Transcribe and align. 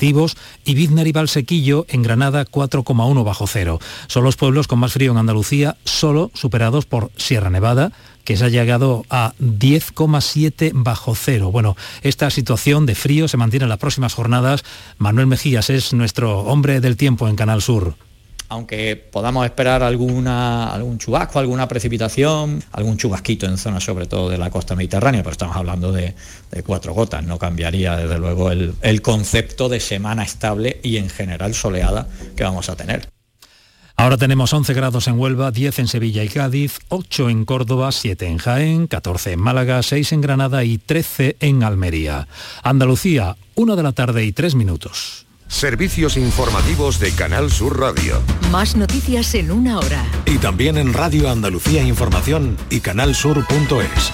y 0.00 0.74
Biznar 0.74 1.06
y 1.06 1.12
Valsequillo 1.12 1.84
en 1.88 2.02
Granada 2.02 2.46
4,1 2.46 3.24
bajo 3.24 3.46
cero. 3.46 3.78
Son 4.06 4.24
los 4.24 4.36
pueblos 4.36 4.66
con 4.66 4.78
más 4.78 4.92
frío 4.92 5.12
en 5.12 5.18
Andalucía, 5.18 5.76
solo 5.84 6.30
superados 6.34 6.86
por 6.86 7.10
Sierra 7.16 7.50
Nevada, 7.50 7.92
que 8.24 8.36
se 8.36 8.44
ha 8.44 8.48
llegado 8.48 9.04
a 9.10 9.34
10,7 9.40 10.72
bajo 10.74 11.14
cero. 11.14 11.50
Bueno, 11.50 11.76
esta 12.02 12.30
situación 12.30 12.86
de 12.86 12.94
frío 12.94 13.28
se 13.28 13.36
mantiene 13.36 13.64
en 13.64 13.70
las 13.70 13.78
próximas 13.78 14.14
jornadas. 14.14 14.64
Manuel 14.98 15.26
Mejías 15.26 15.68
es 15.70 15.92
nuestro 15.92 16.40
hombre 16.40 16.80
del 16.80 16.96
tiempo 16.96 17.28
en 17.28 17.36
Canal 17.36 17.60
Sur 17.60 17.94
aunque 18.50 18.96
podamos 18.96 19.44
esperar 19.46 19.82
algún 19.84 20.98
chubasco, 20.98 21.38
alguna 21.38 21.68
precipitación, 21.68 22.62
algún 22.72 22.96
chubasquito 22.96 23.46
en 23.46 23.56
zonas 23.56 23.84
sobre 23.84 24.06
todo 24.06 24.28
de 24.28 24.38
la 24.38 24.50
costa 24.50 24.74
mediterránea, 24.74 25.22
pero 25.22 25.30
estamos 25.30 25.56
hablando 25.56 25.92
de, 25.92 26.14
cuatro 26.66 26.92
gotas, 26.92 27.24
no 27.24 27.38
cambiaría 27.38 27.96
desde 27.96 28.18
luego 28.18 28.50
el, 28.50 28.74
el 28.82 29.02
concepto 29.02 29.68
de 29.68 29.78
semana 29.78 30.24
estable 30.24 30.80
y 30.82 30.96
en 30.96 31.08
general 31.08 31.54
soleada 31.54 32.08
que 32.36 32.42
vamos 32.42 32.68
a 32.68 32.76
tener. 32.76 33.08
Ahora 33.94 34.16
tenemos 34.16 34.52
11 34.52 34.74
grados 34.74 35.06
en 35.06 35.18
Huelva, 35.18 35.52
10 35.52 35.78
en 35.78 35.86
Sevilla 35.86 36.24
y 36.24 36.28
Cádiz, 36.28 36.80
8 36.88 37.30
en 37.30 37.44
Córdoba, 37.44 37.92
7 37.92 38.26
en 38.26 38.38
Jaén, 38.38 38.86
14 38.88 39.32
en 39.32 39.40
Málaga, 39.40 39.80
6 39.82 40.12
en 40.12 40.20
Granada 40.22 40.64
y 40.64 40.78
13 40.78 41.36
en 41.38 41.62
Almería. 41.62 42.26
Andalucía, 42.64 43.36
1 43.54 43.76
de 43.76 43.82
la 43.82 43.92
tarde 43.92 44.24
y 44.24 44.32
3 44.32 44.56
minutos. 44.56 45.26
Servicios 45.50 46.16
informativos 46.16 47.00
de 47.00 47.10
Canal 47.12 47.50
Sur 47.50 47.78
Radio. 47.78 48.22
Más 48.52 48.76
noticias 48.76 49.34
en 49.34 49.50
una 49.50 49.78
hora. 49.78 50.06
Y 50.24 50.38
también 50.38 50.78
en 50.78 50.94
Radio 50.94 51.28
Andalucía 51.28 51.82
Información 51.82 52.56
y 52.70 52.78
canalsur.es. 52.80 54.12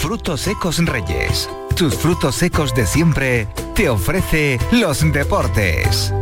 Frutos 0.00 0.40
secos 0.42 0.78
Reyes. 0.78 1.50
Tus 1.74 1.96
frutos 1.96 2.36
secos 2.36 2.72
de 2.74 2.86
siempre 2.86 3.48
te 3.74 3.90
ofrece 3.90 4.58
los 4.70 5.00
deportes. 5.12 6.14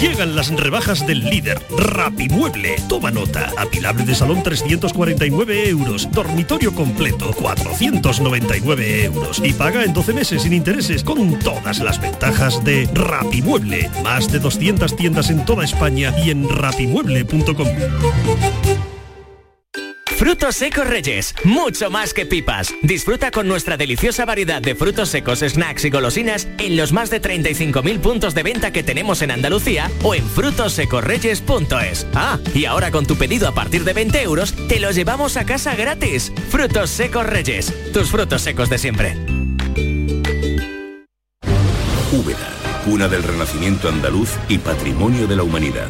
Llegan 0.00 0.34
las 0.34 0.48
rebajas 0.48 1.06
del 1.06 1.20
líder, 1.20 1.60
Rapimueble. 1.76 2.76
Toma 2.88 3.10
nota. 3.10 3.52
Apilable 3.58 4.06
de 4.06 4.14
salón 4.14 4.42
349 4.42 5.68
euros. 5.68 6.08
Dormitorio 6.10 6.74
completo 6.74 7.34
499 7.34 9.04
euros. 9.04 9.42
Y 9.44 9.52
paga 9.52 9.84
en 9.84 9.92
12 9.92 10.14
meses 10.14 10.42
sin 10.42 10.54
intereses 10.54 11.04
con 11.04 11.38
todas 11.38 11.80
las 11.80 12.00
ventajas 12.00 12.64
de 12.64 12.88
Rapimueble. 12.94 13.90
Más 14.02 14.32
de 14.32 14.38
200 14.38 14.96
tiendas 14.96 15.28
en 15.28 15.44
toda 15.44 15.64
España 15.64 16.14
y 16.24 16.30
en 16.30 16.48
rapimueble.com. 16.48 17.68
Frutos 20.16 20.56
secos 20.56 20.86
Reyes, 20.86 21.34
mucho 21.44 21.90
más 21.90 22.12
que 22.12 22.26
pipas. 22.26 22.74
Disfruta 22.82 23.30
con 23.30 23.48
nuestra 23.48 23.76
deliciosa 23.76 24.24
variedad 24.24 24.60
de 24.60 24.74
frutos 24.74 25.08
secos, 25.08 25.40
snacks 25.40 25.84
y 25.84 25.90
golosinas 25.90 26.48
en 26.58 26.76
los 26.76 26.92
más 26.92 27.10
de 27.10 27.22
35.000 27.22 28.00
puntos 28.00 28.34
de 28.34 28.42
venta 28.42 28.72
que 28.72 28.82
tenemos 28.82 29.22
en 29.22 29.30
Andalucía 29.30 29.90
o 30.02 30.14
en 30.14 30.26
frutosecorreyes.es. 30.26 32.06
Ah, 32.14 32.38
y 32.54 32.66
ahora 32.66 32.90
con 32.90 33.06
tu 33.06 33.16
pedido 33.16 33.48
a 33.48 33.54
partir 33.54 33.84
de 33.84 33.92
20 33.92 34.22
euros, 34.22 34.54
te 34.68 34.78
los 34.78 34.94
llevamos 34.94 35.36
a 35.36 35.46
casa 35.46 35.74
gratis. 35.74 36.32
Frutos 36.50 36.90
secos 36.90 37.26
Reyes, 37.26 37.72
tus 37.92 38.10
frutos 38.10 38.42
secos 38.42 38.68
de 38.68 38.78
siempre. 38.78 39.16
Úbeda, 42.12 42.48
cuna 42.84 43.08
del 43.08 43.22
renacimiento 43.22 43.88
andaluz 43.88 44.30
y 44.48 44.58
patrimonio 44.58 45.26
de 45.26 45.36
la 45.36 45.44
humanidad. 45.44 45.88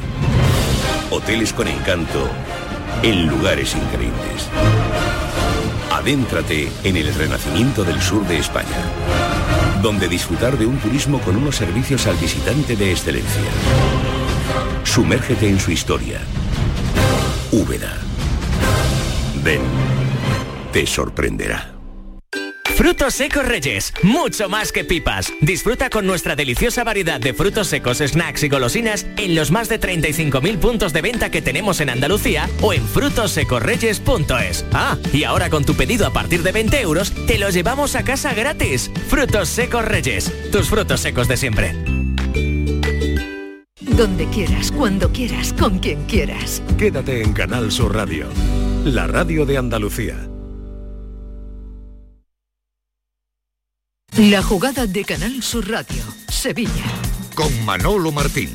Hoteles 1.10 1.52
con 1.52 1.66
encanto 1.66 2.30
en 3.02 3.26
lugares 3.26 3.74
increíbles. 3.74 4.48
Adéntrate 5.90 6.70
en 6.84 6.96
el 6.96 7.14
renacimiento 7.14 7.82
del 7.82 8.00
sur 8.00 8.26
de 8.26 8.38
España, 8.38 8.84
donde 9.82 10.08
disfrutar 10.08 10.58
de 10.58 10.66
un 10.66 10.78
turismo 10.78 11.18
con 11.20 11.36
unos 11.36 11.56
servicios 11.56 12.06
al 12.06 12.16
visitante 12.16 12.76
de 12.76 12.90
excelencia. 12.90 13.50
Sumérgete 14.84 15.48
en 15.48 15.58
su 15.58 15.70
historia. 15.70 16.20
Úbeda. 17.52 17.96
Ven, 19.42 19.62
te 20.72 20.86
sorprenderá. 20.86 21.79
Frutos 22.80 23.12
secos 23.12 23.46
Reyes, 23.46 23.92
mucho 24.02 24.48
más 24.48 24.72
que 24.72 24.86
pipas. 24.86 25.30
Disfruta 25.42 25.90
con 25.90 26.06
nuestra 26.06 26.34
deliciosa 26.34 26.82
variedad 26.82 27.20
de 27.20 27.34
frutos 27.34 27.66
secos, 27.66 27.98
snacks 27.98 28.42
y 28.42 28.48
golosinas 28.48 29.06
en 29.18 29.34
los 29.34 29.50
más 29.50 29.68
de 29.68 29.78
35.000 29.78 30.56
puntos 30.56 30.94
de 30.94 31.02
venta 31.02 31.30
que 31.30 31.42
tenemos 31.42 31.82
en 31.82 31.90
Andalucía 31.90 32.48
o 32.62 32.72
en 32.72 32.82
frutosecorreyes.es. 32.88 34.64
Ah, 34.72 34.96
y 35.12 35.24
ahora 35.24 35.50
con 35.50 35.66
tu 35.66 35.74
pedido 35.74 36.06
a 36.06 36.12
partir 36.14 36.42
de 36.42 36.52
20 36.52 36.80
euros, 36.80 37.12
te 37.26 37.36
los 37.36 37.52
llevamos 37.52 37.96
a 37.96 38.02
casa 38.02 38.32
gratis. 38.32 38.90
Frutos 39.08 39.50
secos 39.50 39.84
Reyes, 39.84 40.32
tus 40.50 40.70
frutos 40.70 41.00
secos 41.00 41.28
de 41.28 41.36
siempre. 41.36 41.74
Donde 43.82 44.26
quieras, 44.32 44.72
cuando 44.72 45.12
quieras, 45.12 45.52
con 45.52 45.80
quien 45.80 46.02
quieras. 46.06 46.62
Quédate 46.78 47.20
en 47.20 47.34
Canal 47.34 47.72
Sur 47.72 47.94
Radio, 47.94 48.24
la 48.86 49.06
radio 49.06 49.44
de 49.44 49.58
Andalucía. 49.58 50.29
La 54.28 54.42
jugada 54.42 54.86
de 54.86 55.02
Canal 55.02 55.42
Sur 55.42 55.66
Radio, 55.70 56.02
Sevilla. 56.28 56.84
Con 57.34 57.64
Manolo 57.64 58.12
Martín. 58.12 58.52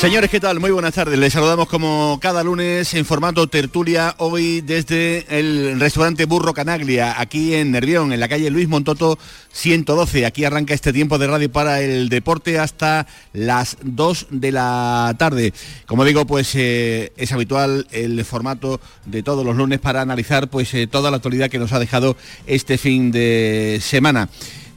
Señores, 0.00 0.30
¿qué 0.30 0.40
tal? 0.40 0.60
Muy 0.60 0.70
buenas 0.70 0.94
tardes. 0.94 1.18
Les 1.18 1.34
saludamos 1.34 1.68
como 1.68 2.18
cada 2.22 2.42
lunes 2.42 2.94
en 2.94 3.04
formato 3.04 3.48
tertulia, 3.48 4.14
hoy 4.16 4.62
desde 4.62 5.26
el 5.28 5.78
restaurante 5.78 6.24
Burro 6.24 6.54
Canaglia, 6.54 7.20
aquí 7.20 7.52
en 7.52 7.70
Nervión, 7.70 8.10
en 8.10 8.18
la 8.18 8.26
calle 8.26 8.48
Luis 8.48 8.66
Montoto 8.66 9.18
112. 9.52 10.24
Aquí 10.24 10.46
arranca 10.46 10.72
este 10.72 10.94
tiempo 10.94 11.18
de 11.18 11.26
radio 11.26 11.52
para 11.52 11.82
el 11.82 12.08
deporte 12.08 12.58
hasta 12.58 13.06
las 13.34 13.76
2 13.82 14.28
de 14.30 14.52
la 14.52 15.14
tarde. 15.18 15.52
Como 15.84 16.06
digo, 16.06 16.24
pues 16.24 16.54
eh, 16.54 17.12
es 17.18 17.32
habitual 17.32 17.86
el 17.90 18.24
formato 18.24 18.80
de 19.04 19.22
todos 19.22 19.44
los 19.44 19.54
lunes 19.54 19.80
para 19.80 20.00
analizar 20.00 20.48
pues 20.48 20.72
eh, 20.72 20.86
toda 20.86 21.10
la 21.10 21.18
actualidad 21.18 21.50
que 21.50 21.58
nos 21.58 21.74
ha 21.74 21.78
dejado 21.78 22.16
este 22.46 22.78
fin 22.78 23.12
de 23.12 23.80
semana 23.82 24.30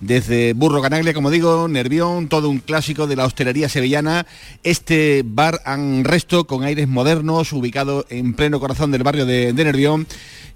desde 0.04 0.54
Burro 0.54 0.82
Canaglia, 0.82 1.14
como 1.14 1.32
digo, 1.32 1.68
Nervión, 1.68 2.28
todo 2.28 2.50
un 2.50 2.60
clásico 2.60 3.08
de 3.08 3.16
la 3.16 3.26
hostelería 3.26 3.70
sevillana. 3.70 4.26
Este 4.64 5.24
bar 5.26 5.62
and 5.66 6.06
resto 6.06 6.46
con 6.46 6.64
aires 6.64 6.88
modernos, 6.88 7.54
ubicado 7.54 8.06
en 8.10 8.34
pleno 8.34 8.60
corazón 8.60 8.92
del 8.92 9.04
barrio 9.04 9.26
de, 9.26 9.54
de 9.54 9.64
Nervión 9.64 10.06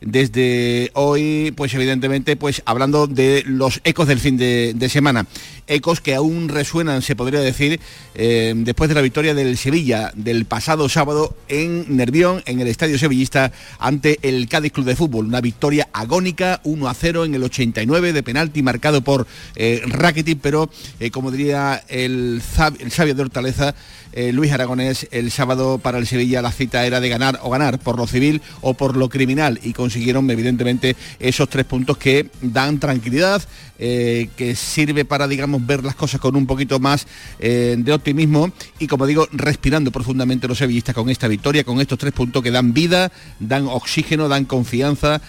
desde 0.02 0.92
hoy, 0.94 1.54
pues 1.56 1.74
evidentemente, 1.74 2.36
pues 2.36 2.62
hablando 2.66 3.08
de 3.08 3.44
los 3.46 3.82
ecos 3.84 4.08
del 4.08 4.20
fin 4.20 4.38
de, 4.38 4.90
semana. 4.90 5.26
Ecos 5.68 6.00
que 6.00 6.16
aún 6.16 6.48
resuenan, 6.48 7.02
se 7.02 7.16
podría 7.16 7.42
decir, 7.42 7.80
eh, 8.16 8.54
después 8.56 8.88
de 8.88 8.96
la 8.96 9.02
victoria 9.02 9.34
del 9.34 9.58
Sevilla 9.58 10.12
del 10.16 10.46
pasado 10.46 10.88
sábado 10.88 11.36
en 11.50 11.98
Nervión, 11.98 12.42
en 12.46 12.62
el 12.62 12.68
Estadio 12.68 12.98
Sevillista, 12.98 13.52
ante 13.80 14.20
el 14.22 14.48
Cádiz 14.48 14.72
Club 14.72 14.86
de 14.86 14.96
Fútbol. 14.96 15.26
Una 15.26 15.42
victoria 15.42 15.90
agónica, 15.92 16.62
1 16.64 16.88
a 16.88 16.94
0 16.94 17.26
en 17.26 17.36
el 17.36 17.44
89 17.44 18.14
de 18.14 18.24
penalti 18.24 18.62
marcado 18.62 19.02
por 19.02 19.28
eh, 19.56 19.82
Rakitic, 19.86 20.40
pero 20.42 20.70
eh, 21.00 21.12
como 21.12 21.32
diría 21.32 21.84
el, 21.88 22.42
sabio 22.44 23.16
de 23.16 23.22
Hortaleza, 23.22 23.74
eh, 24.14 24.32
Luis 24.32 24.52
Aragonés, 24.52 25.08
el 25.12 25.32
sábado 25.32 25.78
para 25.80 25.98
el 25.98 26.08
Sevilla 26.08 26.42
la 26.42 26.52
cita 26.52 26.86
era 26.86 27.00
de 27.00 27.10
ganar 27.10 27.40
o 27.44 27.50
ganar 27.50 27.80
por 27.80 27.98
lo 27.98 28.08
civil 28.08 28.42
o 28.62 28.74
por 28.74 28.96
lo 28.96 29.10
criminal 29.10 29.60
y 29.64 29.74
consiguieron 29.74 30.30
evidentemente 30.32 30.96
esos 31.20 31.50
tres 31.50 31.66
puntos 31.66 31.98
que 31.98 32.30
dan 32.42 32.80
tranquilidad, 32.80 33.44
eh, 33.80 34.30
que 34.36 34.56
sirve 34.56 35.06
para, 35.06 35.28
digamos, 35.28 35.66
ver 35.66 35.84
las 35.84 35.96
cosas 35.96 36.20
con 36.20 36.36
un 36.36 36.48
poquito 36.48 36.80
más 36.80 37.06
de 37.40 37.94
optimismo 37.94 38.52
y, 38.80 38.88
como 38.88 39.06
digo, 39.06 39.28
respirando 39.32 39.92
profundamente 39.92 40.48
los 40.48 40.58
sevillistas 40.58 40.96
con 40.96 41.10
esta 41.10 41.28
victoria, 41.28 41.64
con 41.64 41.80
estos 41.80 42.00
tres 42.00 42.14
puntos 42.14 42.42
que 42.42 42.52
dan 42.52 42.74
vida, 42.74 43.12
dan 43.40 43.68
oxígeno, 43.68 44.28
dan 44.28 44.46
confianza, 44.46 45.22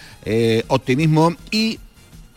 optimismo 0.67 1.35
y 1.51 1.79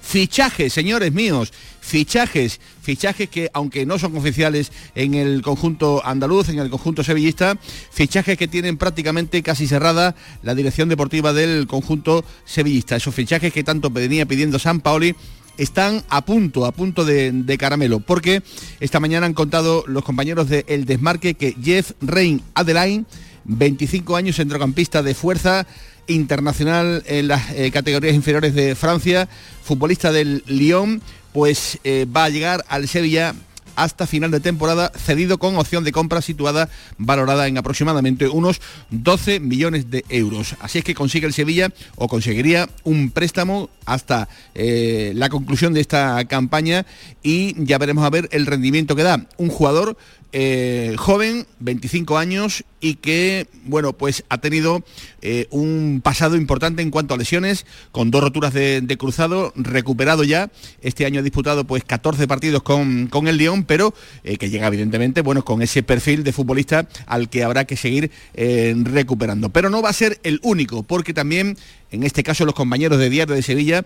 fichaje, 0.03 0.69
señores 0.69 1.13
míos, 1.13 1.53
fichajes, 1.81 2.61
fichajes 2.83 3.31
que 3.31 3.51
aunque 3.55 3.87
no 3.87 3.99
son 3.99 4.17
oficiales 4.17 4.73
en 4.95 5.15
el 5.15 5.41
conjunto 5.41 6.05
andaluz, 6.05 6.49
en 6.49 6.59
el 6.59 6.69
conjunto 6.69 7.03
sevillista, 7.05 7.57
fichajes 7.91 8.37
que 8.37 8.49
tienen 8.49 8.77
prácticamente 8.77 9.43
casi 9.43 9.67
cerrada 9.67 10.15
la 10.43 10.55
dirección 10.55 10.89
deportiva 10.89 11.33
del 11.33 11.67
conjunto 11.67 12.25
sevillista. 12.45 12.97
Esos 12.97 13.15
fichajes 13.15 13.53
que 13.53 13.65
tanto 13.65 13.89
venía 13.91 14.27
pidiendo 14.27 14.59
San 14.59 14.81
Paoli 14.81 15.15
están 15.57 16.03
a 16.09 16.25
punto, 16.25 16.67
a 16.67 16.73
punto 16.73 17.05
de, 17.05 17.57
caramelo, 17.59 18.01
porque 18.01 18.43
esta 18.81 19.01
mañana 19.01 19.27
han 19.27 19.35
contado 19.35 19.85
los 19.87 20.05
compañeros 20.05 20.49
de 20.49 20.65
El 20.67 20.85
Desmarque 20.85 21.35
que 21.35 21.57
Jeff 21.63 21.93
Rain 22.01 22.43
Adeline, 22.55 23.07
25 23.45 24.17
años, 24.17 24.37
centrocampista 24.37 25.03
de 25.03 25.15
fuerza, 25.15 25.67
internacional 26.07 27.03
en 27.07 27.29
las 27.29 27.51
eh, 27.53 27.71
categorías 27.71 28.15
inferiores 28.15 28.55
de 28.55 28.75
Francia, 28.75 29.29
futbolista 29.63 30.13
del 30.13 30.43
Lyon, 30.47 31.01
pues 31.33 31.79
eh, 31.85 32.07
va 32.15 32.25
a 32.25 32.29
llegar 32.29 32.65
al 32.69 32.89
Sevilla 32.89 33.35
hasta 33.77 34.07
final 34.07 34.31
de 34.31 34.41
temporada, 34.41 34.93
cedido 34.95 35.39
con 35.39 35.57
opción 35.57 35.85
de 35.85 35.93
compra 35.93 36.21
situada 36.21 36.69
valorada 36.99 37.47
en 37.47 37.59
aproximadamente 37.59 38.29
unos 38.29 38.61
12 38.91 39.41
millones 39.41 39.91
de 39.91 40.05
euros. 40.09 40.57
Así 40.61 40.79
es 40.79 40.85
que 40.85 40.95
consigue 40.95 41.27
el 41.27 41.33
Sevilla 41.33 41.71
o 41.97 42.09
conseguiría 42.09 42.69
un 42.85 43.11
préstamo 43.11 43.71
hasta 43.87 44.29
eh, 44.55 45.13
la 45.15 45.29
conclusión 45.29 45.73
de 45.73 45.81
esta 45.81 46.25
campaña 46.27 46.87
y 47.23 47.55
ya 47.65 47.79
veremos 47.79 48.05
a 48.05 48.11
ver 48.11 48.29
el 48.33 48.47
rendimiento 48.47 48.97
que 48.97 49.03
da. 49.03 49.27
Un 49.39 49.49
jugador 49.49 49.97
eh, 50.35 50.95
joven, 50.97 51.47
25 51.61 52.17
años 52.17 52.65
y 52.81 52.95
que, 52.95 53.49
bueno, 53.65 53.93
pues 53.93 54.25
ha 54.31 54.39
tenido 54.39 54.83
eh, 55.21 55.47
un 55.51 56.01
pasado 56.03 56.37
importante 56.37 56.81
en 56.81 56.91
cuanto 56.91 57.13
a 57.13 57.19
lesiones, 57.19 57.67
con 57.91 58.11
dos 58.11 58.23
roturas 58.23 58.55
de, 58.55 58.97
cruzado, 58.99 59.53
recuperado 59.57 60.25
ya. 60.25 60.51
Este 60.81 61.05
año 61.05 61.21
ha 61.21 61.23
disputado 61.23 61.65
pues 61.65 61.85
14 61.85 62.27
partidos 62.27 62.63
con, 62.63 63.09
con 63.09 63.29
el 63.29 63.37
León, 63.37 63.65
pero 63.65 63.93
eh, 64.25 64.39
que 64.39 64.49
llega 64.49 64.69
evidentemente, 64.69 65.21
bueno, 65.21 65.45
con 65.45 65.61
ese 65.61 65.83
perfil 65.83 66.25
de 66.25 66.33
futbolista 66.33 66.89
al 67.05 67.29
que 67.29 67.45
habrá 67.45 67.67
que 67.67 67.77
seguir 67.77 68.11
recuperando. 68.35 69.51
Pero 69.51 69.69
no 69.69 69.83
va 69.83 69.91
a 69.91 69.93
ser 69.93 70.19
el 70.23 70.41
único, 70.43 70.83
porque 70.83 71.13
también, 71.13 71.59
en 71.91 72.05
este 72.05 72.23
caso, 72.23 72.47
los 72.47 72.55
compañeros 72.55 72.99
de 72.99 73.11
Diario 73.11 73.35
de 73.35 73.43
Sevilla 73.43 73.85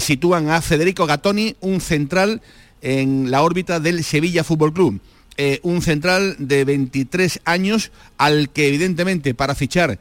sitúan 0.00 0.50
a 0.50 0.60
Federico 0.62 1.06
Gatoni, 1.06 1.54
un 1.60 1.80
central 1.80 2.42
en 2.82 3.30
la 3.30 3.42
órbita 3.42 3.78
del 3.78 4.02
Sevilla 4.02 4.42
Fútbol 4.42 4.72
Club. 4.72 5.00
Eh, 5.38 5.60
un 5.62 5.82
central 5.82 6.34
de 6.38 6.64
23 6.64 7.40
años 7.44 7.92
al 8.16 8.48
que 8.48 8.68
evidentemente 8.68 9.34
para 9.34 9.54
fichar 9.54 9.98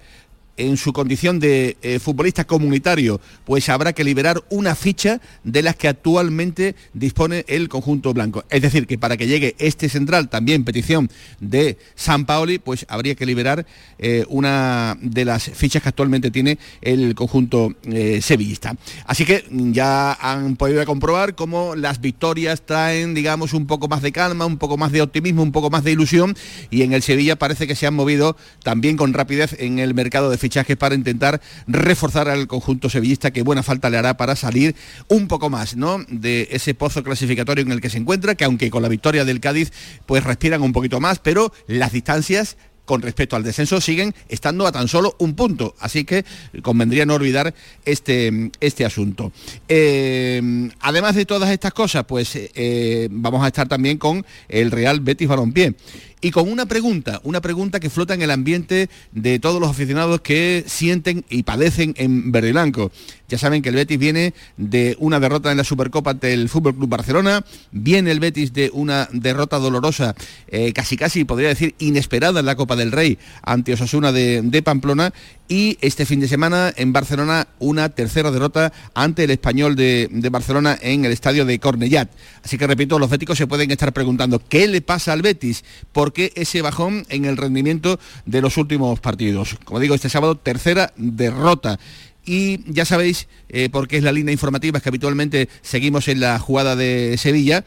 en 0.58 0.78
su 0.78 0.94
condición 0.94 1.40
de 1.40 1.78
eh, 1.82 2.00
futbolista 2.00 2.46
comunitario, 2.46 3.20
pues 3.46 3.70
habrá 3.70 3.94
que 3.94 4.04
liberar 4.04 4.44
una 4.50 4.76
ficha 4.76 5.22
de 5.44 5.62
las 5.62 5.76
que 5.76 5.88
actualmente 5.88 6.76
dispone 6.94 7.46
el 7.48 7.70
conjunto 7.70 8.14
blanco. 8.14 8.44
Es 8.50 8.62
decir, 8.62 8.88
que 8.88 8.98
para 8.98 9.18
que 9.18 9.28
llegue 9.28 9.56
este 9.60 9.90
central, 9.90 10.30
también 10.30 10.64
petición 10.64 11.10
de 11.40 11.78
San 11.96 12.26
Paoli, 12.26 12.60
pues 12.60 12.86
habría 12.90 13.16
que 13.16 13.26
liberar 13.26 13.66
eh, 14.00 14.26
una 14.30 14.98
de 15.02 15.26
las 15.26 15.44
fichas 15.44 15.82
que 15.84 15.90
actualmente 15.90 16.32
tiene 16.32 16.58
el 16.82 17.16
conjunto 17.16 17.74
eh, 17.84 18.20
sevillista. 18.22 18.76
Así 19.06 19.26
que 19.26 19.46
ya 19.50 20.14
han 20.14 20.56
podido 20.56 20.86
comprobar 20.86 21.36
cómo 21.36 21.76
las 21.76 22.02
victorias 22.02 22.66
traen, 22.66 23.14
digamos, 23.14 23.54
un 23.54 23.68
poco 23.68 23.88
más 23.88 24.02
de 24.02 24.12
calma, 24.12 24.46
un 24.46 24.58
poco 24.58 24.78
más 24.78 24.92
de 24.92 25.02
optimismo, 25.02 25.44
un 25.44 25.52
poco 25.52 25.70
más 25.70 25.84
de 25.84 25.92
ilusión, 25.92 26.36
y 26.70 26.84
en 26.84 26.94
el 26.94 27.02
Sevilla 27.02 27.36
parece 27.36 27.68
que 27.68 27.76
se 27.76 27.88
han 27.88 27.94
movido 27.94 28.38
también 28.64 28.98
con 28.98 29.14
rapidez 29.14 29.56
en 29.60 29.80
el 29.80 29.94
mercado 29.94 30.30
de 30.30 30.38
fichajes 30.46 30.78
para 30.78 30.94
intentar 30.94 31.42
reforzar 31.66 32.30
al 32.30 32.46
conjunto 32.46 32.88
sevillista 32.88 33.32
que 33.32 33.42
buena 33.42 33.64
falta 33.64 33.90
le 33.90 33.98
hará 33.98 34.16
para 34.16 34.36
salir 34.36 34.76
un 35.08 35.28
poco 35.28 35.50
más 35.50 35.76
¿no? 35.76 36.06
de 36.08 36.48
ese 36.52 36.76
pozo 36.76 37.02
clasificatorio 37.04 37.64
en 37.64 37.72
el 37.72 37.82
que 37.82 37.90
se 37.90 37.98
encuentra, 37.98 38.36
que 38.36 38.46
aunque 38.46 38.70
con 38.70 38.84
la 38.84 38.90
victoria 38.90 39.26
del 39.26 39.40
Cádiz 39.40 39.74
pues 40.06 40.24
respiran 40.24 40.62
un 40.62 40.72
poquito 40.72 41.00
más, 41.00 41.18
pero 41.18 41.52
las 41.66 41.94
distancias 41.94 42.58
con 42.86 43.02
respecto 43.02 43.36
al 43.36 43.42
descenso 43.42 43.82
siguen 43.82 44.14
estando 44.30 44.68
a 44.68 44.72
tan 44.72 44.88
solo 44.88 45.16
un 45.18 45.34
punto. 45.34 45.74
Así 45.80 46.06
que 46.06 46.24
convendría 46.62 47.08
no 47.08 47.16
olvidar 47.16 47.56
este, 47.84 48.52
este 48.60 48.86
asunto. 48.86 49.32
Eh, 49.68 50.70
además 50.80 51.16
de 51.16 51.26
todas 51.26 51.50
estas 51.50 51.74
cosas, 51.74 52.06
pues 52.06 52.34
eh, 52.36 53.08
vamos 53.10 53.44
a 53.44 53.48
estar 53.48 53.68
también 53.68 53.98
con 53.98 54.24
el 54.48 54.70
Real 54.70 55.00
Betis 55.00 55.28
Balompié 55.28 55.74
y 56.22 56.32
con 56.32 56.50
una 56.52 56.66
pregunta, 56.66 57.22
una 57.24 57.42
pregunta 57.42 57.80
que 57.80 57.90
flota 57.90 58.14
en 58.14 58.22
el 58.22 58.32
ambiente 58.32 58.90
de 59.12 59.40
todos 59.40 59.60
los 59.62 59.70
aficionados 59.70 60.22
que 60.22 60.64
sienten 60.68 61.26
y 61.30 61.44
padecen 61.44 61.94
en 61.98 62.32
verde 62.32 62.52
blanco. 62.52 62.92
Ya 63.28 63.38
saben 63.38 63.62
que 63.62 63.70
el 63.70 63.76
Betis 63.76 63.98
viene 63.98 64.34
de 64.58 64.96
una 65.00 65.20
derrota 65.20 65.52
en 65.52 65.58
la 65.58 65.64
Supercopa 65.64 66.12
ante 66.12 66.34
el 66.34 66.48
Fútbol 66.48 66.76
Club 66.76 66.90
Barcelona, 66.90 67.44
viene 67.72 68.12
el 68.12 68.20
Betis 68.20 68.54
de 68.54 68.70
una 68.74 69.10
derrota 69.12 69.58
dolorosa, 69.58 70.16
eh, 70.48 70.74
casi 70.74 70.96
casi 70.96 71.26
podría 71.26 71.50
decir 71.50 71.76
inesperada 71.80 72.40
en 72.40 72.46
la 72.46 72.56
Copa 72.56 72.76
del 72.76 72.92
Rey 72.92 73.18
ante 73.42 73.74
Osasuna 73.74 74.12
de, 74.12 74.42
de 74.44 74.62
Pamplona 74.62 75.12
y 75.48 75.78
este 75.82 76.06
fin 76.06 76.20
de 76.20 76.28
semana 76.28 76.74
en 76.76 76.92
Barcelona 76.92 77.48
una 77.60 77.90
tercera 77.90 78.32
derrota 78.32 78.74
ante 78.94 79.26
el 79.26 79.32
español 79.32 79.76
de, 79.76 80.10
Barcelona 80.32 80.78
en 80.82 81.06
el 81.06 81.12
estadio 81.12 81.46
de 81.46 81.60
Cornellat. 81.60 82.10
Así 82.44 82.58
que 82.58 82.68
repito, 82.68 82.98
los 83.00 83.10
béticos 83.10 83.38
se 83.38 83.48
pueden 83.48 83.70
estar 83.72 83.94
preguntando 83.94 84.40
qué 84.40 84.68
le 84.68 84.82
pasa 84.82 85.14
al 85.14 85.22
Betis, 85.22 85.64
por 85.92 86.05
qué 86.14 86.32
ese 86.36 86.62
bajón 86.62 87.06
en 87.10 87.26
el 87.26 87.38
rendimiento 87.38 88.00
de 88.26 88.42
los 88.42 88.58
últimos 88.58 89.00
partidos. 89.00 89.58
Como 89.64 89.80
digo, 89.80 89.96
este 89.96 90.10
sábado 90.10 90.36
tercera 90.36 90.94
derrota 90.98 91.80
y 92.26 92.60
ya 92.72 92.86
sabéis, 92.86 93.28
eh, 93.50 93.70
porque 93.72 93.98
es 93.98 94.04
la 94.04 94.12
línea 94.12 94.34
informativa 94.34 94.80
que 94.80 94.90
habitualmente 94.90 95.48
seguimos 95.62 96.08
en 96.08 96.20
la 96.20 96.40
jugada 96.40 96.76
de 96.76 97.18
Sevilla, 97.20 97.64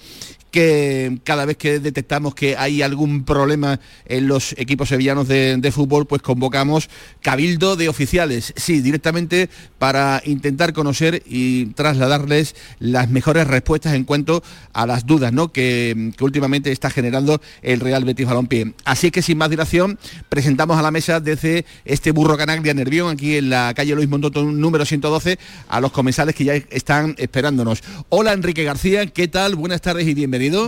que 0.51 1.19
cada 1.25 1.45
vez 1.45 1.57
que 1.57 1.79
detectamos 1.79 2.35
que 2.35 2.57
hay 2.57 2.83
algún 2.83 3.25
problema 3.25 3.81
en 4.07 4.29
los 4.29 4.55
equipos 4.59 4.89
sevillanos 4.89 5.29
de, 5.29 5.69
fútbol, 5.73 6.07
pues 6.07 6.23
convocamos 6.23 6.89
cabildo 7.21 7.77
de 7.77 7.89
oficiales, 7.89 8.55
sí, 8.57 8.81
directamente 8.81 9.51
para 9.79 10.23
intentar 10.25 10.73
conocer 10.73 11.23
y 11.27 11.67
trasladarles 11.67 12.55
las 12.79 13.11
mejores 13.11 13.47
respuestas 13.47 13.95
en 13.95 14.05
cuanto 14.05 14.43
a 14.73 14.87
las 14.87 15.07
dudas 15.07 15.33
¿no? 15.33 15.53
que, 15.53 16.13
últimamente 16.21 16.73
está 16.73 16.91
generando 16.91 17.41
el 17.63 17.81
Real 17.81 18.05
Betis 18.05 18.27
Balompié. 18.27 18.75
Así 18.85 19.11
que 19.11 19.23
sin 19.23 19.39
más 19.39 19.51
dilación, 19.51 19.99
presentamos 20.29 20.79
a 20.79 20.83
la 20.83 20.91
mesa 20.91 21.21
desde 21.21 21.67
este 21.85 22.13
burro 22.13 22.37
canaglia 22.37 22.75
Nervión, 22.75 23.13
aquí 23.13 23.37
en 23.37 23.51
la 23.51 23.73
calle 23.75 23.95
Luis 23.95 24.09
Montoto 24.09 24.43
número 24.45 24.85
112, 24.85 25.39
a 25.69 25.81
los 25.81 25.93
comensales 25.93 26.35
que 26.35 26.45
ya 26.45 26.55
están 26.55 27.15
esperándonos. 27.19 27.83
Hola 28.09 28.33
Enrique 28.33 28.65
García, 28.65 29.07
¿qué 29.07 29.29
tal? 29.29 29.55
Buenas 29.55 29.83
tardes 29.83 30.07
y 30.07 30.15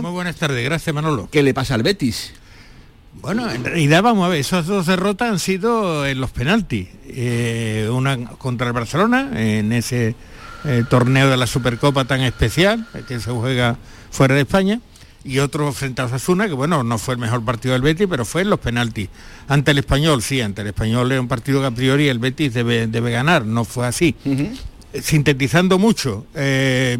Muy 0.01 0.11
buenas 0.11 0.35
tardes, 0.35 0.63
gracias 0.65 0.93
Manolo. 0.93 1.29
¿Qué 1.31 1.43
le 1.43 1.53
pasa 1.53 1.75
al 1.75 1.83
Betis? 1.83 2.33
Bueno, 3.21 3.49
en 3.49 3.63
realidad 3.63 4.03
vamos 4.03 4.25
a 4.25 4.29
ver, 4.29 4.39
esas 4.39 4.65
dos 4.65 4.85
derrotas 4.85 5.29
han 5.29 5.39
sido 5.39 6.05
en 6.05 6.19
los 6.19 6.31
penaltis. 6.31 6.89
Eh, 7.07 7.89
una 7.91 8.17
contra 8.37 8.67
el 8.67 8.73
Barcelona, 8.73 9.31
en 9.35 9.71
ese 9.71 10.15
eh, 10.65 10.83
torneo 10.89 11.29
de 11.29 11.37
la 11.37 11.47
Supercopa 11.47 12.05
tan 12.05 12.21
especial, 12.21 12.87
que 13.07 13.19
se 13.19 13.31
juega 13.31 13.77
fuera 14.11 14.35
de 14.35 14.41
España, 14.41 14.79
y 15.23 15.39
otro 15.39 15.71
frente 15.71 16.01
a 16.01 16.05
Osasuna, 16.05 16.47
que 16.47 16.53
bueno, 16.53 16.83
no 16.83 16.97
fue 16.97 17.13
el 17.13 17.19
mejor 17.19 17.43
partido 17.45 17.73
del 17.73 17.81
Betis, 17.81 18.07
pero 18.09 18.25
fue 18.25 18.41
en 18.41 18.49
los 18.49 18.59
penaltis. 18.59 19.09
Ante 19.47 19.71
el 19.71 19.77
Español, 19.77 20.21
sí, 20.21 20.41
ante 20.41 20.61
el 20.61 20.67
Español 20.67 21.11
es 21.11 21.19
un 21.19 21.27
partido 21.27 21.61
que 21.61 21.67
a 21.67 21.71
priori 21.71 22.07
el 22.07 22.19
Betis 22.19 22.53
debe, 22.53 22.87
ganar, 23.11 23.45
no 23.45 23.65
fue 23.65 23.87
así. 23.87 24.15
Sintetizando 25.01 25.77
mucho, 25.77 26.25
eh, 26.33 26.97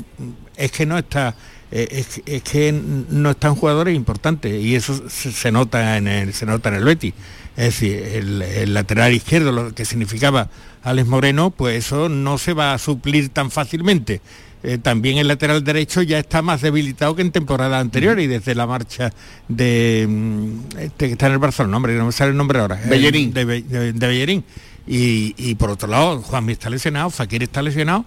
es 0.55 0.71
que 0.71 0.85
no 0.85 0.97
está 0.97 1.35
eh, 1.71 2.05
es, 2.25 2.43
que 2.43 2.73
no 2.73 3.31
están 3.31 3.55
jugadores 3.55 3.95
importantes 3.95 4.61
y 4.61 4.75
eso 4.75 5.01
se, 5.09 5.51
nota 5.53 5.97
en 5.97 6.07
el, 6.07 6.33
se 6.33 6.45
nota 6.45 6.69
en 6.69 6.75
el 6.75 6.83
Betis. 6.83 7.13
Es 7.55 7.65
decir, 7.65 7.97
el, 7.97 8.73
lateral 8.73 9.13
izquierdo, 9.13 9.51
lo 9.51 9.73
que 9.73 9.85
significaba 9.85 10.49
Alex 10.83 11.07
Moreno, 11.07 11.51
pues 11.51 11.85
eso 11.85 12.09
no 12.09 12.37
se 12.37 12.53
va 12.53 12.73
a 12.73 12.77
suplir 12.77 13.29
tan 13.29 13.51
fácilmente. 13.51 14.21
Eh, 14.63 14.77
también 14.77 15.17
el 15.17 15.27
lateral 15.27 15.63
derecho 15.63 16.01
ya 16.01 16.19
está 16.19 16.41
más 16.41 16.61
debilitado 16.61 17.15
que 17.15 17.23
en 17.23 17.31
temporada 17.31 17.79
anterior 17.79 18.19
y 18.19 18.27
desde 18.27 18.53
la 18.53 18.67
marcha 18.67 19.11
de 19.47 20.05
mm, 20.07 20.77
este 20.77 21.07
que 21.07 21.13
está 21.13 21.27
en 21.27 21.33
el 21.33 21.39
Barcelona, 21.39 21.71
nombre, 21.71 21.95
no 21.95 22.05
me 22.05 22.11
sale 22.11 22.31
el 22.31 22.37
nombre 22.37 22.59
ahora. 22.59 22.79
Bellerín. 22.87 23.33
De, 23.33 23.45
Bellerín. 23.45 24.43
Y, 24.85 25.33
y, 25.37 25.55
por 25.55 25.69
otro 25.69 25.87
lado, 25.87 26.21
Juanmi 26.21 26.53
está 26.53 26.69
lesionado, 26.69 27.09
Fakir 27.11 27.43
está 27.43 27.61
lesionado 27.61 28.05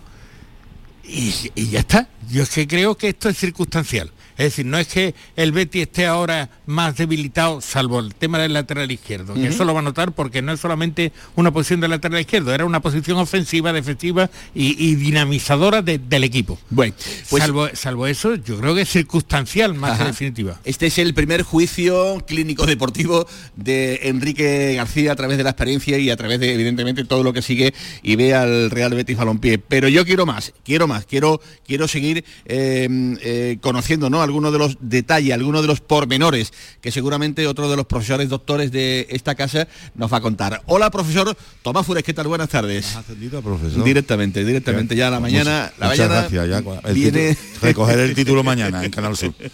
y, 1.06 1.70
ya 1.70 1.80
está. 1.80 2.08
Yo 2.30 2.42
es 2.42 2.50
que 2.50 2.66
creo 2.66 2.96
que 2.96 3.08
esto 3.08 3.28
es 3.28 3.38
circunstancial. 3.38 4.10
Es 4.36 4.44
decir, 4.46 4.66
no 4.66 4.78
es 4.78 4.88
que 4.88 5.14
el 5.36 5.52
Betty 5.52 5.80
esté 5.80 6.06
ahora 6.06 6.50
más 6.66 6.96
debilitado, 6.96 7.60
salvo 7.60 8.00
el 8.00 8.14
tema 8.14 8.38
del 8.38 8.52
lateral 8.52 8.90
izquierdo, 8.90 9.34
que 9.34 9.46
eso 9.46 9.64
lo 9.64 9.74
va 9.74 9.80
a 9.80 9.82
notar 9.82 10.12
porque 10.12 10.42
no 10.42 10.52
es 10.52 10.60
solamente 10.60 11.12
una 11.36 11.52
posición 11.52 11.80
del 11.80 11.90
lateral 11.90 12.20
izquierdo, 12.20 12.52
era 12.52 12.64
una 12.64 12.80
posición 12.80 13.18
ofensiva, 13.18 13.72
defensiva 13.72 14.30
y, 14.54 14.94
dinamizadora 14.94 15.82
del 15.82 16.24
equipo. 16.24 16.58
Bueno, 16.70 16.94
pues, 17.30 17.42
salvo, 17.42 17.68
salvo 17.74 18.06
eso, 18.06 18.34
yo 18.34 18.58
creo 18.58 18.74
que 18.74 18.82
es 18.82 18.88
circunstancial 18.88 19.74
más 19.74 19.98
que 19.98 20.04
definitiva. 20.04 20.60
Este 20.64 20.86
es 20.86 20.98
el 20.98 21.14
primer 21.14 21.42
juicio 21.42 22.22
clínico 22.26 22.66
deportivo 22.66 23.26
de 23.56 24.00
Enrique 24.04 24.74
García 24.76 25.12
a 25.12 25.16
través 25.16 25.38
de 25.38 25.44
la 25.44 25.50
experiencia 25.50 25.98
y 25.98 26.10
a 26.10 26.16
través 26.16 26.40
de, 26.40 26.54
evidentemente, 26.54 27.04
todo 27.04 27.22
lo 27.22 27.32
que 27.32 27.42
sigue 27.42 27.74
y 28.02 28.16
ve 28.16 28.34
al 28.34 28.70
Real 28.70 28.94
Betis 28.94 29.16
Balompié. 29.16 29.58
Pero 29.58 29.88
yo 29.88 30.04
quiero 30.04 30.26
más, 30.26 30.52
quiero 30.64 30.88
más, 30.88 31.06
quiero, 31.06 31.40
quiero 31.66 31.86
seguir 31.88 32.24
eh, 32.46 32.88
eh, 33.22 33.58
conociendo 33.60 34.04
¿no? 34.10 34.22
Algunos 34.24 34.52
de 34.52 34.58
los 34.58 34.76
detalles, 34.80 35.32
algunos 35.32 35.62
de 35.62 35.68
los 35.68 35.80
pormenores 35.80 36.52
que 36.80 36.90
seguramente 36.90 37.46
otro 37.46 37.70
de 37.70 37.76
los 37.76 37.86
profesores 37.86 38.28
doctores 38.28 38.72
de 38.72 39.06
esta 39.10 39.34
casa 39.34 39.68
nos 39.94 40.12
va 40.12 40.18
a 40.18 40.20
contar. 40.20 40.62
Hola, 40.66 40.90
profesor 40.90 41.36
Tomás 41.62 41.86
Fures, 41.86 42.02
¿qué 42.02 42.12
tal? 42.12 42.26
Buenas 42.26 42.48
tardes. 42.48 42.96
profesor? 43.42 43.84
Directamente, 43.84 44.44
directamente 44.44 44.96
ya 44.96 45.10
la 45.10 45.20
mañana. 45.20 45.72
la 45.78 45.88
muchas 45.88 46.08
gracias, 46.08 46.48
ya 46.48 46.62
viene... 46.92 47.36
recoger 47.62 47.98
el 48.00 48.14
título 48.14 48.42
mañana 48.42 48.84
en 48.84 48.90
Canal 48.90 49.16
Sur. 49.16 49.34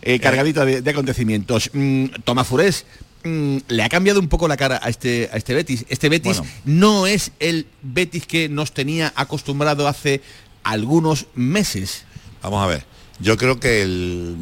Eh, 0.00 0.20
cargadito 0.20 0.64
de, 0.64 0.90
acontecimientos. 0.90 1.70
Mm, 1.72 2.06
Tomás 2.24 2.46
Fures, 2.46 2.86
mm, 3.24 3.56
le 3.68 3.82
ha 3.82 3.88
cambiado 3.88 4.20
un 4.20 4.28
poco 4.28 4.48
la 4.48 4.56
cara 4.56 4.80
a 4.82 4.88
este, 4.88 5.28
a 5.32 5.36
este 5.36 5.54
Betis. 5.54 5.84
Este 5.88 6.08
Betis 6.08 6.40
no 6.64 7.06
es 7.06 7.32
el 7.40 7.66
Betis 7.82 8.24
que 8.26 8.48
nos 8.48 8.72
tenía 8.72 9.12
acostumbrado 9.16 9.88
hace 9.88 10.22
algunos 10.62 11.26
meses. 11.34 12.04
Vamos 12.42 12.62
a 12.62 12.66
ver. 12.68 12.87
Yo 13.20 13.36
creo 13.36 13.58
que 13.58 14.34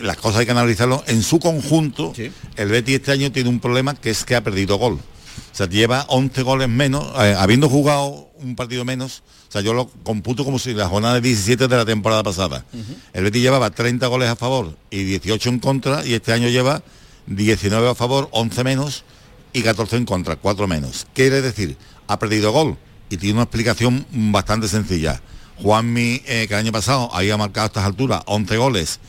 las 0.00 0.16
cosas 0.16 0.40
hay 0.40 0.46
que 0.46 0.52
analizarlo 0.52 1.04
en 1.06 1.22
su 1.22 1.38
conjunto. 1.38 2.12
El 2.56 2.68
Betis 2.68 2.96
este 2.96 3.12
año 3.12 3.30
tiene 3.30 3.48
un 3.48 3.60
problema 3.60 3.94
que 3.94 4.10
es 4.10 4.24
que 4.24 4.34
ha 4.34 4.42
perdido 4.42 4.76
gol. 4.76 4.94
O 4.94 5.54
sea, 5.54 5.68
lleva 5.68 6.04
11 6.08 6.42
goles 6.42 6.68
menos, 6.68 7.06
eh, 7.18 7.34
habiendo 7.38 7.68
jugado 7.68 8.30
un 8.40 8.56
partido 8.56 8.84
menos. 8.84 9.22
O 9.48 9.52
sea, 9.52 9.60
yo 9.60 9.72
lo 9.74 9.86
computo 10.02 10.44
como 10.44 10.58
si 10.58 10.74
la 10.74 10.88
jornada 10.88 11.14
de 11.14 11.20
17 11.20 11.68
de 11.68 11.76
la 11.76 11.84
temporada 11.84 12.22
pasada. 12.22 12.64
El 13.12 13.24
Betis 13.24 13.42
llevaba 13.42 13.70
30 13.70 14.06
goles 14.06 14.28
a 14.28 14.36
favor 14.36 14.76
y 14.90 15.04
18 15.04 15.48
en 15.50 15.58
contra 15.58 16.04
y 16.04 16.14
este 16.14 16.32
año 16.32 16.48
lleva 16.48 16.82
19 17.26 17.90
a 17.90 17.94
favor, 17.94 18.28
11 18.32 18.64
menos 18.64 19.04
y 19.52 19.62
14 19.62 19.96
en 19.96 20.06
contra, 20.06 20.36
4 20.36 20.66
menos. 20.66 21.06
Quiere 21.14 21.40
decir, 21.40 21.76
ha 22.08 22.18
perdido 22.18 22.50
gol 22.50 22.78
y 23.10 23.16
tiene 23.18 23.34
una 23.34 23.42
explicación 23.42 24.06
bastante 24.10 24.68
sencilla 24.68 25.22
Juanmi, 25.62 26.22
eh, 26.26 26.46
que 26.48 26.54
el 26.54 26.60
año 26.60 26.72
pasado 26.72 27.08
había 27.14 27.36
marcado 27.36 27.64
a 27.64 27.66
estas 27.68 27.84
alturas 27.84 28.22
11 28.26 28.56
goles, 28.56 29.00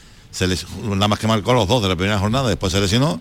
nada 0.83 1.07
más 1.07 1.19
que 1.19 1.27
marcó 1.27 1.53
los 1.53 1.67
dos 1.67 1.81
de 1.81 1.89
la 1.89 1.95
primera 1.95 2.19
jornada, 2.19 2.47
después 2.47 2.71
se 2.71 2.79
lesionó. 2.79 3.19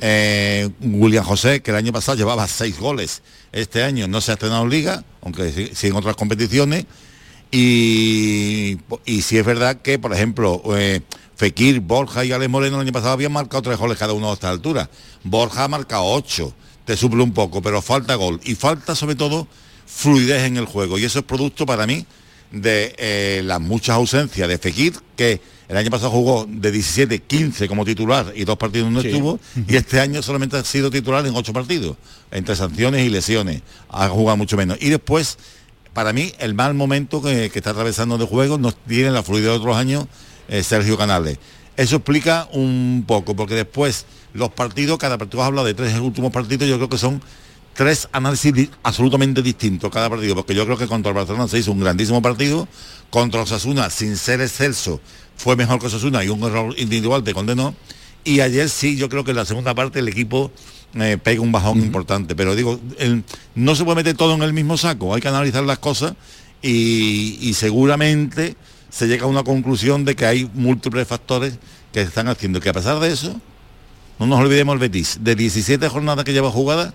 Eh, 0.00 0.68
William 0.80 1.24
José, 1.24 1.62
que 1.62 1.70
el 1.70 1.76
año 1.78 1.92
pasado 1.92 2.18
llevaba 2.18 2.46
6 2.46 2.78
goles, 2.78 3.22
este 3.52 3.82
año 3.82 4.08
no 4.08 4.20
se 4.20 4.30
ha 4.30 4.34
estrenado 4.34 4.64
en 4.64 4.70
liga, 4.70 5.04
aunque 5.22 5.70
sí, 5.74 5.86
en 5.86 5.96
otras 5.96 6.16
competiciones. 6.16 6.84
Y, 7.50 8.78
y 9.06 9.22
sí 9.22 9.38
es 9.38 9.46
verdad 9.46 9.80
que, 9.80 9.98
por 9.98 10.12
ejemplo, 10.12 10.60
eh, 10.76 11.00
Fekir, 11.36 11.80
Borja 11.80 12.24
y 12.24 12.32
Alex 12.32 12.50
Moreno 12.50 12.76
el 12.76 12.82
año 12.82 12.92
pasado 12.92 13.12
habían 13.12 13.32
marcado 13.32 13.62
tres 13.62 13.78
goles 13.78 13.96
cada 13.96 14.12
uno 14.12 14.30
a 14.30 14.34
esta 14.34 14.50
altura. 14.50 14.90
Borja 15.24 15.64
ha 15.64 15.68
marcado 15.68 16.04
8, 16.04 16.52
te 16.84 16.96
suple 16.96 17.22
un 17.22 17.32
poco, 17.32 17.62
pero 17.62 17.80
falta 17.80 18.16
gol. 18.16 18.40
Y 18.44 18.54
falta 18.54 18.94
sobre 18.94 19.14
todo 19.14 19.46
fluidez 19.86 20.42
en 20.42 20.58
el 20.58 20.66
juego. 20.66 20.98
Y 20.98 21.04
eso 21.04 21.20
es 21.20 21.24
producto 21.24 21.64
para 21.64 21.86
mí 21.86 22.04
de 22.50 22.94
eh, 22.98 23.42
las 23.44 23.60
muchas 23.60 23.96
ausencias 23.96 24.48
de 24.48 24.58
Fekir, 24.58 24.94
que 25.16 25.40
el 25.68 25.76
año 25.76 25.90
pasado 25.90 26.10
jugó 26.10 26.46
de 26.48 26.70
17, 26.70 27.20
15 27.20 27.68
como 27.68 27.84
titular 27.84 28.32
y 28.34 28.44
dos 28.44 28.56
partidos 28.56 28.90
no 28.90 29.00
estuvo, 29.00 29.40
y 29.66 29.76
este 29.76 30.00
año 30.00 30.22
solamente 30.22 30.56
ha 30.56 30.64
sido 30.64 30.90
titular 30.90 31.26
en 31.26 31.34
ocho 31.34 31.52
partidos, 31.52 31.96
entre 32.30 32.54
sanciones 32.54 33.04
y 33.04 33.10
lesiones, 33.10 33.62
ha 33.88 34.08
jugado 34.08 34.36
mucho 34.36 34.56
menos. 34.56 34.78
Y 34.80 34.90
después, 34.90 35.38
para 35.92 36.12
mí, 36.12 36.32
el 36.38 36.54
mal 36.54 36.74
momento 36.74 37.20
que, 37.20 37.46
está 37.46 37.70
atravesando 37.70 38.16
de 38.16 38.26
juego 38.26 38.58
no 38.58 38.72
tiene 38.72 39.10
la 39.10 39.22
fluidez 39.22 39.50
de 39.50 39.56
otros 39.56 39.76
años 39.76 40.06
eh, 40.48 40.62
Sergio 40.62 40.96
Canales. 40.96 41.38
Eso 41.76 41.96
explica 41.96 42.48
un 42.52 43.04
poco, 43.06 43.34
porque 43.34 43.54
después 43.54 44.06
los 44.34 44.50
partidos, 44.50 44.98
cada 44.98 45.18
partido 45.18 45.42
habla 45.42 45.64
de 45.64 45.74
tres 45.74 45.98
últimos 45.98 46.32
partidos, 46.32 46.68
yo 46.68 46.76
creo 46.76 46.88
que 46.88 46.98
son 46.98 47.20
tres 47.76 48.08
análisis 48.12 48.70
absolutamente 48.82 49.42
distintos 49.42 49.90
cada 49.90 50.08
partido, 50.08 50.34
porque 50.34 50.54
yo 50.54 50.64
creo 50.64 50.78
que 50.78 50.86
contra 50.86 51.10
el 51.10 51.16
Barcelona 51.16 51.46
se 51.46 51.58
hizo 51.58 51.72
un 51.72 51.80
grandísimo 51.80 52.22
partido, 52.22 52.66
contra 53.10 53.42
Osasuna, 53.42 53.90
sin 53.90 54.16
ser 54.16 54.40
excelso, 54.40 55.00
fue 55.36 55.54
mejor 55.54 55.78
que 55.78 55.86
Osasuna 55.86 56.24
y 56.24 56.28
un 56.28 56.42
error 56.42 56.74
individual 56.78 57.22
te 57.22 57.34
condenó, 57.34 57.74
y 58.24 58.40
ayer 58.40 58.68
sí, 58.68 58.96
yo 58.96 59.08
creo 59.08 59.22
que 59.22 59.30
en 59.30 59.36
la 59.36 59.44
segunda 59.44 59.74
parte 59.74 60.00
el 60.00 60.08
equipo 60.08 60.50
eh, 60.94 61.18
pega 61.22 61.42
un 61.42 61.52
bajón 61.52 61.80
importante, 61.80 62.34
pero 62.34 62.56
digo, 62.56 62.80
no 63.54 63.74
se 63.76 63.84
puede 63.84 63.96
meter 63.96 64.16
todo 64.16 64.34
en 64.34 64.42
el 64.42 64.52
mismo 64.52 64.76
saco, 64.78 65.14
hay 65.14 65.20
que 65.20 65.28
analizar 65.28 65.62
las 65.62 65.78
cosas 65.78 66.14
y, 66.62 67.52
seguramente 67.54 68.56
se 68.88 69.06
llega 69.06 69.24
a 69.24 69.28
una 69.28 69.44
conclusión 69.44 70.06
de 70.06 70.16
que 70.16 70.24
hay 70.24 70.50
múltiples 70.54 71.06
factores 71.06 71.58
que 71.92 72.00
están 72.00 72.28
haciendo 72.28 72.60
que 72.60 72.70
a 72.70 72.72
pesar 72.72 72.98
de 72.98 73.12
eso, 73.12 73.38
no 74.18 74.26
nos 74.26 74.40
olvidemos 74.40 74.72
el 74.72 74.78
Betis, 74.78 75.18
de 75.20 75.36
17 75.36 75.86
jornadas 75.90 76.24
que 76.24 76.32
lleva 76.32 76.50
jugada, 76.50 76.94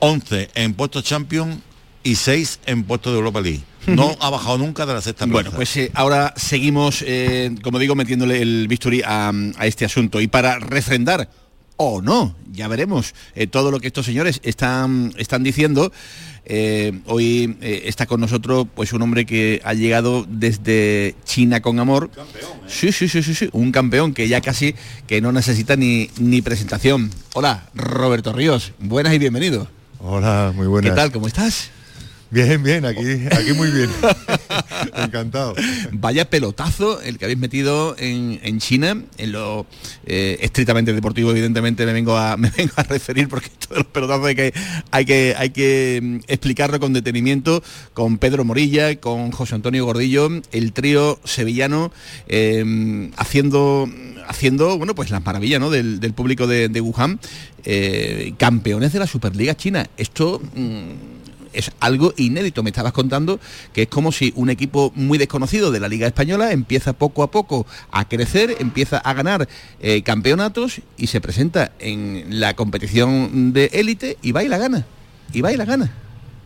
11 0.00 0.50
en 0.54 0.74
puestos 0.74 1.04
Champions 1.04 1.58
y 2.02 2.14
6 2.14 2.60
en 2.66 2.84
puestos 2.84 3.12
de 3.12 3.18
Europa 3.18 3.40
League. 3.40 3.62
No 3.86 4.16
ha 4.20 4.30
bajado 4.30 4.58
nunca 4.58 4.86
de 4.86 4.94
la 4.94 5.00
sexta 5.00 5.26
Bueno, 5.26 5.50
pues 5.52 5.76
eh, 5.76 5.90
ahora 5.94 6.34
seguimos, 6.36 7.02
eh, 7.06 7.54
como 7.62 7.78
digo, 7.78 7.94
metiéndole 7.94 8.42
el 8.42 8.68
bisturí 8.68 9.02
a, 9.04 9.32
este 9.62 9.84
asunto. 9.84 10.20
Y 10.20 10.26
para 10.26 10.58
refrendar 10.58 11.30
o 11.76 12.02
no, 12.02 12.34
ya 12.52 12.68
veremos 12.68 13.14
eh, 13.34 13.46
todo 13.46 13.70
lo 13.70 13.80
que 13.80 13.86
estos 13.86 14.04
señores 14.04 14.40
están, 14.42 15.12
están 15.16 15.42
diciendo. 15.42 15.92
hoy 17.06 17.56
está 17.60 18.06
con 18.06 18.20
nosotros 18.20 18.66
pues 18.74 18.92
un 18.92 19.02
hombre 19.02 19.24
que 19.26 19.60
ha 19.64 19.74
llegado 19.74 20.26
desde 20.28 21.14
China 21.24 21.60
con 21.60 21.78
amor. 21.78 22.10
sí, 22.66 22.92
sí, 22.92 23.08
sí, 23.08 23.22
sí, 23.22 23.34
sí, 23.34 23.48
un 23.52 23.70
campeón 23.72 24.12
que 24.12 24.28
ya 24.28 24.40
casi 24.40 24.74
que 25.06 25.20
no 25.20 25.32
necesita 25.32 25.76
ni, 25.76 26.10
ni 26.18 26.42
presentación. 26.42 27.10
Hola, 27.34 27.68
Roberto 27.74 28.32
Ríos, 28.32 28.72
buenas 28.78 29.14
y 29.14 29.18
bienvenido. 29.18 29.77
Hola, 30.00 30.52
muy 30.54 30.66
buenas. 30.66 30.90
¿Qué 30.90 30.96
tal? 30.96 31.10
¿Cómo 31.10 31.26
estás? 31.26 31.70
Bien, 32.30 32.62
bien, 32.62 32.84
aquí, 32.84 33.00
aquí 33.30 33.52
muy 33.54 33.70
bien. 33.70 33.88
Encantado. 34.96 35.54
Vaya 35.92 36.28
pelotazo 36.28 37.00
el 37.00 37.16
que 37.16 37.24
habéis 37.24 37.38
metido 37.38 37.96
en, 37.98 38.58
China, 38.60 39.02
en 39.16 39.32
lo 39.32 39.66
eh, 40.04 40.36
estrictamente 40.42 40.92
deportivo, 40.92 41.30
evidentemente 41.30 41.86
me 41.86 41.94
vengo 41.94 42.18
a, 42.18 42.36
me 42.38 42.50
vengo 42.50 42.72
a 42.76 42.82
referir 42.82 43.28
porque 43.28 43.48
todos 43.48 43.78
los 43.78 43.86
pelotazos 43.86 44.26
hay 44.26 44.34
que, 44.34 44.54
hay 44.90 45.04
que, 45.06 45.34
hay 45.38 45.50
que 45.50 46.00
mm, 46.02 46.16
explicarlo 46.28 46.78
con 46.80 46.92
detenimiento, 46.92 47.62
con 47.94 48.18
Pedro 48.18 48.44
Morilla, 48.44 48.94
con 48.96 49.30
José 49.30 49.54
Antonio 49.54 49.86
Gordillo, 49.86 50.28
el 50.52 50.72
trío 50.74 51.18
sevillano, 51.24 51.92
em, 52.26 53.10
haciendo 53.16 53.88
haciendo 54.28 54.76
bueno 54.76 54.94
pues 54.94 55.10
las 55.10 55.24
maravillas 55.24 55.58
¿no? 55.58 55.70
del, 55.70 56.12
público 56.12 56.46
de, 56.46 56.80
Wuhan, 56.82 57.18
eh, 57.64 58.34
campeones 58.36 58.92
de 58.92 58.98
la 58.98 59.06
Superliga 59.06 59.56
China. 59.56 59.88
Esto 59.96 60.42
mm, 60.54 61.17
es 61.58 61.72
algo 61.80 62.14
inédito. 62.16 62.62
Me 62.62 62.70
estabas 62.70 62.92
contando 62.92 63.40
que 63.72 63.82
es 63.82 63.88
como 63.88 64.12
si 64.12 64.32
un 64.36 64.48
equipo 64.48 64.92
muy 64.94 65.18
desconocido 65.18 65.72
de 65.72 65.80
la 65.80 65.88
Liga 65.88 66.06
Española 66.06 66.52
empieza 66.52 66.92
poco 66.92 67.24
a 67.24 67.30
poco 67.30 67.66
a 67.90 68.08
crecer, 68.08 68.56
empieza 68.60 68.98
a 68.98 69.12
ganar 69.12 69.48
eh, 69.80 70.02
campeonatos 70.02 70.80
y 70.96 71.08
se 71.08 71.20
presenta 71.20 71.72
en 71.80 72.40
la 72.40 72.54
competición 72.54 73.52
de 73.52 73.70
élite 73.72 74.18
y 74.22 74.32
va 74.32 74.44
y 74.44 74.48
la 74.48 74.58
gana. 74.58 74.86
Y 75.32 75.40
va 75.40 75.52
y 75.52 75.56
la 75.56 75.64
gana. 75.64 75.92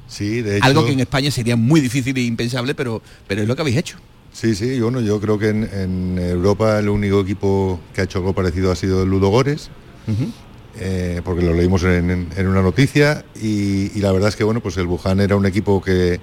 Sí, 0.08 0.40
de 0.40 0.58
Algo 0.62 0.84
que 0.86 0.92
en 0.92 1.00
España 1.00 1.30
sería 1.30 1.56
muy 1.56 1.80
difícil 1.80 2.16
e 2.16 2.22
impensable, 2.22 2.74
pero, 2.74 3.02
pero 3.28 3.42
es 3.42 3.48
lo 3.48 3.54
que 3.54 3.62
habéis 3.62 3.76
hecho. 3.76 3.98
Sí, 4.32 4.54
sí, 4.54 4.80
bueno, 4.80 5.00
yo 5.00 5.20
creo 5.20 5.38
que 5.38 5.50
en, 5.50 6.18
Europa 6.18 6.78
el 6.78 6.88
único 6.88 7.20
equipo 7.20 7.78
que 7.94 8.00
ha 8.00 8.04
hecho 8.04 8.18
algo 8.18 8.32
parecido 8.32 8.72
ha 8.72 8.76
sido 8.76 9.02
el 9.02 9.10
Ludogores. 9.10 9.70
Eh, 10.78 11.20
porque 11.22 11.42
lo 11.42 11.52
leímos 11.52 11.84
en, 11.84 12.28
una 12.38 12.62
noticia 12.62 13.24
y, 13.40 14.00
la 14.00 14.10
verdad 14.10 14.30
es 14.30 14.36
que 14.36 14.44
bueno, 14.44 14.60
pues 14.60 14.78
el 14.78 14.86
Wuhan 14.86 15.20
era 15.20 15.36
un 15.36 15.44
equipo 15.44 15.82
que, 15.82 16.18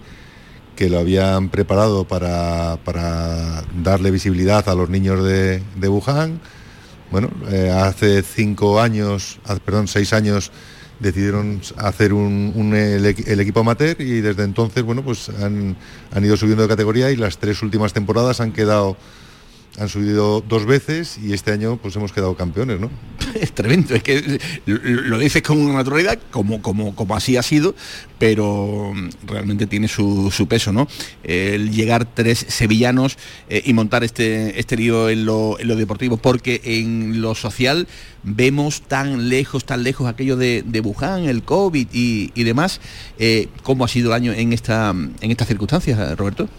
que 0.75 0.89
lo 0.89 0.97
habían 0.97 1.49
preparado 1.49 2.05
para, 2.05 2.77
darle 3.83 4.11
visibilidad 4.11 4.67
a 4.67 4.75
los 4.75 4.89
niños 4.89 5.23
de, 5.23 5.61
Wuhan. 5.87 6.39
Bueno, 7.11 7.29
eh, 7.49 7.69
hace 7.69 8.23
cinco 8.23 8.81
años, 8.81 9.39
perdón, 9.65 9.87
seis 9.87 10.13
años 10.13 10.51
decidieron 10.99 11.61
hacer 11.77 12.11
un, 12.13 12.73
el, 12.73 13.05
equipo 13.39 13.61
amateur 13.61 14.01
y 14.01 14.21
desde 14.21 14.43
entonces, 14.43 14.83
bueno, 14.83 15.03
pues 15.03 15.29
han, 15.29 15.75
han 16.11 16.25
ido 16.25 16.35
subiendo 16.37 16.63
de 16.63 16.69
categoría 16.69 17.11
y 17.11 17.15
las 17.15 17.37
tres 17.37 17.61
últimas 17.61 17.93
temporadas 17.93 18.41
han 18.41 18.51
quedado 18.51 18.97
han 19.79 19.87
subido 19.87 20.41
dos 20.41 20.65
veces 20.65 21.17
y 21.23 21.33
este 21.33 21.51
año 21.51 21.77
pues 21.77 21.95
hemos 21.95 22.11
quedado 22.11 22.35
campeones, 22.35 22.79
¿no? 22.79 22.89
Es 23.39 23.53
tremendo, 23.53 23.93
es 23.93 24.01
que 24.01 24.39
lo 24.65 25.19
dices 25.19 25.43
con 25.43 25.59
una 25.59 25.75
naturalidad, 25.75 26.17
como, 26.31 26.61
como, 26.61 26.95
como 26.95 27.15
así 27.15 27.37
ha 27.37 27.43
sido, 27.43 27.75
pero 28.17 28.91
realmente 29.25 29.67
tiene 29.67 29.87
su, 29.87 30.47
peso, 30.49 30.73
¿no? 30.73 30.87
El 31.23 31.71
llegar 31.71 32.05
tres 32.13 32.45
sevillanos 32.49 33.17
eh, 33.47 33.61
y 33.65 33.73
montar 33.73 34.03
este, 34.03 34.59
este 34.59 34.75
lío 34.75 35.09
en 35.09 35.25
lo, 35.25 35.59
en 35.59 35.67
lo, 35.67 35.75
deportivo, 35.75 36.17
porque 36.17 36.59
en 36.63 37.21
lo 37.21 37.35
social 37.35 37.87
vemos 38.23 38.81
tan 38.81 39.29
lejos, 39.29 39.63
tan 39.63 39.83
lejos 39.83 40.07
aquello 40.07 40.35
de, 40.35 40.63
de 40.65 40.79
Wuhan, 40.81 41.25
el 41.25 41.43
COVID 41.43 41.87
y, 41.93 42.43
demás. 42.43 42.81
Eh, 43.19 43.47
¿Cómo 43.61 43.85
ha 43.85 43.87
sido 43.87 44.09
el 44.09 44.15
año 44.15 44.33
en, 44.33 44.53
esta, 44.53 44.89
en 44.89 45.31
estas 45.31 45.47
circunstancias, 45.47 46.17
Roberto? 46.17 46.49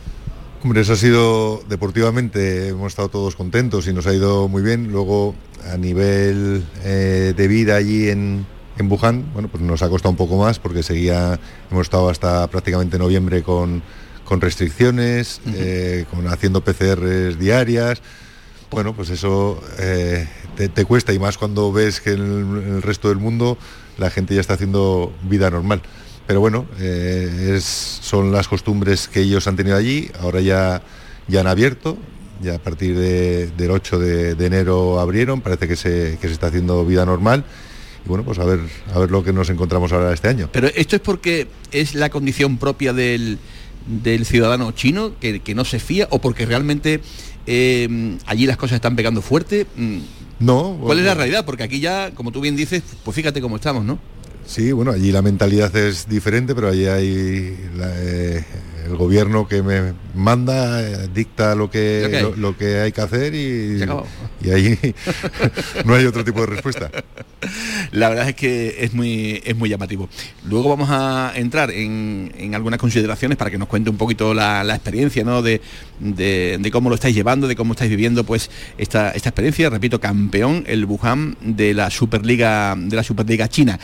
Hombre, 0.62 0.83
eso 0.83 0.93
ha 0.93 0.97
sido 0.97 1.62
deportivamente, 1.71 2.69
hemos 2.69 2.93
estado 2.93 3.09
todos 3.09 3.35
contentos 3.35 3.87
y 3.87 3.95
nos 3.95 4.07
ha 4.07 4.12
ido 4.12 4.47
muy 4.47 4.61
bien. 4.61 4.93
Luego, 4.93 5.35
a 5.73 5.79
nivel 5.79 6.67
eh, 6.85 7.33
de 7.35 7.49
vida 7.49 7.76
allí 7.76 8.11
en, 8.11 8.45
en 8.76 8.93
Wuhan, 8.93 9.33
bueno, 9.33 9.49
pues 9.49 9.62
nos 9.62 9.83
ha 9.83 9.88
costado 9.88 10.11
un 10.11 10.19
poco 10.19 10.37
más 10.37 10.59
porque 10.59 10.83
seguía, 10.83 11.40
hemos 11.71 11.87
estado 11.87 12.11
hasta 12.11 12.47
prácticamente 12.49 12.99
noviembre 12.99 13.43
con, 13.43 13.83
restricciones, 14.29 15.40
eh, 15.47 16.05
con 16.11 16.29
haciendo 16.29 16.62
PCRs 16.62 17.38
diarias. 17.38 18.02
Bueno, 18.71 18.95
pues 18.95 19.09
eso 19.09 19.62
eh, 19.79 20.29
te, 20.57 20.85
cuesta 20.85 21.14
y 21.14 21.19
más 21.19 21.38
cuando 21.38 21.73
ves 21.73 22.02
que 22.02 22.12
en 22.12 22.75
el 22.76 22.83
resto 22.83 23.09
del 23.09 23.19
mundo 23.19 23.57
la 23.97 24.11
gente 24.11 24.35
ya 24.35 24.43
está 24.43 24.55
haciendo 24.55 25.11
vida 25.23 25.50
normal 25.50 25.81
pero 26.30 26.38
bueno, 26.38 26.64
eh, 26.78 27.58
son 27.60 28.30
las 28.30 28.46
costumbres 28.46 29.08
que 29.08 29.22
ellos 29.22 29.49
han 29.49 29.56
tenido 29.56 29.76
allí, 29.76 30.12
ahora 30.20 30.40
ya, 30.40 30.80
ya 31.26 31.40
han 31.40 31.49
abierto, 31.49 31.99
ya 32.40 32.54
a 32.54 32.58
partir 32.60 32.96
del 32.96 33.68
8 33.68 33.99
de, 33.99 34.46
enero 34.46 35.00
abrieron, 35.00 35.40
parece 35.40 35.66
que 35.66 35.75
se, 35.75 36.18
que 36.20 36.28
se 36.28 36.34
está 36.34 36.46
haciendo 36.46 36.87
vida 36.87 37.04
normal 37.04 37.44
y 38.06 38.08
bueno, 38.08 38.22
pues 38.22 38.38
a 38.38 38.44
ver, 38.44 38.60
a 38.94 38.99
ver 39.00 39.10
lo 39.10 39.25
que 39.25 39.32
nos 39.32 39.50
encontramos 39.50 39.92
ahora 39.92 40.14
este 40.14 40.28
año. 40.28 40.49
Pero 40.52 40.68
esto 40.68 40.94
es 40.94 41.02
porque 41.02 41.49
es 41.72 41.96
la 41.96 42.10
condición 42.10 42.58
propia 42.58 42.92
del, 42.92 43.40
ciudadano 44.25 44.70
chino 44.70 45.18
que, 45.18 45.42
no 45.56 45.64
se 45.64 45.80
fía 45.80 46.06
o 46.12 46.20
porque 46.20 46.46
realmente 46.46 47.00
eh, 47.49 48.18
allí 48.26 48.46
las 48.46 48.56
cosas 48.56 48.76
están 48.76 48.94
pegando 48.94 49.20
fuerte. 49.20 49.66
Mm. 49.75 49.99
No. 50.38 50.78
¿Cuál 50.80 51.00
es 51.00 51.06
la 51.06 51.14
realidad? 51.14 51.44
Porque 51.44 51.64
aquí 51.64 51.80
ya, 51.80 52.12
como 52.14 52.30
tú 52.30 52.40
bien 52.40 52.54
dices, 52.54 52.84
pues 53.02 53.16
fíjate 53.16 53.40
cómo 53.40 53.56
estamos, 53.56 53.84
¿no? 53.84 53.99
Sí, 54.50 54.73
bueno, 54.73 54.90
allí 54.90 55.12
la 55.12 55.23
mentalidad 55.23 55.75
es 55.76 56.09
diferente, 56.09 56.57
pero 56.57 56.71
allí 56.71 56.85
hay 56.87 57.57
eh, 57.80 58.45
el 58.85 58.97
gobierno 58.97 59.47
que 59.47 59.62
me 59.62 59.92
manda, 60.12 60.83
eh, 60.83 61.09
dicta 61.14 61.54
lo 61.54 61.71
que, 61.71 62.33
lo, 62.37 62.59
que 62.59 62.80
hay 62.80 62.90
que 62.90 63.00
hacer 63.00 63.33
y, 63.33 63.80
y 64.42 64.50
ahí 64.50 64.76
no 65.85 65.95
hay 65.95 66.04
otro 66.04 66.25
tipo 66.25 66.40
de 66.40 66.47
respuesta. 66.47 66.90
La 67.92 68.09
verdad 68.09 68.28
es 68.28 68.35
que 68.35 68.78
es 68.80 68.92
muy, 68.92 69.40
es 69.45 69.54
muy 69.54 69.69
llamativo. 69.69 70.09
Luego 70.49 70.69
vamos 70.71 70.88
a 70.90 71.30
entrar 71.37 71.71
en, 71.71 72.50
algunas 72.52 72.80
consideraciones 72.80 73.38
para 73.38 73.52
que 73.52 73.59
nos 73.59 73.69
cuente 73.69 73.88
un 73.88 73.99
poquito 73.99 74.35
la, 74.35 74.62
experiencia 74.75 75.23
¿no? 75.23 75.42
de, 75.42 75.61
de, 76.00 76.71
cómo 76.73 76.88
lo 76.88 76.97
estáis 76.97 77.14
llevando, 77.14 77.47
de 77.47 77.54
cómo 77.54 77.75
estáis 77.75 77.90
viviendo 77.90 78.25
pues 78.25 78.50
esta, 78.78 79.12
esta 79.12 79.28
experiencia. 79.28 79.71
Repito, 79.71 80.00
campeón 80.00 80.64
el 80.66 80.87
Wuhan 80.87 81.37
de 81.40 81.73
la 81.73 81.88
Superliga, 81.88 82.75
de 82.76 82.97
la 82.97 83.04
Superliga 83.04 83.49
China 83.49 83.78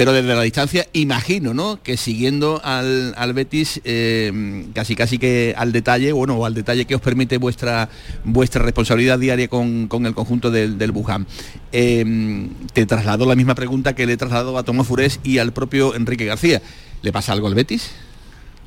pero 0.00 0.14
desde 0.14 0.34
la 0.34 0.40
distancia 0.40 0.86
imagino, 0.94 1.52
¿no? 1.52 1.82
Que 1.82 1.98
siguiendo 1.98 2.58
al, 2.64 3.32
Betis 3.34 3.82
eh, 3.84 4.64
casi 4.72 4.96
casi 4.96 5.18
que 5.18 5.52
al 5.58 5.72
detalle, 5.72 6.12
bueno, 6.12 6.36
o 6.36 6.46
al 6.46 6.54
detalle 6.54 6.86
que 6.86 6.94
os 6.94 7.02
permite 7.02 7.36
vuestra 7.36 7.90
vuestra 8.24 8.62
responsabilidad 8.62 9.18
diaria 9.18 9.48
con, 9.48 9.90
el 10.06 10.14
conjunto 10.14 10.50
del, 10.50 10.78
del 10.78 10.90
Wuhan. 10.92 11.26
Eh, 11.72 12.48
te 12.72 12.86
traslado 12.86 13.26
la 13.26 13.34
misma 13.34 13.54
pregunta 13.54 13.94
que 13.94 14.06
le 14.06 14.14
he 14.14 14.16
trasladado 14.16 14.56
a 14.56 14.62
Tomás 14.62 14.86
Furés 14.86 15.20
y 15.22 15.36
al 15.36 15.52
propio 15.52 15.94
Enrique 15.94 16.24
García. 16.24 16.62
¿Le 17.02 17.12
pasa 17.12 17.34
algo 17.34 17.46
al 17.46 17.54
Betis? 17.54 17.90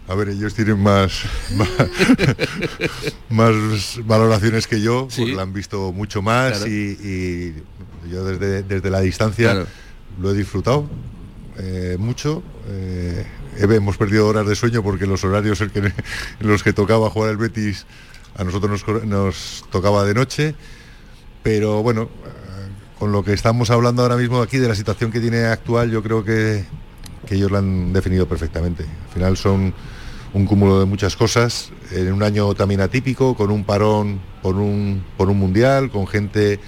A 0.08 0.14
ver, 0.14 0.30
ellos 0.30 0.54
tienen 0.54 0.78
más, 0.78 1.24
más, 3.30 4.00
valoraciones 4.06 4.68
que 4.68 4.82
yo, 4.82 5.08
porque 5.08 5.34
la 5.34 5.42
han 5.42 5.54
visto 5.54 5.94
mucho 5.94 6.22
más 6.22 6.68
y, 6.68 7.56
yo 8.08 8.24
desde, 8.24 8.62
desde 8.62 8.90
la 8.92 9.02
distancia 9.02 9.66
lo 10.22 10.30
he 10.30 10.36
disfrutado 10.36 10.88
eh, 11.58 11.98
mucho. 12.00 12.44
Eh, 12.68 13.26
hemos 13.58 13.98
perdido 13.98 14.28
horas 14.28 14.48
de 14.48 14.56
sueño 14.56 14.82
porque 14.82 15.06
los 15.06 15.24
horarios 15.24 15.62
en, 15.62 15.94
los 16.40 16.64
que 16.64 16.74
tocaba 16.74 17.10
jugar 17.10 17.32
el 17.32 17.38
Betis 17.38 17.86
a 18.36 18.44
nosotros 18.44 18.84
nos, 19.06 19.66
tocaba 19.72 20.04
de 20.04 20.14
noche. 20.14 20.56
Pero 21.44 21.84
bueno, 21.84 22.04
eh, 22.04 22.98
con 22.98 23.12
lo 23.12 23.24
que 23.24 23.34
estamos 23.34 23.70
hablando 23.70 24.02
ahora 24.02 24.18
mismo 24.18 24.42
aquí 24.42 24.58
de 24.58 24.68
la 24.68 24.76
situación 24.76 25.12
que 25.12 25.20
tiene 25.20 25.46
actual, 25.46 25.92
yo 25.92 26.02
creo 26.02 26.24
que, 26.24 26.66
ellos 27.30 27.52
la 27.52 27.60
han 27.60 27.94
definido 27.94 28.28
perfectamente. 28.28 28.84
Al 28.84 29.14
final 29.14 29.38
son 29.38 29.74
un 30.34 30.46
cúmulo 30.46 30.80
de 30.80 30.86
muchas 30.86 31.16
cosas, 31.16 31.72
en 31.92 32.14
un 32.14 32.22
año 32.22 32.54
también 32.54 32.82
atípico, 32.82 33.36
con 33.36 33.50
un 33.50 33.64
parón 33.64 34.20
por 34.44 34.56
un, 34.58 35.04
por 35.18 35.30
un 35.30 35.40
mundial, 35.40 35.90
con 35.90 36.06
gente 36.06 36.60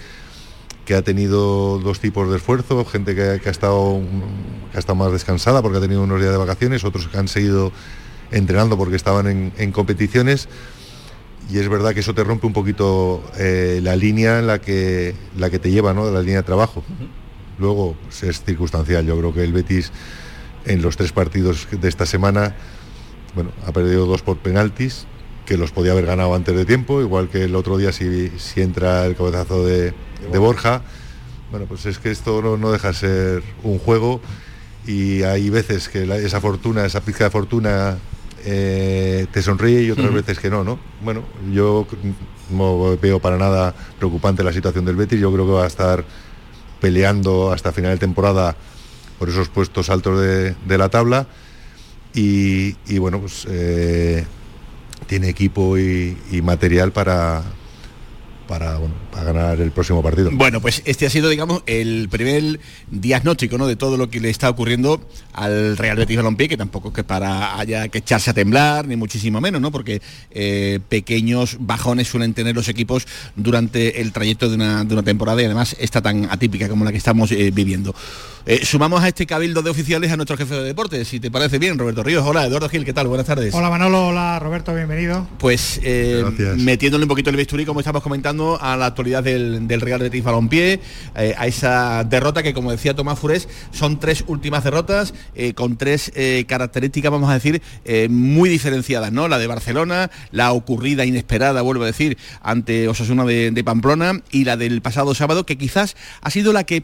que 0.86 0.94
ha 0.94 1.02
tenido 1.02 1.80
dos 1.80 2.00
tipos 2.00 2.30
de 2.30 2.38
esfuerzo, 2.38 2.86
gente 2.86 3.16
que, 3.16 3.22
ha 3.22 3.52
estado, 3.52 4.00
que 4.72 4.78
ha 4.78 4.80
estado 4.80 4.96
más 4.96 5.12
descansada 5.12 5.62
porque 5.62 5.80
ha 5.80 5.82
tenido 5.82 6.04
unos 6.04 6.22
días 6.22 6.32
de 6.32 6.38
vacaciones, 6.38 6.84
otros 6.84 7.08
que 7.08 7.18
han 7.18 7.28
seguido 7.28 7.72
entrenando 8.32 8.78
porque 8.78 8.96
estaban 8.96 9.52
en, 9.58 9.72
competiciones 9.72 10.48
y 11.52 11.58
es 11.58 11.70
verdad 11.70 11.94
que 11.94 12.00
eso 12.00 12.14
te 12.14 12.24
rompe 12.24 12.48
un 12.48 12.54
poquito 12.54 13.24
eh, 13.38 13.80
la 13.84 13.96
línea 13.96 14.40
en 14.40 14.48
la 14.48 14.62
que, 14.62 15.16
la 15.38 15.50
que 15.50 15.60
te 15.60 15.72
lleva, 15.72 15.94
¿no? 15.94 16.06
de 16.06 16.12
la 16.12 16.22
línea 16.22 16.38
de 16.38 16.44
trabajo. 16.44 16.84
Luego 17.58 17.96
pues, 18.04 18.24
es 18.24 18.44
circunstancial, 18.44 19.06
yo 19.06 19.18
creo 19.18 19.34
que 19.34 19.44
el 19.44 19.54
Betis 19.54 19.92
en 20.66 20.82
los 20.82 20.98
tres 20.98 21.12
partidos 21.12 21.68
de 21.72 21.88
esta 21.90 22.06
semana 22.06 22.56
bueno, 23.34 23.52
ha 23.66 23.72
perdido 23.72 24.06
dos 24.06 24.22
por 24.22 24.38
penaltis, 24.38 25.08
que 25.46 25.58
los 25.58 25.72
podía 25.72 25.92
haber 25.92 26.06
ganado 26.06 26.34
antes 26.36 26.56
de 26.56 26.66
tiempo, 26.66 27.02
igual 27.02 27.30
que 27.30 27.44
el 27.44 27.56
otro 27.56 27.78
día 27.78 27.92
si, 27.92 28.32
si 28.38 28.62
entra 28.62 29.06
el 29.06 29.16
cabezazo 29.16 29.66
de, 29.66 29.94
de 30.32 30.38
Borja. 30.38 30.82
Bueno, 31.52 31.66
pues 31.68 31.86
es 31.86 32.00
que 32.00 32.12
esto 32.12 32.42
no, 32.42 32.72
deja 32.72 32.90
de 32.90 32.94
ser 32.94 33.44
un 33.64 33.80
juego 33.80 34.22
y 34.86 35.24
hay 35.24 35.50
veces 35.50 35.90
que 35.90 36.04
esa 36.24 36.42
fortuna, 36.42 36.86
esa 36.86 37.02
pizca 37.02 37.26
de 37.26 37.30
fortuna 37.30 37.98
eh, 38.44 39.28
te 39.32 39.42
sonríe 39.42 39.84
y 39.84 39.92
otras 39.92 40.14
veces 40.14 40.40
que 40.40 40.50
no, 40.50 40.64
¿no? 40.64 40.80
Bueno, 41.02 41.24
yo 41.52 41.88
no 42.50 42.98
veo 42.98 43.20
para 43.20 43.38
nada 43.38 43.74
preocupante 43.98 44.44
la 44.44 44.54
situación 44.54 44.86
del 44.86 44.96
Betis, 44.96 45.20
yo 45.20 45.32
creo 45.32 45.46
que 45.46 45.52
va 45.54 45.64
a 45.64 45.68
estar 45.68 46.04
peleando 46.80 47.52
hasta 47.52 47.72
final 47.72 47.92
de 47.92 47.98
temporada 47.98 48.56
por 49.18 49.30
esos 49.30 49.50
puestos 49.50 49.90
altos 49.90 50.20
de, 50.20 50.78
la 50.78 50.90
tabla 50.90 51.28
y, 52.14 52.74
bueno, 53.00 53.20
pues 53.22 53.48
eh, 53.50 54.26
tiene 55.08 55.30
equipo 55.30 55.78
y 55.78 56.42
material 56.44 56.92
para, 56.92 57.44
para, 58.48 58.78
para 59.12 59.24
ganar 59.24 59.62
el 59.62 59.72
próximo 59.72 60.02
partido. 60.02 60.30
Bueno, 60.34 60.62
pues 60.62 60.82
este 60.86 61.06
ha 61.06 61.10
sido, 61.10 61.30
digamos, 61.30 61.64
el 61.66 62.08
primer 62.10 62.60
diagnóstico 62.90 63.58
¿no? 63.58 63.68
de 63.68 63.76
todo 63.76 63.98
lo 63.98 64.10
que 64.10 64.20
le 64.20 64.30
está 64.30 64.50
ocurriendo 64.50 65.02
al 65.34 65.78
Real 65.78 65.98
Betis 65.98 66.18
Balompié, 66.18 66.48
que 66.48 66.58
tampoco 66.58 66.90
es 66.90 66.94
que 66.94 67.04
para 67.04 67.60
haya 67.60 67.88
que 67.88 68.00
echarse 68.00 68.32
a 68.32 68.34
temblar, 68.34 68.88
ni 68.88 68.96
muchísimo 68.96 69.42
menos, 69.42 69.62
¿no? 69.62 69.72
Porque 69.72 70.02
eh, 70.32 70.80
pequeños 70.90 71.58
bajones 71.60 72.08
suelen 72.08 72.34
tener 72.34 72.56
los 72.56 72.70
equipos 72.70 73.08
durante 73.36 74.02
el 74.02 74.12
trayecto 74.12 74.50
de 74.50 74.56
una, 74.56 74.84
de 74.84 74.94
una 74.94 75.04
temporada 75.04 75.42
y 75.42 75.46
además 75.46 75.76
está 75.80 76.02
tan 76.02 76.26
atípica 76.32 76.70
como 76.70 76.86
la 76.86 76.92
que 76.92 76.98
estamos 76.98 77.32
eh, 77.32 77.52
viviendo. 77.54 77.96
Eh, 78.48 78.64
sumamos 78.64 79.04
a 79.04 79.08
este 79.08 79.26
cabildo 79.26 79.64
de 79.64 79.72
oficiales 79.72 80.12
a 80.12 80.18
nuestro 80.18 80.38
jefe 80.38 80.54
de 80.54 80.64
deportes, 80.64 81.08
si 81.08 81.20
te 81.20 81.32
parece 81.32 81.58
bien, 81.58 81.80
Roberto 81.80 82.04
Ríos. 82.04 82.24
Hola, 82.24 82.46
Eduardo 82.46 82.70
Gil, 82.70 82.86
¿qué 82.86 82.94
tal? 82.94 83.08
Buenas 83.08 83.26
tardes. 83.26 83.52
Hola 83.56 83.72
Manolo, 83.72 84.10
hola 84.10 84.38
Roberto, 84.38 84.76
bienvenido. 84.76 85.28
Pues 85.40 85.80
eh, 85.84 86.24
metiéndole 86.58 87.06
un 87.06 87.08
poquito 87.08 87.32
el 87.32 87.38
bisturí, 87.38 87.66
como 87.66 87.80
estamos 87.80 88.04
comentando, 88.04 88.35
a 88.60 88.78
la 88.78 88.88
actualidad 88.88 89.24
del, 89.24 89.82
Real 89.82 90.00
Betis 90.00 90.24
Balompié, 90.24 90.80
eh, 91.16 91.36
a 91.38 91.48
esa 91.48 92.04
derrota 92.04 92.44
que, 92.44 92.54
como 92.54 92.72
decía 92.72 92.96
Tomás 92.96 93.20
Furés, 93.20 93.48
son 93.72 94.00
tres 94.00 94.24
últimas 94.28 94.64
derrotas 94.64 95.14
con 95.56 95.78
tres 95.78 96.12
características, 96.48 97.12
vamos 97.12 97.30
a 97.30 97.34
decir, 97.34 97.62
muy 98.10 98.50
diferenciadas, 98.50 99.12
¿no? 99.12 99.28
La 99.28 99.38
de 99.38 99.48
Barcelona, 99.48 100.10
la 100.32 100.52
ocurrida 100.52 101.06
inesperada, 101.06 101.62
vuelvo 101.62 101.84
a 101.84 101.88
decir, 101.88 102.18
ante 102.42 102.88
Osasuna 102.88 103.26
de 103.26 103.64
Pamplona 103.64 104.22
y 104.32 104.46
la 104.46 104.58
del 104.58 104.82
pasado 104.82 105.14
sábado, 105.16 105.46
que 105.46 105.58
quizás 105.58 105.96
ha 106.22 106.30
sido 106.30 106.54
la 106.54 106.64
que 106.64 106.84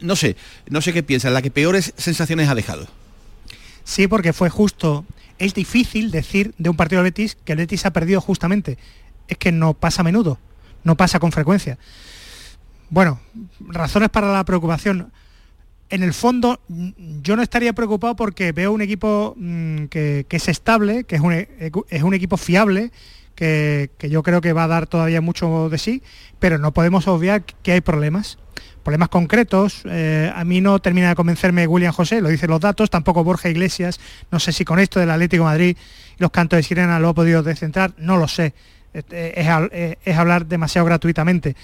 no 0.00 0.16
sé, 0.16 0.36
no 0.68 0.80
sé 0.80 0.92
qué 0.92 1.02
piensas, 1.02 1.32
la 1.32 1.42
que 1.42 1.50
peores 1.50 1.92
sensaciones 1.96 2.48
ha 2.48 2.54
dejado. 2.54 2.86
Sí, 3.84 4.06
porque 4.06 4.32
fue 4.32 4.50
justo. 4.50 5.04
Es 5.38 5.54
difícil 5.54 6.10
decir 6.10 6.54
de 6.58 6.68
un 6.68 6.76
partido 6.76 7.02
del 7.02 7.12
Betis 7.12 7.36
que 7.44 7.52
el 7.52 7.58
Betis 7.58 7.86
ha 7.86 7.92
perdido 7.92 8.20
justamente. 8.20 8.76
Es 9.28 9.38
que 9.38 9.52
no 9.52 9.74
pasa 9.74 10.02
a 10.02 10.04
menudo, 10.04 10.38
no 10.88 10.96
pasa 10.96 11.20
con 11.20 11.32
frecuencia. 11.32 11.78
Bueno, 12.88 13.20
razones 13.60 14.08
para 14.08 14.32
la 14.32 14.42
preocupación. 14.44 15.12
En 15.90 16.02
el 16.02 16.14
fondo, 16.14 16.60
yo 16.68 17.36
no 17.36 17.42
estaría 17.42 17.74
preocupado 17.74 18.16
porque 18.16 18.52
veo 18.52 18.72
un 18.72 18.80
equipo 18.80 19.34
mm, 19.36 19.84
que, 19.84 20.26
es 20.28 20.48
estable, 20.48 21.04
que 21.04 21.16
es 21.16 21.20
un, 21.20 21.34
un 22.02 22.14
equipo 22.14 22.38
fiable, 22.38 22.90
que, 23.34 23.90
yo 24.10 24.22
creo 24.22 24.40
que 24.40 24.54
va 24.54 24.64
a 24.64 24.68
dar 24.68 24.86
todavía 24.86 25.20
mucho 25.20 25.68
de 25.68 25.76
sí, 25.76 26.02
pero 26.38 26.56
no 26.56 26.72
podemos 26.72 27.06
obviar 27.06 27.44
que 27.44 27.72
hay 27.72 27.80
problemas 27.82 28.38
problemas 28.82 29.10
concretos. 29.10 29.82
Eh, 29.84 30.32
a 30.34 30.44
mí 30.44 30.62
no 30.62 30.78
termina 30.78 31.10
de 31.10 31.14
convencerme 31.14 31.66
William 31.66 31.92
José, 31.92 32.22
lo 32.22 32.30
dicen 32.30 32.48
los 32.48 32.60
datos, 32.60 32.88
tampoco 32.88 33.22
Borja 33.22 33.50
Iglesias. 33.50 34.00
No 34.30 34.40
sé 34.40 34.52
si 34.52 34.64
con 34.64 34.78
esto 34.78 34.98
del 34.98 35.10
Atlético 35.10 35.44
de 35.44 35.50
Madrid 35.50 35.76
los 36.16 36.30
cantos 36.30 36.56
de 36.56 36.62
sirena 36.62 36.98
lo 36.98 37.10
ha 37.10 37.14
podido 37.14 37.42
descentrar, 37.42 37.92
no 37.98 38.16
lo 38.16 38.28
sé. 38.28 38.54
Es, 38.92 39.04
es- 39.10 39.96
es 40.04 40.16
hablar 40.16 40.46
demasiado 40.46 40.86
gratuitamente. 40.86 41.56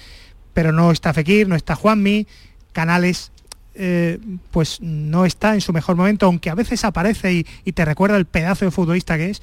Pero 0.53 0.73
no 0.73 0.93
está 0.93 1.13
Fekir, 1.13 1.49
no 1.49 1.57
está 1.57 1.75
Juanmi, 1.75 2.27
Canales 2.73 3.33
eh, 3.75 4.21
pues 4.53 4.81
no 4.81 5.25
está 5.25 5.55
en 5.55 5.61
su 5.61 5.73
mejor 5.73 5.97
momento, 5.97 6.27
aunque 6.27 6.49
a 6.49 6.55
veces 6.55 6.85
aparece 6.85 7.45
y, 7.65 7.73
te 7.73 7.85
recuerda 7.85 8.17
el 8.17 8.25
pedazo 8.27 8.65
de 8.65 8.71
futbolista 8.71 9.17
que 9.17 9.31
es. 9.31 9.43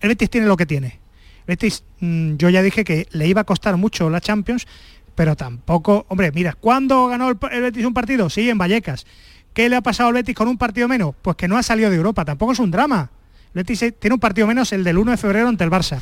El 0.00 0.08
Betis 0.08 0.30
tiene 0.30 0.48
lo 0.48 0.56
que 0.56 0.66
tiene. 0.66 0.98
El 1.46 1.54
Betis, 1.54 1.84
mm, 2.00 2.34
yo 2.36 2.48
ya 2.50 2.62
dije 2.62 2.82
que 2.82 3.06
le 3.12 3.28
iba 3.28 3.42
a 3.42 3.44
costar 3.44 3.76
mucho 3.76 4.10
la 4.10 4.20
Champions, 4.20 4.66
pero 5.14 5.36
tampoco, 5.36 6.06
hombre, 6.08 6.32
mira, 6.32 6.54
¿cuándo 6.54 7.06
ganó 7.06 7.28
el, 7.30 7.36
Betis 7.62 7.84
un 7.84 7.94
partido? 7.94 8.28
Sí, 8.30 8.50
en 8.50 8.58
Vallecas. 8.58 9.06
¿Qué 9.54 9.68
le 9.68 9.76
ha 9.76 9.80
pasado 9.80 10.08
al 10.08 10.14
Betis 10.14 10.34
con 10.34 10.48
un 10.48 10.58
partido 10.58 10.88
menos? 10.88 11.14
Pues 11.22 11.36
que 11.36 11.46
no 11.46 11.56
ha 11.56 11.62
salido 11.62 11.88
de 11.90 11.96
Europa, 11.96 12.24
tampoco 12.24 12.52
es 12.52 12.58
un 12.58 12.70
drama. 12.72 13.10
Betis 13.54 13.82
eh, 13.82 13.92
tiene 13.92 14.14
un 14.14 14.20
partido 14.20 14.46
menos 14.48 14.72
el 14.72 14.82
del 14.82 14.98
1 14.98 15.12
de 15.12 15.16
febrero 15.16 15.48
ante 15.48 15.62
el 15.62 15.70
Barça 15.70 16.00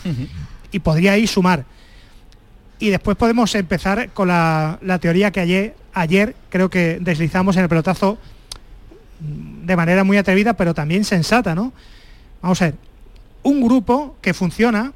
y 0.76 0.78
podría 0.78 1.12
ahí 1.12 1.26
sumar. 1.26 1.64
Y 2.78 2.90
después 2.90 3.16
podemos 3.16 3.54
empezar 3.54 4.10
con 4.10 4.28
la, 4.28 4.78
teoría 5.00 5.30
que 5.30 5.40
ayer, 5.40 5.74
ayer 5.94 6.36
creo 6.50 6.68
que 6.68 6.98
deslizamos 7.00 7.56
en 7.56 7.62
el 7.62 7.68
pelotazo 7.70 8.18
de 9.18 9.74
manera 9.74 10.04
muy 10.04 10.18
atrevida, 10.18 10.52
pero 10.52 10.74
también 10.74 11.04
sensata, 11.04 11.54
¿no? 11.54 11.72
Vamos 12.42 12.60
a 12.60 12.66
ver, 12.66 12.74
un 13.42 13.62
grupo 13.62 14.16
que 14.20 14.34
funciona 14.34 14.92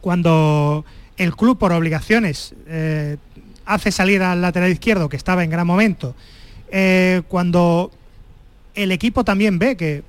cuando 0.00 0.86
el 1.18 1.36
club 1.36 1.58
por 1.58 1.72
obligaciones 1.72 2.54
eh, 2.66 3.18
hace 3.66 3.92
salir 3.92 4.22
al 4.22 4.40
lateral 4.40 4.70
izquierdo 4.70 5.10
que 5.10 5.18
estaba 5.18 5.44
en 5.44 5.50
gran 5.50 5.66
momento, 5.66 6.14
eh, 6.70 7.20
cuando 7.28 7.90
el 8.74 8.90
equipo 8.92 9.22
también 9.22 9.58
ve 9.58 9.76
que, 9.76 10.02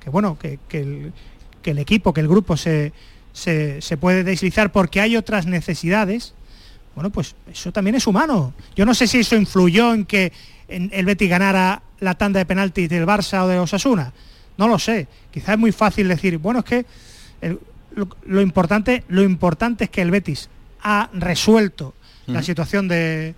que 0.00 0.08
bueno, 0.08 0.38
que, 0.38 0.58
que 0.66 0.80
el, 0.80 1.12
que 1.60 1.72
el 1.72 1.78
equipo, 1.78 2.14
que 2.14 2.22
el 2.22 2.28
grupo 2.28 2.56
se, 2.56 2.94
se, 3.32 3.80
se 3.80 3.96
puede 3.96 4.24
deslizar 4.24 4.72
porque 4.72 5.00
hay 5.00 5.16
otras 5.16 5.46
necesidades, 5.46 6.34
bueno, 6.94 7.10
pues 7.10 7.34
eso 7.52 7.72
también 7.72 7.94
es 7.96 8.06
humano. 8.06 8.52
Yo 8.76 8.84
no 8.84 8.94
sé 8.94 9.06
si 9.06 9.20
eso 9.20 9.36
influyó 9.36 9.94
en 9.94 10.04
que 10.04 10.32
el 10.68 11.04
Betis 11.06 11.28
ganara 11.30 11.82
la 12.00 12.14
tanda 12.16 12.38
de 12.38 12.46
penaltis 12.46 12.88
del 12.88 13.06
Barça 13.06 13.42
o 13.44 13.48
de 13.48 13.58
Osasuna. 13.58 14.12
No 14.58 14.68
lo 14.68 14.78
sé. 14.78 15.06
Quizás 15.30 15.50
es 15.54 15.58
muy 15.58 15.72
fácil 15.72 16.08
decir, 16.08 16.36
bueno, 16.38 16.58
es 16.60 16.64
que 16.66 16.86
el- 17.40 17.58
lo, 17.94 18.08
lo 18.26 18.40
importante, 18.40 19.04
lo 19.08 19.22
importante 19.22 19.84
es 19.84 19.90
que 19.90 20.02
el 20.02 20.10
Betis 20.10 20.48
ha 20.82 21.08
resuelto 21.12 21.94
la 22.26 22.42
situación 22.42 22.88
de 22.88 23.34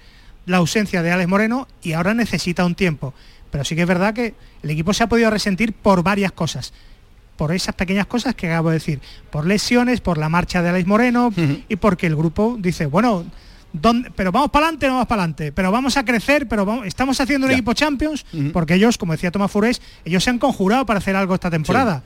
la 0.46 0.58
ausencia 0.58 1.02
de 1.02 1.10
Alex 1.10 1.28
Moreno 1.28 1.66
y 1.82 1.92
ahora 1.92 2.12
necesita 2.14 2.64
un 2.64 2.74
tiempo. 2.74 3.14
Pero 3.50 3.64
sí 3.64 3.74
que 3.74 3.82
es 3.82 3.88
verdad 3.88 4.12
que 4.14 4.34
el 4.62 4.70
equipo 4.70 4.92
se 4.92 5.02
ha 5.04 5.08
podido 5.08 5.30
resentir 5.30 5.72
por 5.72 6.02
varias 6.02 6.32
cosas. 6.32 6.72
Por 7.36 7.52
esas 7.52 7.74
pequeñas 7.74 8.06
cosas 8.06 8.34
que 8.34 8.48
acabo 8.50 8.68
de 8.70 8.74
decir. 8.74 9.00
Por 9.30 9.46
lesiones, 9.46 10.00
por 10.00 10.18
la 10.18 10.28
marcha 10.28 10.62
de 10.62 10.68
Alex 10.68 10.86
Moreno 10.86 11.32
y 11.68 11.76
porque 11.76 12.06
el 12.06 12.14
grupo 12.16 12.56
dice, 12.58 12.86
bueno, 12.86 13.24
¿dónde- 13.72 14.10
pero 14.14 14.30
vamos 14.30 14.50
para 14.50 14.66
adelante, 14.66 14.86
no 14.86 14.92
vamos 14.94 15.08
para 15.08 15.22
adelante, 15.22 15.50
pero 15.52 15.72
vamos 15.72 15.96
a 15.96 16.04
crecer, 16.04 16.46
pero 16.48 16.64
vamos, 16.64 16.86
estamos 16.86 17.20
haciendo 17.20 17.46
un 17.46 17.52
equipo 17.52 17.72
Champions, 17.74 18.24
porque 18.52 18.74
ellos, 18.74 18.96
como 18.98 19.12
decía 19.12 19.30
Tomás 19.32 19.50
Furés, 19.50 19.82
ellos 20.04 20.22
se 20.22 20.30
han 20.30 20.38
conjurado 20.38 20.86
para 20.86 20.98
hacer 20.98 21.16
algo 21.16 21.34
esta 21.34 21.50
temporada. 21.50 22.02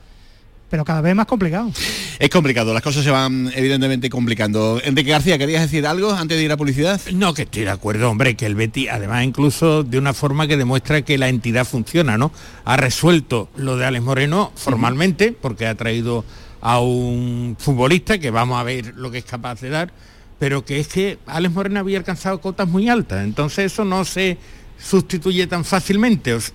Pero 0.69 0.85
cada 0.85 1.01
vez 1.01 1.15
más 1.15 1.25
complicado. 1.25 1.71
Es 2.19 2.29
complicado, 2.29 2.73
las 2.73 2.83
cosas 2.83 3.03
se 3.03 3.09
van 3.09 3.51
evidentemente 3.55 4.09
complicando. 4.09 4.79
Enrique 4.83 5.09
García, 5.09 5.37
¿querías 5.37 5.63
decir 5.63 5.87
algo 5.87 6.11
antes 6.11 6.37
de 6.37 6.43
ir 6.43 6.51
a 6.51 6.57
publicidad? 6.57 7.01
No, 7.13 7.33
que 7.33 7.41
estoy 7.43 7.63
de 7.63 7.71
acuerdo, 7.71 8.09
hombre, 8.09 8.35
que 8.35 8.45
el 8.45 8.55
Betis, 8.55 8.89
además 8.91 9.23
incluso 9.23 9.83
de 9.83 9.97
una 9.97 10.13
forma 10.13 10.47
que 10.47 10.57
demuestra 10.57 11.01
que 11.01 11.17
la 11.17 11.27
entidad 11.29 11.65
funciona, 11.65 12.17
¿no? 12.17 12.31
Ha 12.65 12.77
resuelto 12.77 13.49
lo 13.55 13.77
de 13.77 13.85
Alex 13.85 14.03
Moreno 14.03 14.51
formalmente, 14.55 15.31
porque 15.31 15.65
ha 15.65 15.75
traído 15.75 16.23
a 16.61 16.79
un 16.79 17.55
futbolista 17.57 18.19
que 18.19 18.29
vamos 18.31 18.59
a 18.59 18.63
ver 18.63 18.93
lo 18.95 19.09
que 19.11 19.17
es 19.19 19.25
capaz 19.25 19.61
de 19.61 19.69
dar, 19.69 19.91
pero 20.37 20.65
que 20.65 20.79
es 20.79 20.87
que 20.87 21.17
Alex 21.25 21.53
Moreno 21.53 21.79
había 21.79 21.97
alcanzado 21.97 22.41
cotas 22.41 22.67
muy 22.67 22.89
altas, 22.89 23.23
entonces 23.23 23.71
eso 23.71 23.85
no 23.85 24.05
se 24.05 24.37
sustituye 24.77 25.47
tan 25.47 25.65
fácilmente. 25.65 26.33
Os- 26.33 26.53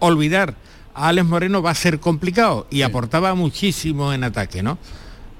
olvidar 0.00 0.54
a 0.94 1.08
Alex 1.08 1.26
Moreno 1.26 1.62
va 1.62 1.70
a 1.70 1.74
ser 1.74 2.00
complicado 2.00 2.66
y 2.70 2.82
aportaba 2.82 3.34
muchísimo 3.34 4.12
en 4.12 4.24
ataque, 4.24 4.62
¿no? 4.62 4.78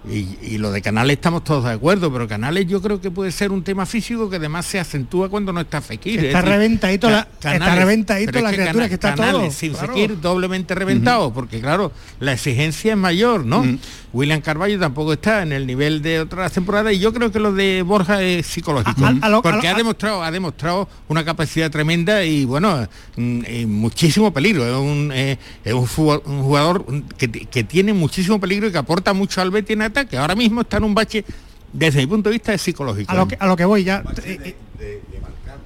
Y, 0.07 0.37
y 0.43 0.59
lo 0.59 0.71
de 0.71 0.83
Canales 0.83 1.14
estamos 1.17 1.45
todos 1.45 1.64
de 1.64 1.71
acuerdo, 1.73 2.12
pero 2.12 2.29
Canales 2.29 2.67
yo 2.67 2.83
creo 2.83 3.01
que 3.01 3.11
puede 3.11 3.33
ser 3.33 3.51
un 3.53 3.62
tema 3.64 3.87
físico 3.87 4.29
que 4.29 4.37
además 4.37 4.67
se 4.67 4.79
acentúa 4.79 5.31
cuando 5.31 5.51
no 5.51 5.62
está 5.62 5.81
Fekir. 5.81 6.23
Está 6.27 6.40
Es 6.40 6.45
reventadito 6.45 7.09
la- 7.09 7.27
Ca- 7.40 7.55
está 7.55 7.75
reventadito 7.75 8.33
pero 8.33 8.38
es 8.40 8.45
la 8.45 8.51
que 8.51 8.57
criatura, 8.57 8.88
que 8.88 8.95
está 8.95 9.14
Canales 9.14 9.40
todo, 9.40 9.51
sin 9.51 9.73
claro. 9.73 9.88
Fekir 9.95 10.21
doblemente 10.21 10.75
reventado, 10.75 11.33
porque 11.33 11.59
claro, 11.61 11.90
la 12.21 12.35
exigencia 12.35 12.93
es 12.93 12.99
mayor, 12.99 13.47
¿no? 13.47 13.64
William 14.12 14.40
Carballo 14.43 14.79
tampoco 14.79 15.14
está 15.14 15.43
en 15.43 15.53
el 15.53 15.67
nivel 15.67 16.03
de 16.03 16.21
otras 16.21 16.53
temporadas 16.53 16.93
y 16.93 16.99
yo 16.99 17.12
creo 17.12 17.33
que 17.33 17.40
lo 17.40 17.53
de 17.53 17.83
Borja 17.83 18.23
es 18.23 18.47
psicológico, 18.47 19.05
A- 19.07 19.09
a- 19.09 19.19
a 19.23 19.29
lo- 19.31 19.40
porque 19.43 19.67
lo- 19.69 19.75
ha 19.75 19.77
demostrado 19.77 20.23
ha 20.23 20.31
demostrado 20.31 20.87
una 21.09 21.25
capacidad 21.25 21.71
tremenda 21.71 22.25
y 22.25 22.45
bueno, 22.45 22.87
mm, 23.17 23.40
eh, 23.47 23.67
muchísimo 23.67 24.33
peligro, 24.35 24.67
es 24.67 24.75
un, 24.77 25.11
eh, 25.14 25.38
es 25.64 25.73
un 25.73 25.87
jugador 25.87 26.85
que, 27.17 27.29
que 27.31 27.64
tiene 27.64 27.95
muchísimo 27.95 28.38
peligro 28.38 28.69
y 28.69 28.73
que 28.73 28.79
aporta 28.79 29.14
mucho 29.14 29.40
al 29.40 29.51
Betis 29.51 29.75
en 29.75 29.83
ataque. 29.98 30.16
Ahora 30.16 30.35
mismo 30.35 30.61
está 30.62 30.76
en 30.78 30.85
un 30.85 30.94
bache 30.94 31.24
desde 31.72 32.00
mi 32.00 32.07
punto 32.07 32.28
de 32.30 32.35
vista 32.35 32.54
es 32.54 32.62
psicológico. 32.62 33.11
A 33.11 33.16
lo 33.16 33.26
que, 33.26 33.37
a 33.38 33.46
lo 33.46 33.57
que 33.57 33.64
voy 33.64 33.83
ya. 33.83 34.02
eh, 34.24 34.54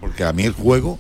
Porque 0.01 0.25
a 0.25 0.33
mí 0.33 0.45
el 0.45 0.53
juego 0.53 0.99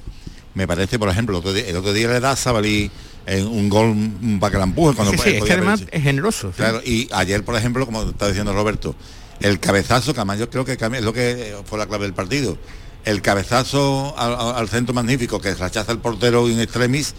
me 0.55 0.67
parece, 0.67 0.99
por 0.99 1.09
ejemplo, 1.09 1.35
el 1.37 1.41
otro 1.41 1.53
día, 1.53 1.67
el 1.67 1.77
otro 1.77 1.93
día 1.93 2.09
le 2.09 2.21
da 2.21 2.33
a 2.33 2.37
Sabalí 2.37 2.91
en 3.25 3.47
un 3.47 3.69
gol 3.69 3.95
para 4.39 4.51
que 4.53 4.59
la 4.59 4.65
empuje 4.65 4.95
cuando 4.97 5.13
Sí, 5.13 5.19
sí, 5.23 5.37
es 5.37 5.45
que 5.45 5.53
además 5.53 5.85
es 5.91 6.03
generoso. 6.03 6.49
sí. 6.49 6.57
Claro, 6.57 6.81
y 6.85 7.09
ayer, 7.13 7.43
por 7.45 7.57
ejemplo, 7.57 7.87
como 7.87 8.03
está 8.03 8.29
diciendo 8.29 8.53
Roberto, 8.53 8.95
el 9.41 9.59
cabezazo, 9.61 10.13
que 10.13 10.21
además 10.21 10.39
yo 10.39 10.51
creo 10.51 10.65
que 10.65 10.73
es 10.73 11.03
lo 11.03 11.13
que 11.13 11.57
fue 11.65 11.79
la 11.79 11.87
clave 11.87 12.05
del 12.05 12.15
partido. 12.15 12.59
El 13.05 13.23
cabezazo 13.23 14.15
al 14.19 14.69
centro 14.69 14.93
magnífico 14.93 15.41
que 15.41 15.55
rechaza 15.55 15.91
el 15.93 15.99
portero 16.01 16.49
in 16.51 16.61
extremis 16.61 17.15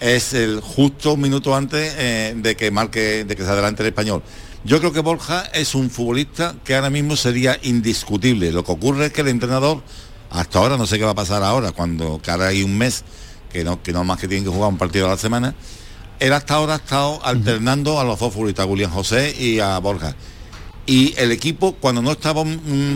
es 0.00 0.34
el 0.34 0.60
justo 0.60 1.12
un 1.12 1.20
minuto 1.20 1.54
antes 1.54 1.94
eh, 1.96 2.34
de 2.36 2.56
que 2.56 2.72
marque, 2.72 3.24
de 3.24 3.36
que 3.36 3.44
se 3.44 3.48
adelante 3.50 3.82
el 3.82 3.88
español. 3.90 4.22
Yo 4.64 4.78
creo 4.78 4.92
que 4.92 5.00
Borja 5.00 5.42
es 5.52 5.74
un 5.74 5.90
futbolista 5.90 6.54
que 6.64 6.74
ahora 6.76 6.88
mismo 6.90 7.16
sería 7.16 7.58
indiscutible. 7.62 8.52
Lo 8.52 8.64
que 8.64 8.72
ocurre 8.72 9.06
es 9.06 9.12
que 9.12 9.22
el 9.22 9.28
entrenador, 9.28 9.82
hasta 10.30 10.58
ahora, 10.60 10.76
no 10.76 10.86
sé 10.86 10.98
qué 10.98 11.04
va 11.04 11.10
a 11.10 11.14
pasar 11.16 11.42
ahora, 11.42 11.72
cuando 11.72 12.20
cada 12.24 12.46
hay 12.48 12.62
un 12.62 12.78
mes, 12.78 13.02
que 13.52 13.64
no, 13.64 13.82
que 13.82 13.92
no 13.92 14.04
más 14.04 14.20
que 14.20 14.28
tienen 14.28 14.44
que 14.44 14.50
jugar 14.50 14.68
un 14.70 14.78
partido 14.78 15.06
a 15.06 15.10
la 15.10 15.16
semana, 15.18 15.54
él 16.20 16.32
hasta 16.32 16.54
ahora 16.54 16.74
ha 16.74 16.76
estado 16.76 17.24
alternando 17.24 17.98
a 17.98 18.04
los 18.04 18.20
dos 18.20 18.32
futbolistas, 18.32 18.64
a 18.64 18.68
William 18.68 18.90
José 18.92 19.34
y 19.36 19.58
a 19.58 19.78
Borja. 19.78 20.14
Y 20.86 21.14
el 21.18 21.32
equipo, 21.32 21.74
cuando 21.74 22.00
no 22.00 22.12
estaba, 22.12 22.44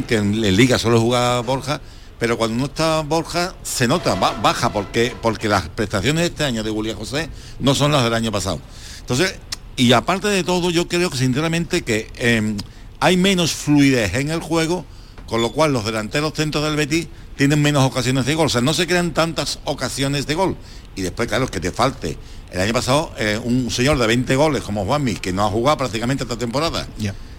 que 0.07 0.17
en, 0.17 0.45
en 0.45 0.57
Liga 0.57 0.79
solo 0.79 1.01
jugaba 1.01 1.41
Borja, 1.41 1.81
pero 2.21 2.39
cuando 2.39 2.57
no 2.57 2.67
estaba 2.67 3.03
Borja, 3.03 3.57
se 3.65 3.89
nota, 3.89 4.15
ba- 4.15 4.39
baja, 4.41 4.73
porque, 4.73 5.15
porque 5.21 5.49
las 5.49 5.69
prestaciones 5.69 6.23
de 6.23 6.27
este 6.29 6.45
año 6.45 6.63
de 6.63 6.71
William 6.71 6.97
José 6.97 7.29
no 7.59 7.75
son 7.75 7.91
las 7.91 8.05
del 8.05 8.15
año 8.15 8.31
pasado. 8.31 8.61
Entonces, 9.01 9.35
y 9.77 9.93
aparte 9.93 10.29
de 10.29 10.43
todo, 10.45 10.71
yo 10.71 10.89
creo 10.89 11.11
que 11.11 11.19
sinceramente 11.19 11.83
que 11.83 12.11
eh, 12.17 12.57
hay 13.01 13.17
menos 13.17 13.53
fluidez 13.53 14.15
en 14.15 14.31
el 14.31 14.41
juego, 14.41 14.85
con 15.27 15.43
lo 15.43 15.53
cual 15.53 15.73
los 15.73 15.85
delanteros 15.85 16.33
centros 16.35 16.65
del 16.65 16.77
Betis 16.77 17.09
tienen 17.37 17.61
menos 17.61 17.85
ocasiones 17.85 18.25
de 18.27 18.35
gol. 18.35 18.47
O 18.47 18.49
sea, 18.51 18.61
no 18.63 18.73
se 18.75 18.87
crean 18.87 19.13
tantas 19.13 19.59
ocasiones 19.65 20.27
de 20.27 20.35
gol. 20.35 20.57
Y 20.95 21.03
después, 21.03 21.29
claro, 21.29 21.47
que 21.49 21.61
te 21.61 21.71
falte. 21.73 22.17
El 22.51 22.61
año 22.61 22.73
pasado, 22.73 23.13
eh, 23.19 23.39
un 23.43 23.71
señor 23.71 23.99
de 23.99 24.07
20 24.07 24.35
goles 24.37 24.63
como 24.63 24.85
Juanmi, 24.87 25.15
que 25.17 25.33
no 25.33 25.45
ha 25.45 25.51
jugado 25.51 25.77
prácticamente 25.79 26.23
esta 26.23 26.39
temporada, 26.39 26.87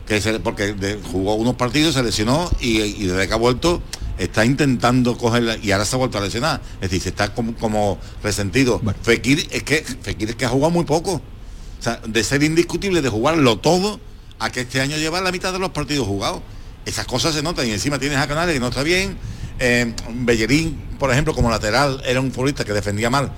que 0.06 0.22
se- 0.22 0.40
porque 0.40 0.74
de- 0.74 1.00
jugó 1.12 1.34
unos 1.36 1.56
partidos, 1.56 1.96
se 1.96 2.04
lesionó 2.04 2.52
y, 2.62 2.82
y 2.82 3.06
desde 3.08 3.28
que 3.28 3.34
ha 3.34 3.38
vuelto 3.38 3.82
está 4.20 4.46
intentando 4.46 5.18
coger 5.18 5.60
y 5.64 5.72
ahora 5.72 5.86
se 5.86 5.96
ha 5.96 6.00
vuelto 6.00 6.18
a 6.18 6.22
lesionar. 6.22 6.62
Es 6.76 6.82
decir, 6.92 7.02
se 7.02 7.10
está 7.10 7.34
como, 7.34 7.56
como 7.56 7.98
resentido. 8.22 8.80
Fekir 9.02 9.48
es 9.52 9.64
que 9.64 9.78
Fekir 10.02 10.30
es 10.30 10.36
que 10.36 10.46
ha 10.46 10.50
jugado 10.50 10.70
muy 10.72 10.86
poco. 10.86 11.22
O 11.80 11.84
sea, 11.84 12.02
de 12.06 12.24
ser 12.24 12.44
indiscutible, 12.44 13.02
de 13.02 13.10
jugarlo 13.10 13.58
todo, 13.60 14.00
a 14.40 14.50
que 14.52 14.62
este 14.62 14.82
año 14.82 14.98
lleva 14.98 15.22
la 15.22 15.32
mitad 15.32 15.52
de 15.54 15.60
los 15.60 15.70
partidos 15.72 16.08
jugados. 16.08 16.42
Esas 16.86 17.06
cosas 17.06 17.34
se 17.36 17.44
notan 17.44 17.68
y 17.68 17.72
encima 17.72 18.00
tienes 18.00 18.18
a 18.18 18.28
Canales 18.28 18.54
que 18.54 18.60
no 18.60 18.68
está 18.68 18.84
bien. 18.84 19.18
Eh, 19.60 19.94
Bellerín, 20.12 20.76
por 21.00 21.12
ejemplo, 21.12 21.34
como 21.34 21.50
lateral, 21.50 22.02
era 22.06 22.22
un 22.22 22.32
futbolista 22.32 22.64
que 22.64 22.72
defendía 22.74 23.10
mal, 23.10 23.32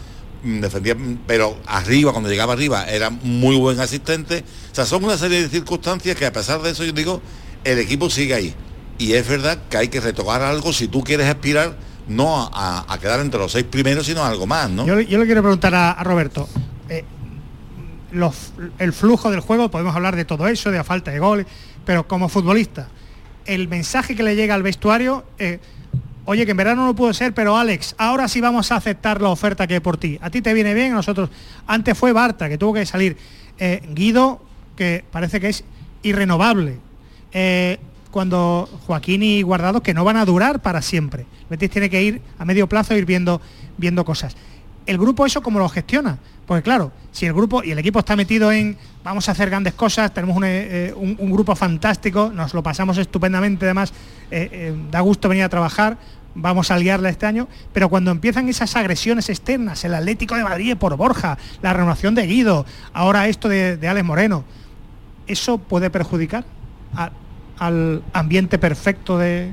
mm, 0.44 0.60
defendía, 0.60 0.96
mm, 0.96 1.20
pero 1.26 1.58
arriba, 1.66 2.12
cuando 2.12 2.30
llegaba 2.30 2.54
arriba, 2.54 2.86
era 2.90 3.10
muy 3.10 3.56
buen 3.56 3.80
asistente. 3.80 4.44
O 4.72 4.76
sea, 4.76 4.86
son 4.86 5.04
una 5.04 5.18
serie 5.18 5.42
de 5.42 5.50
circunstancias 5.50 6.16
que 6.16 6.26
a 6.26 6.34
pesar 6.34 6.62
de 6.62 6.72
eso, 6.72 6.84
yo 6.84 6.92
digo, 6.92 7.22
el 7.64 7.80
equipo 7.80 8.10
sigue 8.10 8.34
ahí. 8.34 8.54
Y 8.98 9.14
es 9.14 9.28
verdad 9.28 9.58
que 9.70 9.78
hay 9.78 9.88
que 9.88 10.02
retocar 10.02 10.42
algo 10.42 10.74
si 10.74 10.88
tú 10.90 11.04
quieres 11.04 11.28
aspirar 11.28 11.78
no 12.08 12.50
a, 12.54 12.98
quedar 13.00 13.20
entre 13.22 13.40
los 13.40 13.52
seis 13.52 13.64
primeros, 13.70 14.06
sino 14.06 14.24
a 14.24 14.28
algo 14.30 14.46
más, 14.48 14.70
¿no? 14.70 14.86
Yo, 14.86 14.96
le- 14.96 15.06
quiero 15.06 15.26
preguntar 15.42 15.74
a, 15.76 15.92
a 15.92 16.04
Roberto. 16.04 16.50
eh, 16.90 17.06
el 18.80 18.94
flujo 18.94 19.32
del 19.32 19.40
juego, 19.40 19.70
podemos 19.70 19.96
hablar 19.96 20.16
de 20.16 20.26
todo 20.26 20.48
eso, 20.48 20.72
de 20.72 20.78
la 20.78 20.84
falta 20.84 21.12
de 21.12 21.20
goles, 21.20 21.46
pero 21.86 22.08
como 22.08 22.30
futbolista, 22.30 22.88
el 23.46 23.68
mensaje 23.68 24.16
que 24.16 24.24
le 24.24 24.36
llega 24.36 24.56
al 24.56 24.64
vestuario, 24.64 25.24
eh, 25.38 25.60
oye, 26.26 26.46
que 26.46 26.52
en 26.52 26.58
verano 26.58 26.86
no 26.86 26.96
pudo 26.96 27.14
ser, 27.14 27.34
pero 27.34 27.58
Alex, 27.58 27.96
ahora 27.98 28.28
sí 28.28 28.42
vamos 28.42 28.72
a 28.72 28.76
aceptar 28.76 29.22
la 29.22 29.30
oferta 29.30 29.66
que 29.66 29.76
hay 29.76 29.80
por 29.80 29.98
ti. 29.98 30.20
A 30.22 30.30
ti 30.30 30.42
te 30.42 30.54
viene 30.54 30.74
bien, 30.74 30.92
a 30.92 30.96
nosotros. 30.96 31.30
Antes 31.66 31.98
fue 31.98 32.14
Bartra, 32.14 32.50
que 32.50 32.58
tuvo 32.58 32.74
que 32.74 32.86
salir. 32.86 33.18
Eh, 33.58 33.82
Guido, 33.94 34.42
que 34.76 35.04
parece 35.12 35.40
que 35.40 35.50
es 35.50 35.64
irrenovable. 36.04 36.78
Eh, 37.32 37.80
cuando 38.12 38.70
Joaquín 38.86 39.24
y 39.24 39.42
Guardado, 39.42 39.82
que 39.82 39.94
no 39.94 40.04
van 40.04 40.18
a 40.18 40.26
durar 40.26 40.62
para 40.62 40.82
siempre. 40.82 41.26
Betis 41.50 41.70
tiene 41.70 41.90
que 41.90 42.02
ir 42.02 42.22
a 42.38 42.46
medio 42.46 42.68
plazo, 42.68 42.96
ir 42.96 43.06
viendo, 43.06 43.42
viendo 43.78 44.06
cosas. 44.06 44.36
El 44.86 44.98
grupo 44.98 45.26
eso 45.26 45.42
cómo 45.42 45.60
lo 45.60 45.70
gestiona. 45.70 46.18
Porque 46.50 46.64
claro, 46.64 46.92
si 47.12 47.28
el 47.28 47.34
grupo 47.34 47.64
y 47.64 47.70
el 47.70 47.78
equipo 47.78 48.00
está 48.00 48.16
metido 48.16 48.52
en 48.52 48.76
vamos 49.04 49.30
a 49.30 49.34
hacer 49.34 49.52
grandes 49.52 49.76
cosas, 49.76 50.12
tenemos 50.12 50.36
un, 50.36 50.46
eh, 50.48 50.92
un- 50.96 51.32
grupo 51.32 51.56
fantástico, 51.56 52.32
nos 52.34 52.56
lo 52.56 52.64
pasamos 52.64 52.98
estupendamente, 52.98 53.66
además 53.66 53.94
eh, 54.32 54.50
eh, 54.52 54.76
da 54.90 55.00
gusto 55.02 55.30
venir 55.30 55.44
a 55.44 55.50
trabajar, 55.50 55.98
vamos 56.34 56.72
a 56.72 56.78
liarla 56.80 57.10
este 57.10 57.28
año, 57.28 57.48
pero 57.72 57.88
cuando 57.88 58.10
empiezan 58.10 58.50
esas 58.50 58.76
agresiones 58.76 59.30
externas, 59.30 59.86
el 59.86 59.94
Atlético 59.94 60.34
de 60.36 60.44
Madrid 60.44 60.76
por 60.76 60.98
Borja, 60.98 61.38
la 61.62 61.72
renovación 61.72 62.16
de 62.16 62.26
Guido, 62.26 62.66
ahora 62.94 63.28
esto 63.28 63.48
de, 63.48 63.78
de 63.78 63.88
Alex 63.88 64.04
Moreno, 64.08 64.44
¿eso 65.28 65.60
puede 65.60 65.92
perjudicar 65.92 66.46
al 67.60 68.02
ambiente 68.12 68.58
perfecto 68.58 69.20
de, 69.20 69.52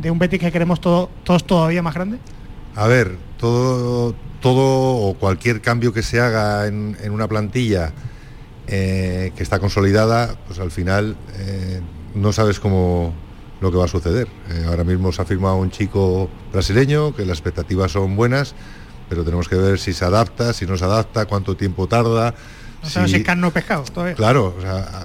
de 0.00 0.10
un 0.10 0.18
Betis 0.18 0.40
que 0.40 0.50
queremos 0.50 0.80
todo- 0.80 1.10
todos 1.24 1.44
todavía 1.46 1.82
más 1.82 1.92
grande? 1.94 2.16
A 2.74 2.86
ver, 2.86 3.18
todo, 3.36 4.14
todo 4.40 4.96
o 5.08 5.14
cualquier 5.14 5.60
cambio 5.60 5.92
que 5.92 6.02
se 6.02 6.20
haga 6.20 6.66
en, 6.66 6.96
en 7.02 7.12
una 7.12 7.28
plantilla 7.28 7.92
eh, 8.66 9.32
que 9.36 9.42
está 9.42 9.58
consolidada, 9.58 10.36
pues 10.46 10.58
al 10.60 10.70
final 10.70 11.16
eh, 11.38 11.80
no 12.14 12.32
sabes 12.32 12.60
cómo 12.60 13.12
lo 13.60 13.70
que 13.70 13.76
va 13.76 13.84
a 13.84 13.88
suceder. 13.88 14.28
Eh, 14.50 14.64
ahora 14.66 14.84
mismo 14.84 15.12
se 15.12 15.20
ha 15.20 15.24
firmado 15.24 15.56
un 15.56 15.70
chico 15.70 16.30
brasileño, 16.52 17.14
que 17.14 17.26
las 17.26 17.38
expectativas 17.38 17.92
son 17.92 18.16
buenas, 18.16 18.54
pero 19.08 19.24
tenemos 19.24 19.48
que 19.48 19.56
ver 19.56 19.78
si 19.78 19.92
se 19.92 20.04
adapta, 20.04 20.52
si 20.52 20.66
no 20.66 20.76
se 20.78 20.84
adapta, 20.84 21.26
cuánto 21.26 21.56
tiempo 21.56 21.86
tarda. 21.86 22.34
No 22.82 22.88
sabemos 22.88 23.10
si- 23.10 23.22
carne 23.22 23.46
o 23.46 23.50
pescado 23.50 23.82
todavía. 23.84 24.14
Claro, 24.14 24.54
o 24.56 24.60
sea, 24.62 25.04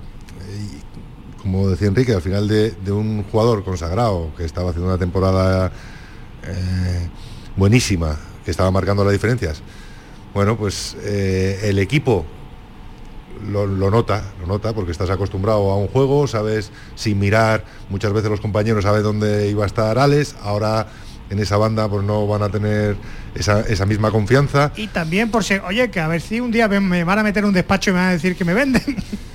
como 1.41 1.67
decía 1.69 1.88
Enrique, 1.89 2.13
al 2.13 2.21
final 2.21 2.48
de, 2.48 2.71
de 2.71 2.91
un 2.91 3.24
jugador 3.24 3.63
consagrado 3.63 4.32
que 4.38 4.45
estaba 4.45 4.69
haciendo 4.69 4.88
una 4.89 4.98
temporada 4.98 5.71
buenísima, 7.56 8.17
que 8.45 8.51
estaba 8.51 8.71
marcando 8.71 9.03
las 9.03 9.12
diferencias, 9.12 9.62
bueno, 10.34 10.58
pues 10.58 10.95
eh, 11.01 11.62
el 11.63 11.79
equipo 11.79 12.25
lo, 13.51 13.67
nota, 13.67 14.23
lo 14.39 14.47
nota, 14.47 14.73
porque 14.73 14.91
estás 14.91 15.10
acostumbrado 15.10 15.71
a 15.71 15.77
un 15.77 15.88
juego, 15.88 16.27
sabes 16.27 16.71
sin 16.95 17.19
mirar, 17.19 17.65
muchas 17.89 18.13
veces 18.13 18.29
los 18.29 18.41
compañeros 18.41 18.84
saben 18.84 19.03
dónde 19.03 19.49
iba 19.49 19.63
a 19.63 19.67
estar 19.67 19.97
Alex, 19.97 20.36
ahora 20.41 20.88
en 21.29 21.39
esa 21.39 21.58
banda 21.58 21.89
pues 21.89 22.03
no 22.03 22.27
van 22.27 22.43
a 22.43 22.49
tener 22.49 22.95
esa, 23.34 23.62
esa 23.62 23.86
misma 23.86 24.12
confianza. 24.12 24.71
Y 24.75 24.88
también 24.88 25.31
por 25.31 25.43
si, 25.43 25.55
oye, 25.55 25.89
que 25.89 25.99
a 25.99 26.08
ver 26.08 26.21
si 26.21 26.39
un 26.39 26.51
día 26.51 26.67
me, 26.67 27.03
van 27.03 27.19
a 27.19 27.23
meter 27.23 27.45
un 27.45 27.53
despacho 27.53 27.91
y 27.91 27.93
me 27.93 27.99
van 27.99 28.10
a 28.10 28.13
decir 28.13 28.36
que 28.36 28.45
me 28.45 28.53
venden. 28.53 28.84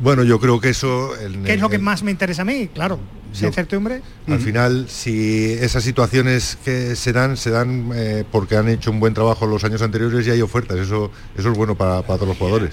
Bueno, 0.00 0.24
yo 0.24 0.40
creo 0.40 0.60
que 0.60 0.70
eso... 0.70 1.16
el- 1.18 1.42
¿Qué 1.42 1.54
es 1.54 1.60
lo 1.60 1.68
que 1.68 1.76
el- 1.76 1.82
más 1.82 2.02
me 2.02 2.10
interesa 2.10 2.42
a 2.42 2.44
mí? 2.44 2.68
Claro, 2.72 2.98
si 3.32 3.40
Yo- 3.40 3.46
hay 3.46 3.50
incertidumbre. 3.50 4.02
Al 4.26 4.40
final, 4.40 4.86
si 4.88 5.52
esas 5.52 5.84
situaciones 5.84 6.58
que 6.64 6.96
se 6.96 7.12
dan, 7.12 7.36
se 7.36 7.50
dan 7.50 7.90
eh, 7.94 8.24
porque 8.30 8.56
han 8.56 8.68
hecho 8.68 8.90
un 8.90 9.00
buen 9.00 9.14
trabajo 9.14 9.46
los 9.46 9.62
años 9.64 9.82
anteriores 9.82 10.26
y 10.26 10.30
hay 10.30 10.40
ofertas. 10.42 10.78
Eso, 10.78 11.10
eso 11.36 11.50
es 11.50 11.56
bueno 11.56 11.74
para, 11.76 12.02
para 12.02 12.16
todos 12.18 12.28
los 12.28 12.38
jugadores. 12.38 12.72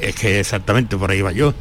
Es 0.00 0.14
que 0.16 0.40
exactamente 0.40 0.96
por 0.96 1.10
ahí 1.10 1.22
va 1.22 1.32
yo. 1.32 1.54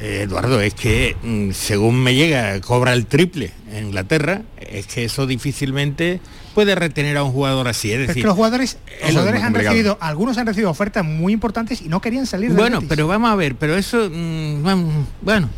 Eh, 0.00 0.22
Eduardo, 0.24 0.60
es 0.60 0.74
que 0.74 1.16
mm, 1.22 1.52
según 1.52 2.02
me 2.02 2.14
llega, 2.14 2.60
cobra 2.60 2.92
el 2.92 3.06
triple 3.06 3.52
en 3.72 3.86
Inglaterra, 3.86 4.42
es 4.60 4.86
que 4.86 5.04
eso 5.04 5.26
difícilmente 5.26 6.20
puede 6.56 6.74
retener 6.74 7.18
a 7.18 7.22
un 7.22 7.32
jugador 7.32 7.68
así. 7.68 7.90
Es 7.92 7.96
Pero 7.96 8.02
es 8.02 8.08
decir, 8.08 8.22
que 8.22 8.26
los 8.28 8.34
jugadores, 8.34 8.78
los 8.86 9.02
es 9.02 9.10
jugadores 9.10 9.42
han 9.42 9.52
recibido, 9.54 9.98
algunos 10.00 10.38
han 10.38 10.46
recibido 10.46 10.70
ofertas 10.70 11.04
muy 11.04 11.34
importantes 11.34 11.82
y 11.82 11.88
no 11.90 12.00
querían 12.00 12.24
salir 12.26 12.48
del 12.48 12.56
Bueno, 12.56 12.76
Betis. 12.78 12.88
pero 12.88 13.06
vamos 13.06 13.30
a 13.30 13.34
ver, 13.34 13.56
pero 13.56 13.76
eso, 13.76 14.08
mm, 14.10 14.62
bueno. 15.20 15.50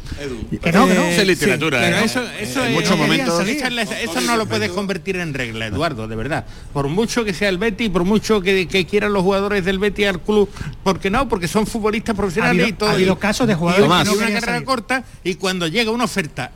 Que 0.60 0.72
no, 0.72 0.88
que 0.88 0.94
no. 0.94 1.02
Eh, 1.02 1.12
Esa 1.12 1.22
es 1.22 1.26
literatura, 1.28 1.78
pero 1.80 1.98
¿eh? 1.98 2.04
eso, 2.04 2.20
eso, 2.40 2.64
En 2.64 2.70
es- 2.70 2.74
muchos 2.74 2.98
momentos- 2.98 3.46
eso 3.46 4.20
no 4.22 4.36
lo 4.36 4.46
puedes 4.46 4.70
convertir 4.72 5.14
en 5.18 5.34
regla, 5.34 5.66
Eduardo, 5.66 6.08
de 6.08 6.16
verdad. 6.16 6.44
Por 6.72 6.88
mucho 6.88 7.24
que 7.24 7.32
sea 7.32 7.48
el 7.48 7.58
Betis, 7.58 7.90
por 7.90 8.02
mucho 8.02 8.40
que, 8.40 8.66
que 8.66 8.84
quieran 8.84 9.12
los 9.12 9.22
jugadores 9.22 9.64
del 9.64 9.78
Betis 9.78 10.08
al 10.08 10.20
club, 10.20 10.48
porque 10.82 11.10
no, 11.10 11.28
porque 11.28 11.46
son 11.46 11.68
futbolistas 11.68 12.16
profesionales 12.16 12.60
Ha 12.60 12.64
habido- 12.64 12.68
y 12.74 12.76
todo. 12.76 12.88
ha 12.88 12.92
habido 12.94 13.12
y- 13.14 13.16
casos 13.18 13.46
de 13.46 13.54
jugadores 13.54 13.86
y 13.86 13.88
que 13.88 14.04
no 14.04 14.12
una 14.14 14.26
carrera 14.26 14.40
salir. 14.54 14.64
corta 14.64 15.04
y 15.22 15.34
cuando 15.36 15.68
llega 15.68 15.92
una 15.92 16.04
oferta 16.04 16.50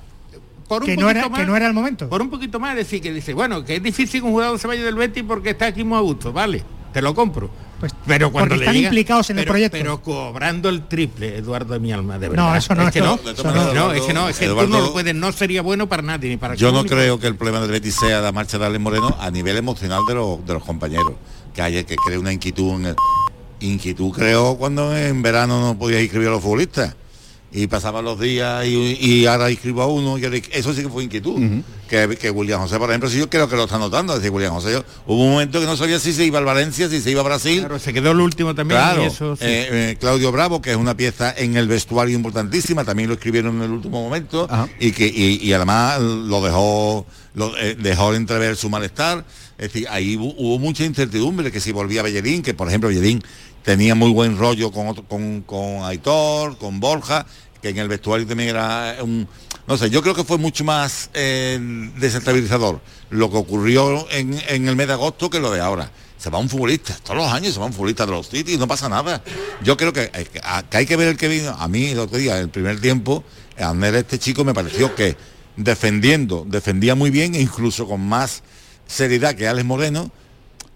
por 0.73 0.83
un 0.83 0.87
Que 0.87 0.97
no 0.97 1.11
era- 1.11 1.29
más, 1.29 1.39
que 1.41 1.47
no 1.47 1.55
era 1.57 1.67
el 1.67 1.75
momento. 1.75 2.09
Por 2.09 2.23
un 2.23 2.31
poquito 2.31 2.59
más 2.59 2.75
decir 2.75 3.03
que 3.03 3.13
dice, 3.13 3.35
bueno, 3.35 3.65
que 3.65 3.77
es 3.77 3.83
difícil 3.83 4.21
que 4.21 4.27
un 4.27 4.33
jugador 4.33 4.59
se 4.59 4.67
vaya 4.67 4.83
del 4.83 4.95
Betis 4.95 5.23
porque 5.27 5.51
está 5.51 5.67
aquí 5.67 5.85
muy 5.85 5.99
a 5.99 6.01
gusto, 6.01 6.33
vale, 6.33 6.63
te 6.93 7.03
lo 7.03 7.15
compro. 7.15 7.51
pero 8.07 8.31
cuando 8.31 8.51
porque 8.51 8.65
le 8.65 8.71
están 8.71 8.77
implicados 8.85 9.29
en 9.31 9.41
el 9.41 9.45
proyecto. 9.45 9.77
Pero 9.77 10.01
cobrando 10.03 10.69
el 10.69 10.87
triple, 10.87 11.37
Eduardo 11.39 11.75
de 11.75 11.81
mi 11.81 11.91
alma, 11.93 12.17
de 12.19 12.29
No, 12.29 12.33
verdad. 12.47 12.57
eso 12.57 12.75
no, 12.77 12.87
es 12.87 12.93
que 12.93 13.01
no, 13.01 13.15
eso 13.27 13.43
no. 13.43 13.75
no, 13.75 13.93
es 13.93 14.03
que 14.03 14.15
no, 14.15 14.29
es 14.29 14.39
que 14.39 14.47
tú 14.47 14.55
no 14.55 14.63
Eduardo- 14.63 14.81
lo 14.87 14.93
puedes, 14.93 15.15
no 15.17 15.33
sería 15.33 15.63
bueno 15.63 15.89
para 15.89 16.01
nadie 16.03 16.31
ni 16.31 16.37
para 16.37 16.55
Yo 16.55 16.71
no 16.73 16.85
creo 16.85 17.19
que 17.19 17.27
el 17.27 17.35
problema 17.35 17.61
del 17.61 17.71
Betis 17.73 17.97
sea 17.97 18.21
la 18.21 18.31
marcha 18.33 18.57
de 18.59 18.67
Alex 18.67 18.81
Moreno 18.81 19.17
a 19.21 19.31
nivel 19.33 19.57
emocional 19.57 20.03
de 20.07 20.15
los, 20.15 20.47
de 20.47 20.53
los 20.55 20.65
compañeros, 20.65 21.13
que 21.53 21.61
haya 21.61 21.83
que 21.85 21.97
cree 21.97 22.19
una 22.19 22.33
inquietud 22.33 22.75
en 22.77 22.87
el, 22.87 22.97
inquietud 23.61 24.11
creo 24.13 24.57
cuando 24.57 24.97
en 24.97 25.21
verano 25.23 25.61
no 25.61 25.79
podías 25.79 26.03
inscribir 26.03 26.29
a 26.29 26.33
los 26.33 26.43
futbolistas 26.43 26.95
y 27.55 27.67
pasaban 27.67 28.05
los 28.05 28.19
días 28.19 28.65
y, 28.67 28.97
y 29.01 29.27
ahora 29.27 29.51
inscribo 29.51 29.83
a 29.83 29.87
uno 29.87 30.17
y 30.19 30.25
eso 30.53 30.73
sí 30.73 30.83
que 30.83 30.89
fue 30.89 31.05
inquietud 31.05 31.39
que, 31.89 32.17
que 32.19 32.31
William 32.31 32.59
José 32.61 32.79
por 32.79 32.89
ejemplo 32.89 33.11
sí 33.11 33.19
yo 33.19 33.29
creo 33.29 33.47
que 33.49 33.57
lo 33.57 33.65
está 33.65 33.77
notando 33.79 34.15
decir 34.15 34.31
William 34.31 34.55
José 34.55 34.73
yo- 34.73 34.85
hubo 35.07 35.23
un 35.25 35.33
momento 35.33 35.61
que 35.61 35.67
no 35.67 35.77
sabía 35.77 35.99
si 35.99 36.15
se 36.15 36.25
iba 36.25 36.39
al 36.39 36.47
Valencia 36.47 36.89
si 36.89 37.01
se 37.03 37.11
iba 37.11 37.21
a 37.21 37.25
Brasil 37.25 37.59
Claro, 37.61 37.79
se 37.79 37.93
quedó 37.93 38.13
el 38.13 38.21
último 38.21 38.55
también 38.55 38.81
Claro, 38.81 39.03
y 39.05 39.07
eso 39.07 39.37
sí. 39.37 39.45
eh, 39.45 39.69
eh, 39.91 39.97
Claudio 40.01 40.33
Bravo, 40.33 40.63
que 40.63 40.71
es 40.71 40.77
una 40.77 40.97
pieza 40.97 41.35
en 41.37 41.57
el 41.57 41.69
vestuario 41.69 42.17
importantísima, 42.17 42.85
también 42.85 43.09
lo 43.11 43.15
escribieron 43.17 43.57
en 43.57 43.63
el 43.65 43.71
último 43.71 44.03
momento 44.03 44.49
y 44.81 44.93
que 44.93 45.07
y, 45.07 45.39
y 45.43 45.53
además 45.53 46.01
lo 46.01 46.43
dejó 46.43 47.05
lo, 47.35 47.55
eh, 47.59 47.77
dejó 47.79 48.15
entrever 48.15 48.57
su 48.57 48.69
malestar. 48.71 49.25
Es 49.59 49.73
decir, 49.73 49.87
ahí 49.91 50.17
hu- 50.17 50.35
hubo 50.39 50.59
mucha 50.59 50.85
incertidumbre 50.85 51.53
que 51.53 51.61
si 51.61 51.71
volvía 51.73 52.03
Bellerín, 52.03 52.43
que 52.43 52.53
por 52.55 52.69
ejemplo 52.69 52.89
Bellerín 52.89 53.23
tenía 53.65 53.95
muy 53.95 54.11
buen 54.11 54.39
rollo 54.39 54.71
con, 54.73 54.95
con, 54.95 55.43
con 55.43 55.85
Aitor, 55.85 56.59
con 56.59 56.81
Borja, 56.81 57.27
que 57.61 57.69
en 57.71 57.79
el 57.79 57.89
vestuario 57.89 58.27
también 58.27 58.51
era 58.51 58.97
un... 59.03 59.29
No 59.67 59.79
sé, 59.79 59.91
yo 59.91 60.03
creo 60.03 60.15
que 60.15 60.25
fue 60.25 60.39
mucho 60.39 60.65
más 60.65 61.11
eh, 61.15 61.59
desestabilizador 61.97 62.81
lo 63.11 63.31
que 63.31 63.37
ocurrió 63.37 64.07
en, 64.11 64.35
el 64.49 64.75
mes 64.75 64.89
de 64.89 64.95
agosto 64.95 65.31
que 65.31 65.39
lo 65.39 65.53
de 65.53 65.61
ahora. 65.61 65.91
Se 66.19 66.31
va 66.31 66.39
un 66.39 66.49
futbolista, 66.49 66.97
todos 67.03 67.17
los 67.17 67.33
años 67.33 67.55
se 67.55 67.61
va 67.61 67.67
un 67.67 67.73
futbolista 67.73 68.05
de 68.07 68.13
los 68.13 68.27
sitios 68.27 68.57
y 68.57 68.59
no 68.59 68.67
pasa 68.67 68.89
nada. 68.89 69.23
Yo 69.63 69.77
creo 69.77 69.93
que, 69.93 70.11
hay 70.13 70.25
que- 70.25 70.41
hay 70.77 70.87
que 70.87 70.97
ver 70.97 71.09
el 71.09 71.17
que 71.17 71.29
vino. 71.29 71.51
A 71.51 71.69
mí 71.69 71.87
el 71.87 71.99
otro 72.01 72.19
día, 72.19 72.39
el 72.39 72.49
primer 72.49 72.81
tiempo, 72.81 73.25
Ander 73.59 73.95
este 73.95 74.19
chico 74.19 74.45
me 74.45 74.55
pareció 74.55 74.95
que 74.95 75.17
defendiendo, 75.57 76.45
defendía 76.49 76.95
muy 76.95 77.11
bien 77.11 77.35
e 77.35 77.41
incluso 77.41 77.87
con 77.87 78.01
más 78.01 78.43
seriedad 78.87 79.35
que 79.35 79.47
Alex 79.47 79.65
Moreno, 79.67 80.11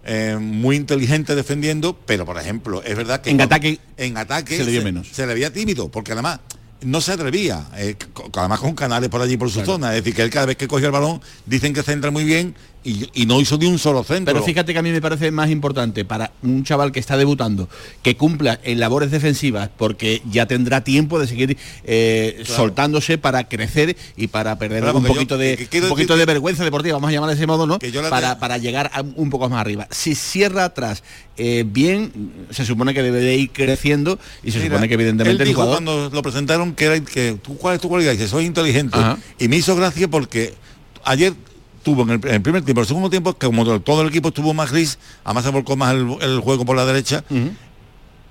eh, 0.07 0.37
muy 0.39 0.75
inteligente 0.77 1.35
defendiendo, 1.35 1.97
pero 2.05 2.25
por 2.25 2.37
ejemplo, 2.39 2.81
es 2.83 2.95
verdad 2.95 3.21
que 3.21 3.29
En 3.29 3.37
cuando- 3.37 3.53
ataque 3.55 3.79
en 3.97 4.17
ataque 4.17 4.57
se 4.57 4.63
le 4.63 4.71
vio 4.71 4.81
menos. 4.83 5.09
se 5.11 5.27
le 5.27 5.33
veía 5.33 5.51
tímido, 5.51 5.89
porque 5.89 6.13
además 6.13 6.39
no 6.81 7.01
se 7.01 7.11
atrevía, 7.11 7.67
eh, 7.75 7.95
además 8.33 8.59
con 8.59 8.73
canales 8.73 9.09
por 9.09 9.21
allí 9.21 9.35
por 9.35 9.49
su 9.51 9.65
zona, 9.65 9.89
es 9.95 10.03
decir, 10.03 10.15
que 10.15 10.21
él 10.21 10.29
cada 10.29 10.45
vez 10.45 10.57
que 10.57 10.67
coge 10.67 10.85
el 10.85 10.91
balón 10.91 11.21
dicen 11.45 11.73
que 11.73 11.83
centra 11.83 12.09
muy 12.11 12.23
bien 12.23 12.55
y, 12.87 13.09
y 13.13 13.25
no 13.25 13.41
hizo 13.41 13.57
ni 13.57 13.65
un 13.65 13.77
solo 13.77 14.03
centro. 14.05 14.33
Pero 14.33 14.45
fíjate 14.45 14.71
que 14.71 14.79
a 14.79 14.81
mí 14.81 14.91
me 14.91 15.01
parece 15.01 15.29
más 15.29 15.49
importante 15.49 16.05
para 16.05 16.31
un 16.41 16.63
chaval 16.63 16.93
que 16.93 17.01
está 17.01 17.17
debutando 17.17 17.67
que 18.01 18.15
cumpla 18.15 18.59
en 18.63 18.79
labores 18.79 19.11
defensivas 19.11 19.69
porque 19.77 20.21
ya 20.31 20.45
tendrá 20.45 20.83
tiempo 20.85 21.19
de 21.19 21.27
seguir 21.27 21.57
eh, 21.83 22.35
Claro. 22.45 22.55
soltándose 22.55 23.17
para 23.17 23.47
crecer 23.49 23.97
y 24.15 24.27
para 24.27 24.57
perder 24.57 24.83
Claro, 24.83 24.99
un 24.99 25.03
yo- 25.03 25.13
poquito 25.13 25.37
de 25.37 25.67
un 25.83 25.89
poquito 25.89 26.15
vergüenza 26.15 26.63
deportiva, 26.63 26.95
vamos 26.95 27.09
a 27.09 27.11
llamar 27.11 27.29
de 27.29 27.35
ese 27.35 27.45
modo, 27.47 27.67
¿no? 27.67 27.77
Para, 28.09 28.57
llegar 28.57 28.89
a 28.93 29.01
un 29.01 29.29
poco 29.29 29.49
más 29.49 29.59
arriba. 29.59 29.87
Si 29.91 30.15
cierra 30.15 30.63
atrás 30.65 31.03
eh, 31.37 31.65
bien, 31.67 32.31
se 32.51 32.65
supone 32.65 32.93
que 32.93 33.03
debe 33.03 33.19
de 33.19 33.35
ir 33.35 33.49
creciendo 33.51 34.17
y 34.43 34.51
se 34.51 34.59
Mira, 34.59 34.69
supone 34.71 34.87
que 34.87 34.93
evidentemente 34.93 35.43
él 35.43 35.49
el 35.49 35.55
jugador 35.55 35.75
cuando 35.75 36.09
lo 36.09 36.21
presentaron 36.21 36.73
que 36.73 36.85
era 36.85 36.99
que 37.01 37.37
tú 37.41 37.57
cuál 37.57 37.75
es 37.75 37.81
tu 37.81 37.89
cualidad 37.89 38.13
y 38.13 38.17
dice 38.17 38.29
soy 38.29 38.45
inteligente 38.45 38.97
Ajá. 38.97 39.17
y 39.37 39.47
me 39.47 39.57
hizo 39.57 39.75
gracia 39.75 40.07
porque 40.07 40.53
ayer 41.03 41.33
tuvo 41.87 42.01
en 42.03 42.09
el, 42.09 42.19
en 42.27 42.33
el 42.35 42.41
primer 42.41 42.61
tiempo 42.63 42.81
el 42.81 42.87
segundo 42.87 43.09
tiempo 43.09 43.33
que 43.37 43.47
como 43.47 43.79
todo 43.79 44.01
el 44.01 44.09
equipo 44.09 44.27
estuvo 44.27 44.53
más 44.53 44.71
gris 44.71 44.97
además 45.23 45.45
se 45.45 45.51
volcó 45.51 45.75
más 45.77 45.93
el, 45.93 46.17
el 46.21 46.39
juego 46.41 46.65
por 46.65 46.75
la 46.75 46.85
derecha 46.85 47.23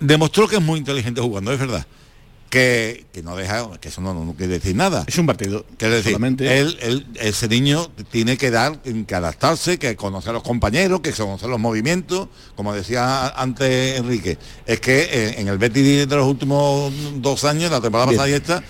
demostró 0.01 0.47
que 0.47 0.57
es 0.57 0.63
muy 0.63 0.79
inteligente 0.79 1.21
jugando 1.21 1.53
es 1.53 1.59
verdad 1.59 1.87
que, 2.49 3.05
que 3.13 3.25
no 3.25 3.35
deja, 3.35 3.69
que 3.81 3.89
eso 3.89 4.01
no, 4.01 4.15
no 4.15 4.33
quiere 4.35 4.53
decir 4.55 4.77
nada. 4.77 5.03
Es 5.09 5.19
un 5.19 5.27
partido. 5.27 5.67
Quiere 5.79 5.97
decir, 5.97 6.13
solamente. 6.13 6.59
él, 6.61 6.79
él- 6.81 7.07
ese 7.17 7.49
niño 7.49 7.89
tiene 8.13 8.37
que 8.39 8.53
dar, 8.53 8.79
que 8.83 9.15
adaptarse, 9.17 9.81
que 9.81 9.97
conocer 9.97 10.31
a 10.31 10.35
los 10.35 10.43
compañeros, 10.45 11.01
que 11.01 11.11
conocer 11.13 11.49
los 11.49 11.59
movimientos, 11.59 12.29
como 12.55 12.73
decía 12.73 13.27
antes 13.31 13.99
Enrique. 13.99 14.39
Es 14.65 14.79
que 14.81 15.01
eh, 15.11 15.35
en 15.41 15.49
el 15.49 15.59
Betis 15.59 16.09
de 16.09 16.17
los 16.17 16.25
últimos 16.27 16.93
dos 17.17 17.45
años, 17.45 17.69
la 17.73 17.81
temporada 17.81 18.11
Bien. 18.11 18.17
pasada 18.17 18.31
y 18.31 18.35
esta, 18.35 18.63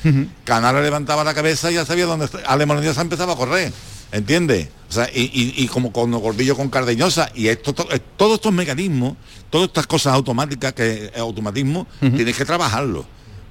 Canales 0.45 0.83
levantaba 0.83 1.23
la 1.23 1.35
cabeza 1.35 1.71
y 1.71 1.75
ya 1.75 1.85
sabía 1.85 2.07
dónde. 2.07 2.29
Ale 2.47 2.65
Moreno 2.65 2.91
empezaba 2.99 3.35
a 3.35 3.37
correr. 3.37 3.73
¿Entiendes? 4.13 4.69
O 4.89 4.93
sea, 4.93 5.09
y, 5.13 5.23
y- 5.23 5.55
y 5.65 5.69
como 5.69 5.93
con 5.93 6.13
Gordillo 6.13 6.57
con 6.57 6.69
Cardeñosa, 6.71 7.31
y 7.35 7.49
esto, 7.49 7.73
to- 7.75 7.89
eh, 7.93 8.01
todos 8.17 8.35
estos 8.35 8.53
mecanismos, 8.53 9.15
todas 9.51 9.67
estas 9.69 9.87
cosas 9.87 10.15
automáticas, 10.15 10.73
que 10.75 11.07
eh, 11.07 11.19
automatismo, 11.19 11.87
tienes 12.01 12.37
que 12.37 12.45
trabajarlo. 12.45 13.05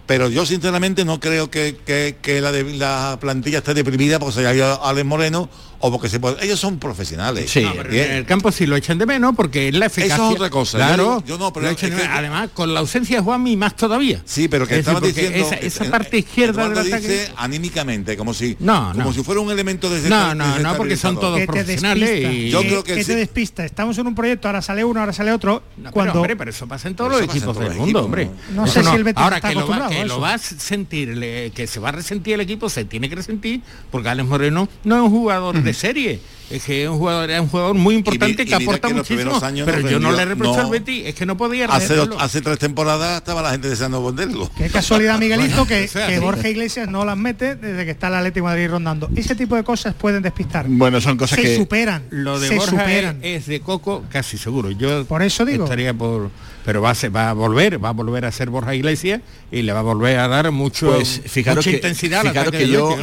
Pero 0.08 0.30
yo 0.30 0.46
sinceramente 0.46 1.04
no 1.04 1.20
creo 1.20 1.50
que, 1.52 1.78
que- 1.86 2.18
que 2.22 2.40
la, 2.40 2.52
de- 2.52 2.76
la 2.78 3.18
plantilla 3.20 3.58
esté 3.58 3.74
deprimida 3.74 4.18
porque 4.20 4.36
se 4.36 4.40
haya 4.42 4.54
ido 4.54 4.86
Alex 4.86 5.06
Moreno 5.06 5.50
o 5.80 5.92
porque 5.92 6.10
se 6.10 6.20
puede. 6.20 6.44
Ellos 6.44 6.60
son 6.60 6.78
profesionales. 6.80 7.54
No, 7.56 7.74
pero 7.76 7.90
Bien. 7.90 8.12
en 8.12 8.18
el 8.18 8.26
campo 8.26 8.52
sí 8.52 8.66
lo 8.66 8.76
echan 8.76 8.98
de 8.98 9.06
menos 9.06 9.34
porque 9.36 9.68
es 9.70 9.76
la 9.76 9.88
eficacia. 9.88 10.16
Eso 10.16 10.30
es 10.30 10.36
otra 10.36 10.50
cosa. 10.50 10.78
Claro, 10.78 11.04
Yo 11.04 11.10
no- 11.22 11.26
yo 11.26 11.38
no, 11.38 11.54
pero 11.54 11.70
es 11.70 11.78
que- 11.78 11.92
además 11.94 12.50
con 12.54 12.74
la 12.74 12.80
ausencia 12.80 13.18
de 13.18 13.24
Juanmi 13.24 13.56
más 13.58 13.76
todavía. 13.76 14.22
Sí, 14.26 14.48
pero 14.48 14.68
que 14.68 14.80
Es 14.80 14.86
decir, 14.86 14.90
estaba 14.96 15.00
porque 15.00 15.22
diciendo 15.22 15.48
esa, 15.48 15.56
esa 15.56 15.92
parte 15.92 16.18
izquierda 16.18 16.64
Eduardo 16.64 16.84
del 16.84 16.94
ataque. 16.94 17.08
dice 17.08 17.32
anímicamente, 17.38 18.18
como 18.18 18.34
si 18.34 18.56
No, 18.60 18.92
como 18.94 19.06
no. 19.06 19.14
si 19.14 19.24
fuera 19.24 19.42
un 19.42 19.52
elemento 19.52 19.90
de 19.90 20.10
No, 20.10 20.34
no, 20.36 20.60
no, 20.60 20.76
porque 20.78 20.98
son 20.98 21.20
todos 21.20 21.40
profesionales 21.46 22.10
despista, 22.10 22.32
y 22.34 22.50
Yo 22.50 22.62
que, 22.62 22.68
creo 22.68 22.84
que 22.84 22.96
que 22.96 23.04
sí. 23.04 23.08
te 23.12 23.16
despista. 23.16 23.66
Estamos 23.66 23.98
en 23.98 24.08
un 24.08 24.16
proyecto, 24.16 24.48
ahora 24.48 24.62
sale 24.62 24.84
uno, 24.84 25.00
ahora 25.00 25.14
sale 25.14 25.32
otro. 25.32 25.64
No, 25.78 25.92
cuando 25.92 26.14
pero, 26.14 26.22
hombre, 26.22 26.36
pero 26.36 26.52
eso 26.52 26.68
pasa 26.68 26.88
en 26.88 26.96
todos 26.96 27.12
los 27.12 27.22
equipos 27.22 27.58
del 27.60 27.74
mundo, 27.74 28.06
hombre. 28.06 28.30
¿no? 28.54 28.68
Sé 28.68 28.84
si 28.84 28.96
el 28.96 29.04
Betis 29.04 29.22
Ahora 29.24 29.38
está 29.38 29.50
que, 29.50 29.56
lo 29.56 29.68
va, 29.68 29.86
a 29.86 29.90
que 29.90 29.98
eso. 30.00 30.08
lo 30.08 30.20
va 30.20 30.34
a 30.34 30.38
sentir, 30.38 31.52
que 31.54 31.68
se 31.68 31.80
va 31.80 31.90
a 31.90 31.92
resentir 31.94 32.34
el 32.36 32.42
equipo, 32.42 32.70
se 32.70 32.86
tiene 32.86 33.10
que 33.10 33.16
resentir, 33.16 33.62
porque 33.92 34.10
Alex 34.10 34.28
Moreno 34.28 34.68
no 34.84 34.96
es 34.98 35.02
un 35.04 35.10
jugador 35.10 35.62
de 35.66 35.74
serie. 35.74 36.20
Es 36.50 36.64
que 36.64 36.84
es 36.84 36.90
un 36.90 37.00
jugador, 37.00 37.32
es 37.32 37.40
un 37.40 37.48
jugador 37.48 37.74
muy 37.74 37.96
importante 37.96 38.44
y 38.44 38.46
que 38.46 38.56
mira 38.56 38.58
aporta 38.58 38.88
que 38.88 38.94
muchísimo. 38.94 39.44
años 39.44 39.66
Pero 39.66 39.90
yo 39.90 40.00
no 40.00 40.12
le 40.12 40.26
reprocho 40.26 40.58
no. 40.58 40.66
al 40.66 40.70
Betis, 40.70 41.08
es 41.08 41.16
que 41.16 41.26
no 41.26 41.36
podía 41.36 41.66
Hace, 41.66 41.96
hace 42.20 42.42
tres 42.42 42.60
temporadas 42.60 43.18
estaba 43.18 43.42
la 43.42 43.50
gente 43.50 43.68
deseando 43.68 44.06
venderlo. 44.06 44.52
Qué 44.56 44.70
casualidad, 44.70 45.18
Miguelito, 45.18 45.66
que, 45.66 45.86
o 45.86 45.88
sea, 45.88 46.08
que 46.08 46.16
sí. 46.16 46.22
Borja 46.22 46.48
Iglesias 46.48 46.88
no 46.88 47.04
las 47.04 47.18
mete 47.18 47.56
desde 47.56 47.84
que 47.84 47.92
está 47.92 48.10
el 48.10 48.16
Atlético 48.16 48.46
de 48.46 48.54
Madrid 48.54 48.70
rondando. 48.70 49.10
Ese 49.16 49.34
tipo 49.34 49.56
de 49.56 49.64
cosas 49.64 49.96
pueden 49.96 50.22
despistar. 50.22 50.68
Bueno, 50.70 51.02
son 51.02 51.18
cosas 51.18 51.38
se 51.40 51.42
que. 51.42 51.56
superan. 51.56 52.04
Lo 52.12 52.40
de 52.40 52.48
se 52.48 52.56
Borja 52.58 52.70
superan. 52.70 53.18
es, 53.24 53.42
es 53.42 53.46
de 53.48 53.62
Coco 53.62 54.04
casi 54.12 54.38
seguro. 54.38 54.70
Yo 54.70 55.04
Por 55.06 55.24
eso 55.24 55.46
digo. 55.46 55.64
estaría 55.64 55.96
por 55.96 56.30
pero 56.66 56.82
va 56.82 56.90
a 56.90 56.96
ser- 56.96 57.16
va 57.16 57.30
a 57.30 57.34
volver, 57.34 57.84
va 57.84 57.90
a 57.90 57.94
volver 57.94 58.26
a 58.26 58.32
ser 58.32 58.50
Borja 58.50 58.74
Iglesias 58.76 59.22
y 59.52 59.62
le 59.62 59.72
va 59.72 59.80
a 59.80 59.84
volver 59.84 60.18
a 60.18 60.28
dar 60.28 60.52
mucho 60.52 60.88
Pues 60.96 61.22
fijaros 61.26 61.58
mucha 61.66 61.70
que, 61.70 61.76
intensidad 61.78 62.24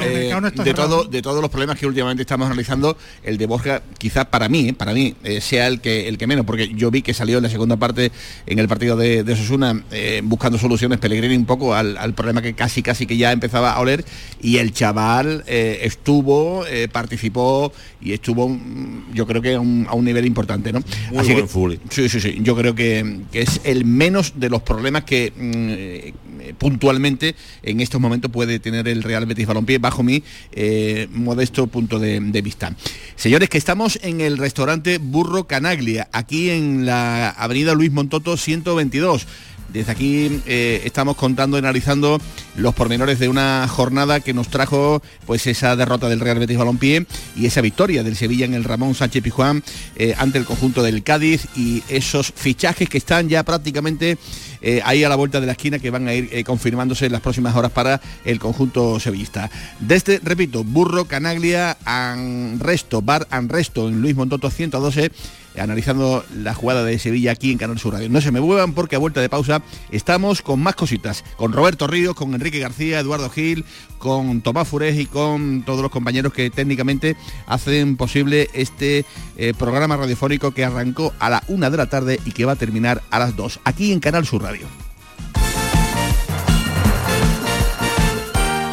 eh, 0.03 0.31
no 0.41 0.51
de, 0.51 0.75
todo, 0.75 1.05
de 1.05 1.23
todos 1.23 1.41
los 1.41 1.51
problemas 1.51 1.79
que 1.79 1.87
últimamente 1.87 2.23
estamos 2.23 2.47
analizando, 2.47 2.97
el 3.23 3.39
de 3.39 3.47
Borja, 3.47 3.83
quizá 3.99 4.25
para 4.25 4.49
mí, 4.49 4.69
eh, 4.71 4.73
para 4.75 4.93
mí, 4.93 5.15
eh, 5.25 5.41
sea 5.41 5.69
el 5.69 5.81
que 5.81 6.09
el 6.09 6.19
que 6.19 6.27
menos, 6.27 6.45
porque 6.45 6.73
yo 6.75 6.91
vi 6.91 7.03
que 7.03 7.15
salió 7.15 7.39
en 7.39 7.45
la 7.45 7.49
segunda 7.51 7.77
parte 7.77 8.11
en 8.47 8.59
el 8.59 8.67
partido 8.69 8.97
de, 8.97 9.23
de 9.23 9.33
Osasuna 9.33 9.83
eh, 9.93 10.21
buscando 10.25 10.59
soluciones 10.59 10.99
Pellegrini 10.99 11.37
un 11.37 11.47
poco 11.47 11.75
al, 11.75 11.97
al 11.97 12.15
problema 12.15 12.43
que 12.43 12.55
casi 12.55 12.83
casi 12.83 13.07
que 13.07 13.17
ya 13.17 13.31
empezaba 13.33 13.73
a 13.73 13.81
oler 13.81 14.05
y 14.41 14.59
el 14.59 14.73
chaval 14.73 15.45
eh, 15.47 15.81
estuvo, 15.85 16.67
eh, 16.67 16.89
participó 16.91 17.73
y 18.01 18.13
estuvo, 18.13 18.49
mm, 18.49 19.15
yo 19.15 19.27
creo 19.27 19.41
que 19.41 19.55
a 19.55 19.61
un, 19.61 19.87
a 19.89 19.95
un 19.95 20.05
nivel 20.05 20.27
importante, 20.27 20.73
¿no? 20.73 20.81
Muy 21.13 21.21
que- 21.27 21.33
buen. 21.35 21.49
Sí, 21.91 22.09
sí, 22.09 22.21
sí. 22.21 22.39
Yo 22.41 22.57
creo 22.57 22.75
que, 22.75 23.21
que 23.31 23.43
es 23.43 23.52
el 23.65 23.85
menos 23.85 24.35
de 24.37 24.51
los 24.51 24.63
problemas 24.63 25.05
que 25.05 25.33
mm, 25.35 25.43
eh, 25.69 26.55
puntualmente 26.59 27.35
en 27.63 27.81
estos 27.81 28.01
momentos 28.01 28.31
puede 28.31 28.59
tener 28.59 28.89
el 28.89 29.03
Real 29.03 29.27
Betis 29.27 29.47
Balompié 29.47 29.79
bajo 29.79 30.03
mi 30.03 30.23
eh, 30.53 31.09
modesto 31.13 31.67
punto 31.67 31.99
de, 31.99 32.21
de 32.21 32.43
vista. 32.43 32.75
Señores, 33.17 33.49
que 33.49 33.59
estamos 33.59 33.99
en 34.03 34.21
el 34.21 34.39
restaurante 34.39 34.99
Burro 34.99 35.47
Canaglia, 35.47 36.09
aquí 36.13 36.51
en 36.51 36.87
la 36.87 37.31
avenida 37.31 37.75
Luis 37.75 37.93
Montoto 37.93 38.37
122. 38.37 39.27
Desde 39.73 39.93
aquí 39.93 40.43
eh, 40.47 40.83
estamos 40.85 41.17
contando 41.17 41.57
y 41.57 41.61
analizando 41.61 42.21
los 42.57 42.75
pormenores 42.75 43.19
de 43.19 43.29
una 43.29 43.67
jornada 43.69 44.21
que 44.21 44.35
nos 44.35 44.49
trajo 44.49 45.03
pues 45.27 45.47
esa 45.47 45.77
derrota 45.77 46.09
del 46.09 46.21
Real 46.21 46.39
Betis 46.39 46.59
Balompié 46.59 47.07
y 47.37 47.47
esa 47.47 47.63
victoria 47.63 48.03
del 48.03 48.17
Sevilla 48.17 48.45
en 48.45 48.55
el 48.55 48.65
Ramón 48.65 48.95
Sánchez 48.95 49.23
Pijuán 49.23 49.63
eh, 49.97 50.15
ante 50.19 50.39
el 50.39 50.45
conjunto 50.45 50.83
del 50.83 51.03
Cádiz 51.03 51.47
y 51.57 51.83
esos 51.89 52.33
fichajes 52.37 52.89
que 52.89 52.99
están 52.99 53.29
ya 53.31 53.45
prácticamente 53.45 54.19
eh, 54.61 54.81
ahí 54.85 55.05
a 55.05 55.09
la 55.09 55.17
vuelta 55.17 55.41
de 55.41 55.47
la 55.47 55.53
esquina 55.53 55.79
que 55.79 55.91
van 55.91 56.07
a 56.07 56.15
ir 56.15 56.45
confirmándose 56.45 57.07
en 57.07 57.13
las 57.13 57.21
próximas 57.21 57.57
horas 57.57 57.73
para 57.73 58.01
el 58.25 58.39
conjunto 58.39 59.01
sevillista. 59.01 59.51
Desde, 59.81 60.21
repito, 60.23 60.63
Burro, 60.63 61.07
Canaglia, 61.07 61.77
Anresto, 61.85 63.03
Bar 63.03 63.27
Anresto 63.31 63.89
en 63.89 64.01
Luis 64.01 64.15
Montoto 64.15 64.51
112 64.51 65.11
analizando 65.59 66.25
la 66.35 66.55
jugada 66.55 66.85
de 66.85 66.99
Sevilla 66.99 67.33
aquí 67.33 67.53
en 67.53 67.59
Canal 67.59 67.79
Sur 67.79 67.95
Radio. 67.95 68.09
No 68.09 68.21
se 68.21 68.33
me 68.33 68.41
muevan 68.41 68.73
porque 68.73 68.97
a 68.97 68.99
vuelta 68.99 69.21
de 69.21 69.29
pausa 69.29 69.63
estamos 69.91 70.43
con 70.43 70.63
más 70.63 70.75
cositas, 70.75 71.25
con 71.37 71.53
Roberto 71.53 71.87
Ríos, 71.87 72.15
con 72.15 72.35
Enrique 72.35 72.59
García, 72.59 73.01
Eduardo 73.01 73.31
Gil, 73.31 73.65
con 73.99 74.41
Tomás 74.41 74.69
Furés 74.69 74.99
y 74.99 75.07
con 75.07 75.63
todos 75.65 75.83
los 75.83 75.91
compañeros 75.91 76.33
que 76.33 76.51
técnicamente 76.51 77.17
hacen 77.47 77.97
posible 77.97 78.49
este 78.53 79.05
eh, 79.37 79.55
programa 79.57 79.97
radiofónico 79.97 80.53
que 80.53 80.65
arrancó 80.65 81.13
a 81.19 81.31
la 81.31 81.43
una 81.49 81.71
de 81.71 81.77
la 81.77 81.87
tarde 81.87 82.21
y 82.25 82.33
que 82.33 82.45
va 82.45 82.53
a 82.53 82.57
terminar 82.57 83.03
a 83.11 83.19
las 83.19 83.37
dos, 83.37 83.61
aquí 83.65 83.93
en 83.93 84.01
Canal 84.01 84.27
Sur 84.27 84.43
Radio. 84.43 84.67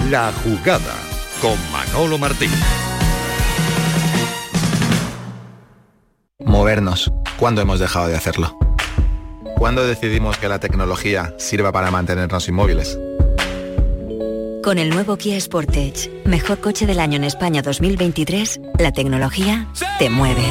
La 0.10 0.34
jugada 0.44 0.96
con 1.42 1.56
Manolo 1.72 2.18
Martín. 2.18 2.50
Movernos. 6.46 7.12
¿Cuándo 7.38 7.62
hemos 7.62 7.80
dejado 7.80 8.08
de 8.08 8.16
hacerlo? 8.16 8.58
¿Cuándo 9.58 9.86
decidimos 9.86 10.38
que 10.38 10.48
la 10.48 10.60
tecnología 10.60 11.34
sirva 11.38 11.74
para 11.74 11.92
mantenernos 11.92 12.48
inmóviles? 12.48 12.98
Con 14.64 14.78
el 14.78 14.90
nuevo 14.90 15.18
Kia 15.18 15.40
Sportage, 15.40 16.10
mejor 16.24 16.60
coche 16.60 16.86
del 16.86 17.02
año 17.02 17.18
en 17.18 17.26
España 17.26 17.62
2023, 17.62 18.62
la 18.78 18.94
tecnología 18.94 19.68
te 20.00 20.10
mueve. 20.10 20.44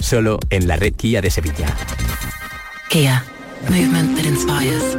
Solo 0.00 0.40
en 0.50 0.66
la 0.66 0.74
red 0.74 0.94
Kia 0.94 1.20
de 1.20 1.30
Sevilla. 1.30 1.68
Kia. 2.88 3.24
Movement 3.68 4.16
that 4.16 4.24
inspires. 4.24 4.98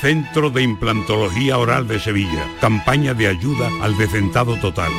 Centro 0.00 0.50
de 0.50 0.62
Implantología 0.62 1.58
Oral 1.58 1.86
de 1.86 2.00
Sevilla. 2.00 2.44
Campaña 2.60 3.14
de 3.14 3.28
ayuda 3.28 3.68
al 3.82 3.96
decentado 3.96 4.56
total. 4.56 4.90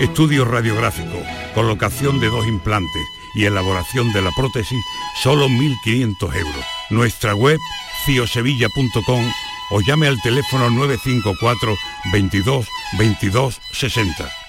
Estudio 0.00 0.46
radiográfico, 0.46 1.22
colocación 1.54 2.20
de 2.20 2.30
dos 2.30 2.46
implantes 2.46 3.02
y 3.34 3.44
elaboración 3.44 4.10
de 4.14 4.22
la 4.22 4.30
prótesis, 4.34 4.82
solo 5.22 5.46
1.500 5.46 6.36
euros. 6.36 6.64
Nuestra 6.88 7.34
web, 7.34 7.58
ciosevilla.com 8.06 9.32
o 9.72 9.80
llame 9.82 10.08
al 10.08 10.18
teléfono 10.22 10.70
954 10.70 11.74
22 12.12 12.66
22 12.98 13.60
60. 13.72 14.39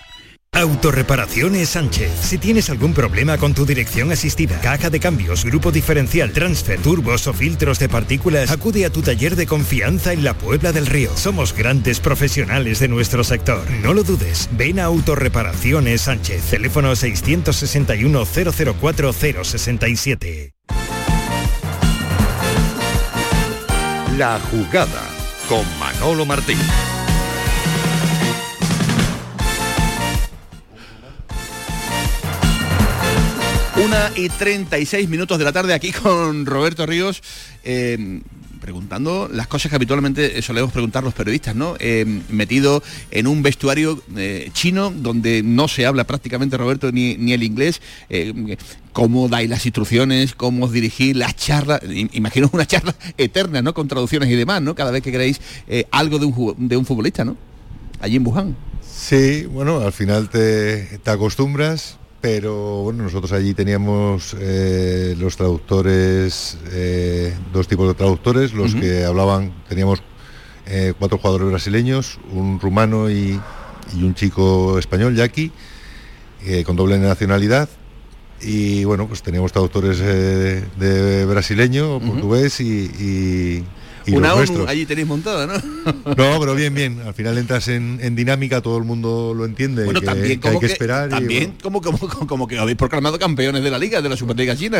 Autorreparaciones 0.61 1.69
Sánchez. 1.69 2.11
Si 2.21 2.37
tienes 2.37 2.69
algún 2.69 2.93
problema 2.93 3.37
con 3.37 3.53
tu 3.53 3.65
dirección 3.65 4.11
asistida, 4.11 4.59
caja 4.61 4.89
de 4.91 4.99
cambios, 4.99 5.43
grupo 5.43 5.71
diferencial, 5.71 6.31
transfer, 6.31 6.79
turbos 6.79 7.25
o 7.25 7.33
filtros 7.33 7.79
de 7.79 7.89
partículas, 7.89 8.51
acude 8.51 8.85
a 8.85 8.91
tu 8.91 9.01
taller 9.01 9.35
de 9.35 9.47
confianza 9.47 10.13
en 10.13 10.23
la 10.23 10.35
Puebla 10.35 10.71
del 10.71 10.85
Río. 10.85 11.17
Somos 11.17 11.53
grandes 11.53 11.99
profesionales 11.99 12.79
de 12.79 12.87
nuestro 12.87 13.23
sector. 13.23 13.63
No 13.81 13.93
lo 13.93 14.03
dudes. 14.03 14.49
Ven 14.51 14.79
a 14.79 14.85
Autorreparaciones 14.85 16.01
Sánchez. 16.01 16.43
Teléfono 16.51 16.95
661 16.95 18.25
004 18.25 19.13
067. 19.13 20.53
La 24.15 24.39
jugada 24.51 25.01
con 25.49 25.65
Manolo 25.79 26.25
Martín. 26.25 26.59
Una 33.83 34.11
y 34.15 34.29
36 34.29 35.09
minutos 35.09 35.39
de 35.39 35.43
la 35.43 35.51
tarde 35.51 35.73
aquí 35.73 35.91
con 35.91 36.45
Roberto 36.45 36.85
Ríos, 36.85 37.23
eh, 37.63 38.21
preguntando 38.59 39.27
las 39.31 39.47
cosas 39.47 39.71
que 39.71 39.75
habitualmente 39.75 40.39
solemos 40.43 40.71
preguntar 40.71 41.03
los 41.03 41.15
periodistas, 41.15 41.55
¿no? 41.55 41.75
Eh, 41.79 42.05
metido 42.29 42.83
en 43.09 43.25
un 43.25 43.41
vestuario 43.41 43.99
eh, 44.15 44.51
chino 44.53 44.91
donde 44.95 45.41
no 45.41 45.67
se 45.67 45.87
habla 45.87 46.03
prácticamente, 46.03 46.57
Roberto, 46.57 46.91
ni, 46.91 47.15
ni 47.17 47.33
el 47.33 47.41
inglés. 47.41 47.81
cómo 48.93 49.27
dais 49.29 49.49
las 49.49 49.65
instrucciones, 49.65 50.35
cómo 50.35 50.65
os 50.65 50.71
dirigís 50.71 51.15
las 51.15 51.35
charlas, 51.35 51.81
imagino 52.11 52.51
una 52.53 52.67
charla 52.67 52.93
eterna, 53.17 53.63
¿no? 53.63 53.73
Con 53.73 53.87
traducciones 53.87 54.29
y 54.29 54.35
demás, 54.35 54.61
¿no? 54.61 54.75
Cada 54.75 54.91
vez 54.91 55.01
que 55.01 55.11
queréis 55.11 55.41
algo 55.89 56.19
de 56.19 56.25
un, 56.25 56.67
de 56.67 56.77
un 56.77 56.85
futbolista, 56.85 57.25
¿no? 57.25 57.35
Allí 57.99 58.17
en 58.17 58.27
Wuhan. 58.27 58.55
Sí, 58.87 59.45
bueno, 59.45 59.79
al 59.79 59.93
final 59.93 60.29
te, 60.29 60.99
te 60.99 61.09
acostumbras 61.09 61.97
pero 62.21 62.83
bueno, 62.83 63.03
nosotros 63.03 63.31
allí 63.31 63.55
teníamos 63.55 64.35
eh, 64.39 65.15
los 65.17 65.35
traductores, 65.35 66.57
eh, 66.71 67.35
dos 67.51 67.67
tipos 67.67 67.87
de 67.87 67.95
traductores, 67.95 68.53
los 68.53 68.75
que 68.75 69.03
hablaban, 69.03 69.51
teníamos 69.67 70.03
eh, 70.67 70.93
cuatro 70.97 71.17
jugadores 71.17 71.49
brasileños, 71.49 72.19
un 72.31 72.59
rumano 72.59 73.09
y, 73.09 73.39
y 73.95 74.03
un 74.03 74.13
chico 74.13 74.77
español, 74.77 75.15
Jackie, 75.15 75.51
con 76.65 76.75
doble 76.75 76.99
nacionalidad. 76.99 77.67
Y 78.39 78.83
bueno, 78.85 79.07
pues 79.07 79.23
teníamos 79.23 79.51
traductores 79.51 79.99
de 79.99 81.25
brasileño, 81.25 81.99
portugués 81.99 82.59
y, 82.59 82.85
y, 82.85 83.65
y 84.05 84.15
Una 84.15 84.33
ONU 84.33 84.65
allí 84.67 84.85
tenéis 84.85 85.07
montada, 85.07 85.47
¿no? 85.47 85.53
No, 86.15 86.39
pero 86.39 86.55
bien, 86.55 86.73
bien. 86.73 87.01
Al 87.05 87.13
final 87.13 87.37
entras 87.37 87.67
en, 87.67 87.99
en 88.01 88.15
dinámica, 88.15 88.61
todo 88.61 88.77
el 88.77 88.83
mundo 88.83 89.33
lo 89.35 89.45
entiende. 89.45 89.85
Bueno, 89.85 89.99
que, 89.99 90.05
también 90.05 90.39
que 90.39 90.47
hay 90.47 90.53
como 90.53 90.59
que 90.59 90.67
que, 90.67 90.73
esperar. 90.73 91.07
y, 91.09 91.11
también 91.11 91.53
como, 91.61 91.81
como, 91.81 91.97
como, 91.99 92.27
como 92.27 92.47
que 92.47 92.57
habéis 92.57 92.77
proclamado 92.77 93.17
campeones 93.19 93.63
de 93.63 93.71
la 93.71 93.77
liga, 93.77 94.01
de 94.01 94.09
la 94.09 94.17
Superliga 94.17 94.55
China. 94.55 94.79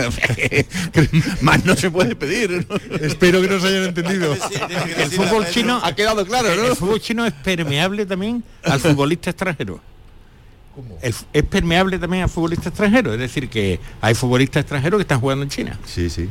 Más 1.42 1.65
no 1.65 1.76
se 1.76 1.92
puede 1.92 2.15
pedir. 2.15 2.65
¿no? 2.69 2.96
Espero 2.98 3.42
que 3.42 3.48
nos 3.48 3.63
hayan 3.63 3.84
entendido. 3.84 4.34
El 4.98 5.10
fútbol 5.12 5.46
chino 5.50 5.80
ha 5.84 5.94
quedado 5.96 6.26
claro, 6.26 6.56
¿no? 6.56 6.67
El 6.67 6.76
fútbol 6.76 7.00
chino 7.00 7.26
es 7.26 7.34
permeable 7.34 8.06
también 8.06 8.44
al 8.63 8.80
futbolista 8.80 9.30
extranjero. 9.30 9.82
El- 11.02 11.13
es 11.34 11.44
permeable 11.44 12.00
también 12.00 12.24
al 12.24 12.30
futbolista 12.30 12.69
extranjero, 12.69 13.13
es 13.13 13.19
decir, 13.19 13.50
que 13.50 13.80
hay 14.00 14.15
futbolistas 14.15 14.62
extranjeros 14.62 14.98
que 15.00 15.02
están 15.02 15.19
jugando 15.19 15.44
en 15.44 15.50
China. 15.50 15.78
Sí, 15.86 16.10
sí. 16.10 16.30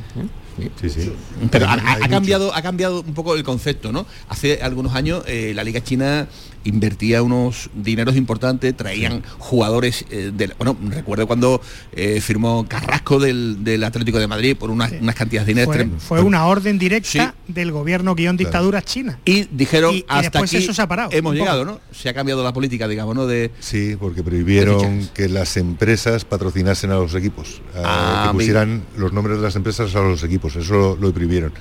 Sí, 0.80 0.90
sí. 0.90 1.12
Pero 1.50 1.66
ha, 1.68 2.08
cambiado, 2.08 2.54
ha 2.54 2.62
cambiado 2.62 3.00
un 3.00 3.14
poco 3.14 3.34
el 3.34 3.42
concepto, 3.44 3.92
¿no? 3.92 4.06
Hace 4.28 4.60
algunos 4.62 4.94
años 4.94 5.22
eh, 5.26 5.52
la 5.54 5.64
Liga 5.64 5.82
China 5.82 6.28
invertía 6.64 7.22
unos 7.22 7.70
dineros 7.74 8.16
importantes, 8.16 8.76
traían 8.76 9.22
jugadores 9.38 10.04
eh, 10.10 10.30
del. 10.34 10.54
Bueno, 10.58 10.76
recuerdo 10.88 11.26
cuando 11.26 11.60
eh, 11.92 12.20
firmó 12.20 12.66
Carrasco 12.68 13.18
del, 13.18 13.64
del 13.64 13.82
Atlético 13.84 14.18
de 14.18 14.26
Madrid 14.26 14.56
por 14.56 14.70
unas, 14.70 14.92
unas 15.00 15.14
cantidades 15.14 15.46
de 15.46 15.52
dinero. 15.54 15.70
Fue, 15.72 15.88
fue 16.18 16.20
una 16.22 16.46
orden 16.46 16.78
directa 16.78 17.34
del 17.48 17.72
gobierno 17.72 18.14
guion 18.14 18.36
dictadura 18.36 18.82
china. 18.82 19.18
Y 19.24 19.46
dijeron 19.50 19.94
Y- 19.94 19.98
y 19.98 20.04
hasta 20.08 20.22
después 20.22 20.50
aquí 20.50 20.56
eso 20.64 20.74
se 20.74 20.82
ha 20.82 20.88
parado, 20.88 21.10
hemos 21.12 21.34
llegado, 21.34 21.64
¿no? 21.64 21.80
Se 21.92 22.08
ha 22.08 22.14
cambiado 22.14 22.42
la 22.44 22.52
política, 22.52 22.86
digamos, 22.88 23.14
¿no? 23.14 23.26
De 23.26 23.50
Sí, 23.60 23.96
porque 23.98 24.22
prohibieron 24.22 25.08
que 25.14 25.28
las 25.28 25.56
empresas 25.56 26.24
patrocinasen 26.24 26.90
a 26.90 26.94
los 26.94 27.14
equipos, 27.14 27.60
a- 27.74 27.80
Ah, 27.84 28.26
que 28.28 28.34
pusieran 28.34 28.82
los 28.96 29.12
nombres 29.12 29.36
de 29.38 29.42
las 29.42 29.56
empresas 29.56 29.94
a 29.94 30.00
los 30.00 30.22
equipos, 30.22 30.56
eso 30.56 30.74
lo, 30.74 30.96
lo 30.96 31.12
prohibieron. 31.12 31.52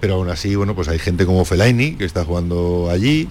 Pero 0.00 0.14
aún 0.14 0.28
así, 0.28 0.54
bueno, 0.54 0.74
pues 0.74 0.88
hay 0.88 0.98
gente 0.98 1.24
como 1.24 1.44
Fellaini, 1.44 1.92
que 1.92 2.04
está 2.04 2.24
jugando 2.24 2.88
allí, 2.90 3.28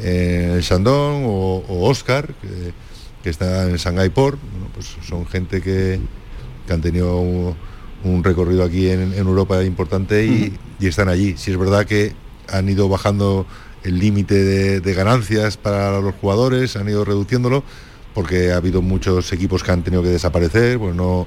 eh, 0.00 0.52
en 0.54 0.60
Shandong, 0.60 1.24
o, 1.26 1.64
o 1.68 1.88
Oscar, 1.90 2.34
que, 2.40 2.72
que 3.22 3.30
está 3.30 3.68
en 3.68 3.76
Shanghai 3.76 4.08
Port, 4.08 4.38
bueno, 4.52 4.68
pues 4.72 4.96
son 5.06 5.26
gente 5.26 5.60
que, 5.60 6.00
que 6.66 6.72
han 6.72 6.80
tenido 6.80 7.18
un, 7.20 7.54
un 8.04 8.24
recorrido 8.24 8.64
aquí 8.64 8.88
en, 8.88 9.12
en 9.12 9.18
Europa 9.18 9.62
importante 9.62 10.24
y, 10.24 10.56
y 10.80 10.86
están 10.86 11.08
allí. 11.08 11.34
Si 11.36 11.50
es 11.50 11.58
verdad 11.58 11.84
que 11.84 12.14
han 12.48 12.68
ido 12.68 12.88
bajando 12.88 13.46
el 13.84 13.98
límite 13.98 14.34
de, 14.42 14.80
de 14.80 14.94
ganancias 14.94 15.56
para 15.58 16.00
los 16.00 16.14
jugadores, 16.14 16.76
han 16.76 16.88
ido 16.88 17.04
reduciéndolo, 17.04 17.62
porque 18.14 18.52
ha 18.52 18.56
habido 18.56 18.80
muchos 18.80 19.32
equipos 19.32 19.62
que 19.62 19.70
han 19.70 19.82
tenido 19.82 20.02
que 20.02 20.08
desaparecer, 20.08 20.78
pues 20.78 20.94
no, 20.94 21.26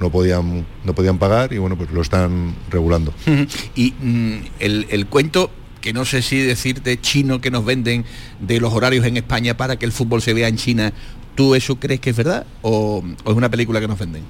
no 0.00 0.10
podían, 0.10 0.66
no 0.84 0.94
podían 0.94 1.18
pagar 1.18 1.52
y 1.52 1.58
bueno, 1.58 1.76
pues 1.76 1.90
lo 1.90 2.02
están 2.02 2.54
regulando. 2.70 3.12
Y 3.74 3.92
mm, 4.00 4.34
el, 4.60 4.86
el 4.90 5.06
cuento, 5.06 5.50
que 5.80 5.92
no 5.92 6.04
sé 6.04 6.22
si 6.22 6.38
decirte 6.40 7.00
chino 7.00 7.40
que 7.40 7.50
nos 7.50 7.64
venden 7.64 8.04
de 8.40 8.60
los 8.60 8.72
horarios 8.72 9.06
en 9.06 9.16
España 9.16 9.56
para 9.56 9.76
que 9.76 9.86
el 9.86 9.92
fútbol 9.92 10.20
se 10.22 10.34
vea 10.34 10.48
en 10.48 10.56
China, 10.56 10.92
¿tú 11.34 11.54
eso 11.54 11.76
crees 11.76 12.00
que 12.00 12.10
es 12.10 12.16
verdad 12.16 12.46
o, 12.62 13.02
o 13.24 13.30
es 13.30 13.36
una 13.36 13.48
película 13.50 13.80
que 13.80 13.88
nos 13.88 13.98
venden? 13.98 14.22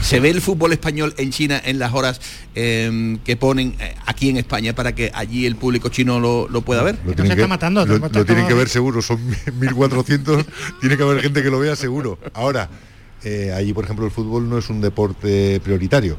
¿Se 0.00 0.18
ve 0.20 0.30
el 0.30 0.40
fútbol 0.40 0.72
español 0.72 1.14
en 1.18 1.30
China 1.30 1.60
en 1.64 1.78
las 1.78 1.92
horas 1.92 2.20
eh, 2.54 3.18
que 3.24 3.36
ponen 3.36 3.74
eh, 3.80 3.94
aquí 4.06 4.28
en 4.28 4.36
España 4.36 4.74
para 4.74 4.94
que 4.94 5.10
allí 5.14 5.44
el 5.46 5.56
público 5.56 5.88
chino 5.88 6.18
lo, 6.20 6.48
lo 6.48 6.62
pueda 6.62 6.82
ver? 6.82 6.94
Lo 7.04 7.12
tienen, 7.14 7.30
que, 7.36 7.42
lo- 7.84 7.98
lo 7.98 8.24
tienen 8.24 8.46
que 8.48 8.54
ver 8.54 8.68
seguro, 8.68 9.02
son 9.02 9.20
1400, 9.60 10.44
tiene 10.80 10.96
que 10.96 11.02
haber 11.02 11.20
gente 11.22 11.42
que 11.42 11.50
lo 11.50 11.58
vea 11.58 11.76
seguro. 11.76 12.18
Ahora, 12.32 12.70
eh, 13.24 13.52
allí 13.56 13.72
por 13.72 13.84
ejemplo 13.84 14.04
el 14.06 14.10
fútbol 14.12 14.48
no 14.48 14.58
es 14.58 14.68
un 14.70 14.80
deporte 14.80 15.60
prioritario. 15.62 16.18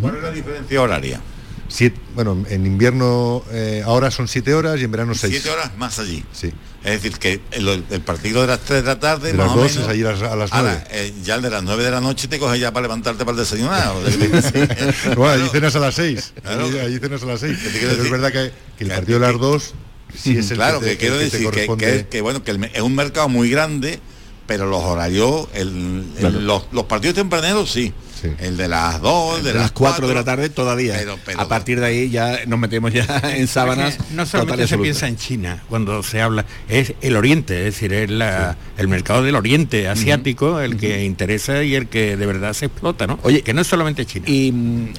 ¿Cuál 0.00 0.16
es 0.16 0.22
la 0.22 0.30
diferencia 0.30 0.80
horaria? 0.80 1.20
Siete- 1.68 2.00
bueno, 2.14 2.44
en 2.50 2.66
invierno 2.66 3.42
eh, 3.50 3.82
ahora 3.84 4.10
son 4.10 4.28
7 4.28 4.52
horas 4.52 4.78
y 4.78 4.84
en 4.84 4.90
verano 4.90 5.14
6. 5.14 5.32
Siete 5.32 5.50
horas 5.50 5.70
más 5.78 5.98
allí. 5.98 6.22
Sí. 6.32 6.52
Es 6.84 7.00
decir, 7.02 7.18
que 7.18 7.40
el, 7.52 7.84
el 7.88 8.00
partido 8.02 8.42
de 8.42 8.48
las 8.48 8.60
3 8.60 8.82
de 8.82 8.86
la 8.88 8.98
tarde, 9.00 9.28
De 9.32 9.38
más 9.38 9.46
las 9.46 9.56
o 9.56 9.60
dos 9.60 9.70
menos, 9.70 9.84
es 9.84 9.88
allí 9.88 10.02
a 10.04 10.12
las- 10.12 10.22
a 10.22 10.36
las 10.36 10.52
ahora, 10.52 10.84
nueve. 10.84 10.84
eh, 10.90 11.14
ya 11.24 11.36
el 11.36 11.42
de 11.42 11.48
las 11.50 11.62
9 11.62 11.82
de 11.82 11.90
la 11.90 12.00
noche 12.02 12.28
te 12.28 12.38
coge 12.38 12.58
ya 12.58 12.72
para 12.72 12.82
levantarte 12.84 13.24
para 13.24 13.32
el 13.38 13.44
desayunar. 13.44 13.92
Bueno, 15.16 15.32
allí 15.32 15.48
cenas 15.50 15.74
a 15.76 15.78
las 15.80 15.94
6. 15.94 16.32
Claro. 16.42 16.64
Allí, 16.66 16.78
allí 16.78 16.98
cenas 16.98 17.22
a 17.22 17.26
las 17.26 17.40
6. 17.40 17.58
quiero 17.58 17.88
Pero 17.90 18.02
es 18.04 18.10
verdad 18.10 18.32
que, 18.32 18.52
que 18.76 18.84
el 18.84 18.90
partido 18.90 19.18
de 19.20 19.26
las 19.32 19.40
2 19.40 19.74
sí 20.14 20.36
es 20.36 20.50
el 20.50 20.56
claro, 20.58 20.80
que, 20.80 20.96
quiero 20.98 21.16
decir 21.16 21.38
que, 21.40 21.44
corresponde. 21.46 21.86
que- 22.02 22.08
que, 22.08 22.20
bueno, 22.20 22.42
que 22.44 22.50
el 22.50 22.64
es 22.64 22.82
un 22.82 22.94
mercado 22.94 23.28
muy 23.30 23.48
grande, 23.48 23.98
pero 24.46 24.66
los 24.66 24.82
horarios, 24.82 25.48
el- 25.54 25.68
el- 25.68 26.20
Claro. 26.20 26.40
los, 26.40 26.62
los 26.72 26.84
partidos 26.84 27.16
tempraneros 27.16 27.70
sí. 27.70 27.92
El 28.38 28.56
de 28.56 28.68
las 28.68 29.00
2, 29.00 29.42
de, 29.42 29.52
de 29.52 29.58
las 29.58 29.72
4 29.72 30.06
de 30.06 30.14
la 30.14 30.22
tarde 30.22 30.48
todavía. 30.48 30.94
Pero- 30.96 31.18
pero- 31.26 31.40
a 31.40 31.48
partir 31.48 31.80
de 31.80 31.86
ahí 31.86 32.08
ya 32.08 32.38
nos 32.46 32.56
metemos 32.60 32.92
ya 32.92 33.04
en 33.36 33.48
sábanas. 33.48 33.98
No 34.12 34.24
solamente 34.26 34.68
se 34.68 34.78
piensa 34.78 35.08
en 35.08 35.16
China 35.16 35.64
cuando 35.68 36.04
se 36.04 36.20
habla, 36.22 36.46
es 36.68 36.94
el 37.00 37.16
Oriente, 37.16 37.58
es 37.66 37.74
decir, 37.74 37.92
es 37.92 38.08
la- 38.08 38.56
el 38.78 38.86
mercado 38.86 39.24
del 39.24 39.34
Oriente 39.34 39.88
asiático 39.88 40.60
el 40.60 40.76
que 40.76 41.02
interesa 41.04 41.64
y 41.64 41.74
el 41.74 41.88
que 41.88 42.16
de 42.16 42.26
verdad 42.26 42.52
se 42.52 42.66
explota, 42.66 43.08
¿no? 43.08 43.18
Oye, 43.24 43.42
que 43.42 43.54
no 43.54 43.60
es 43.60 43.66
solamente 43.66 44.06
China. 44.06 44.26
Y 44.28 44.52
mm, 44.52 44.92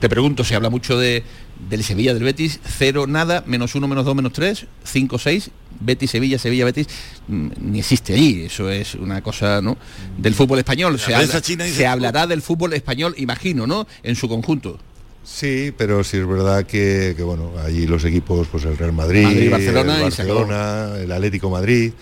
te 0.00 0.08
pregunto, 0.10 0.44
se 0.44 0.54
habla 0.54 0.68
mucho 0.68 0.98
de 0.98 1.22
del 1.68 1.82
Sevilla, 1.84 2.14
del 2.14 2.22
Betis, 2.24 2.60
cero, 2.64 3.06
nada, 3.06 3.42
menos 3.46 3.74
uno, 3.74 3.88
menos 3.88 4.04
dos, 4.04 4.14
menos 4.14 4.32
tres, 4.32 4.66
cinco, 4.84 5.18
seis, 5.18 5.50
Betis, 5.80 6.10
Sevilla, 6.10 6.38
Sevilla, 6.38 6.64
Betis, 6.64 6.86
mm, 7.28 7.48
ni 7.60 7.78
existe 7.80 8.14
allí, 8.14 8.42
eso 8.42 8.70
es 8.70 8.94
una 8.94 9.22
cosa, 9.22 9.60
¿no? 9.62 9.76
Del 10.18 10.34
fútbol 10.34 10.58
español, 10.58 10.98
se, 10.98 11.14
habla- 11.14 11.40
se 11.40 11.86
hablará 11.86 12.26
del 12.26 12.42
fútbol 12.42 12.72
español, 12.74 13.14
imagino, 13.18 13.66
¿no? 13.66 13.86
En 14.02 14.14
su 14.16 14.28
conjunto. 14.28 14.78
Sí, 15.22 15.72
pero 15.76 16.04
sí 16.04 16.18
es 16.18 16.26
verdad 16.28 16.66
que, 16.66 17.14
que, 17.16 17.22
bueno, 17.22 17.52
allí 17.64 17.86
los 17.86 18.04
equipos, 18.04 18.46
pues 18.52 18.64
el 18.64 18.76
Real 18.76 18.92
Madrid, 18.92 19.22
Madrid, 19.24 19.50
Barcelona 19.50 19.96
el. 19.96 20.02
Barcelona, 20.02 20.88
el 20.98 21.10
Atlético 21.12 21.48
Madrid, 21.48 21.92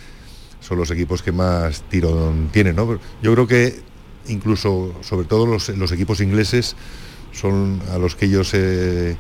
son 0.61 0.79
los 0.79 0.91
equipos 0.91 1.23
que 1.23 1.31
más 1.31 1.83
tirón 1.89 2.49
tienen, 2.53 2.75
¿no? 2.75 2.99
Yo 3.23 3.33
creo 3.33 3.47
que 3.47 3.81
incluso, 4.29 4.95
sobre 5.03 5.27
todo 5.27 5.47
los, 5.47 5.69
los 5.71 5.93
equipos 5.93 6.21
ingleses, 6.21 6.75
son 7.33 7.81
a 7.93 7.99
los 7.99 8.15
que 8.17 8.27
ellos 8.27 8.51
eh, 8.55 9.17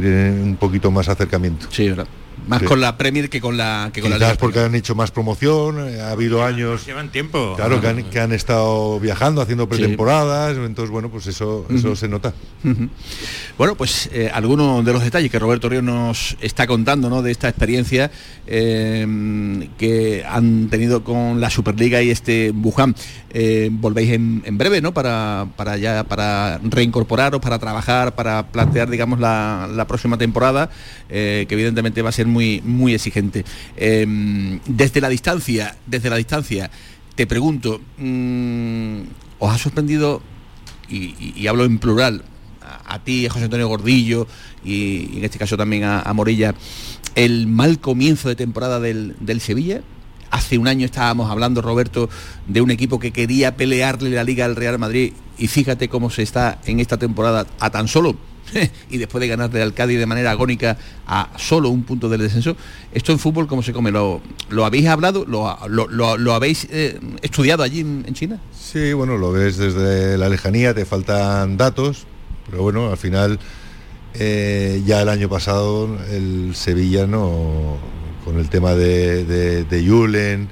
tienen 0.00 0.42
un 0.42 0.56
poquito 0.56 0.90
más 0.90 1.08
acercamiento. 1.08 1.66
Sí, 1.70 1.88
¿verdad? 1.88 2.06
Más 2.46 2.60
Sí. 2.60 2.66
con 2.66 2.80
la 2.80 2.96
Premier 2.98 3.30
que 3.30 3.40
con 3.40 3.56
la 3.56 3.90
que 3.92 4.00
con 4.00 4.10
la 4.10 4.16
Quizás 4.16 4.30
Liga 4.32 4.38
porque 4.38 4.60
han 4.60 4.74
hecho 4.74 4.94
más 4.94 5.10
promoción, 5.10 5.88
eh, 5.88 6.00
ha 6.00 6.10
habido 6.10 6.44
años 6.44 6.84
Llevan 6.86 7.10
tiempo. 7.10 7.54
Claro, 7.56 7.80
que 7.80 7.88
han, 7.88 8.02
que 8.04 8.20
han 8.20 8.32
estado 8.32 9.00
viajando, 9.00 9.40
haciendo 9.40 9.68
pretemporadas, 9.68 10.56
entonces 10.56 10.90
bueno, 10.90 11.08
pues 11.10 11.26
eso, 11.26 11.66
eso 11.70 11.96
se 11.96 12.08
nota. 12.08 12.32
Bueno, 13.58 13.74
pues 13.76 14.10
eh, 14.12 14.30
algunos 14.32 14.84
de 14.84 14.92
los 14.92 15.02
detalles 15.02 15.30
que 15.30 15.38
Roberto 15.38 15.68
Ríos 15.68 15.82
nos 15.84 16.36
está 16.40 16.66
contando 16.66 17.08
¿no? 17.08 17.22
de 17.22 17.30
esta 17.30 17.48
experiencia 17.48 18.10
eh, 18.46 19.68
que 19.78 20.24
han 20.28 20.68
tenido 20.68 21.04
con 21.04 21.40
la 21.40 21.50
Superliga 21.50 22.02
y 22.02 22.10
este 22.10 22.50
Wuhan. 22.50 22.94
Eh, 23.36 23.68
volvéis 23.72 24.10
en, 24.12 24.42
en 24.44 24.58
breve, 24.58 24.80
¿no? 24.80 24.94
Para, 24.94 25.48
para 25.56 25.76
ya 25.76 26.04
para 26.04 26.60
reincorporaros, 26.62 27.40
para 27.40 27.58
trabajar, 27.58 28.14
para 28.14 28.46
plantear, 28.46 28.88
digamos, 28.88 29.18
la, 29.18 29.68
la 29.74 29.86
próxima 29.88 30.16
temporada, 30.16 30.70
eh, 31.08 31.44
que 31.48 31.54
evidentemente 31.54 32.00
va 32.00 32.10
a 32.10 32.12
ser 32.12 32.26
muy, 32.34 32.60
muy 32.64 32.94
exigente. 32.94 33.44
Eh, 33.76 34.60
desde 34.66 35.00
la 35.00 35.08
distancia, 35.08 35.76
desde 35.86 36.10
la 36.10 36.16
distancia, 36.16 36.70
te 37.14 37.26
pregunto, 37.26 37.80
mm, 37.98 39.00
¿os 39.38 39.54
ha 39.54 39.58
sorprendido 39.58 40.20
y, 40.88 41.46
hablo 41.46 41.64
en 41.64 41.78
plural, 41.78 42.24
a, 42.86 42.98
ti, 42.98 43.26
José 43.28 43.44
Antonio 43.44 43.68
Gordillo 43.68 44.26
y, 44.64 45.10
y 45.12 45.18
en 45.18 45.24
este 45.24 45.38
caso 45.38 45.56
también 45.56 45.84
a, 45.84 46.00
a 46.00 46.12
Morilla, 46.12 46.54
el 47.14 47.46
mal 47.46 47.78
comienzo 47.78 48.28
de 48.28 48.36
temporada 48.36 48.80
del, 48.80 49.16
del 49.20 49.40
Sevilla. 49.40 49.80
Hace 50.30 50.58
un 50.58 50.66
año 50.66 50.84
estábamos 50.84 51.30
hablando, 51.30 51.62
Roberto, 51.62 52.10
de 52.48 52.60
un 52.60 52.70
equipo 52.72 52.98
que 52.98 53.12
quería 53.12 53.56
pelearle 53.56 54.10
la 54.10 54.24
liga 54.24 54.44
al 54.44 54.56
Real 54.56 54.78
Madrid 54.78 55.12
y 55.38 55.46
fíjate 55.46 55.88
cómo 55.88 56.10
se 56.10 56.22
está 56.22 56.60
en 56.66 56.80
esta 56.80 56.98
temporada 56.98 57.46
a 57.60 57.70
tan 57.70 57.86
solo 57.86 58.16
y 58.90 58.98
después 58.98 59.20
de 59.20 59.28
ganarle 59.28 59.62
al 59.62 59.74
Cádiz 59.74 59.98
de 59.98 60.06
manera 60.06 60.30
agónica 60.32 60.76
a 61.06 61.30
solo 61.36 61.68
un 61.70 61.82
punto 61.84 62.08
del 62.08 62.20
descenso. 62.20 62.56
Esto 62.92 63.12
en 63.12 63.18
fútbol, 63.18 63.46
¿cómo 63.46 63.62
se 63.62 63.72
come? 63.72 63.90
¿Lo, 63.90 64.20
lo 64.50 64.64
habéis 64.64 64.86
hablado? 64.86 65.24
¿Lo, 65.26 65.56
lo- 65.68 66.16
lo- 66.18 66.34
habéis 66.34 66.66
eh, 66.70 66.98
estudiado 67.22 67.62
allí 67.62 67.80
en, 67.80 68.04
China? 68.14 68.40
Sí, 68.58 68.92
bueno, 68.92 69.16
lo 69.16 69.32
ves 69.32 69.56
desde 69.56 70.18
la 70.18 70.28
lejanía, 70.28 70.74
te 70.74 70.84
faltan 70.84 71.56
datos, 71.56 72.06
pero 72.50 72.62
bueno, 72.62 72.90
al 72.90 72.96
final 72.98 73.38
eh, 74.14 74.82
ya 74.86 75.02
el 75.02 75.08
año 75.08 75.28
pasado 75.28 75.98
el 76.10 76.54
Sevilla 76.54 77.06
no 77.06 77.76
con 78.24 78.38
el 78.38 78.48
tema 78.48 78.74
de, 78.74 79.24
de, 79.24 79.64
de 79.64 79.86
Julen, 79.88 80.48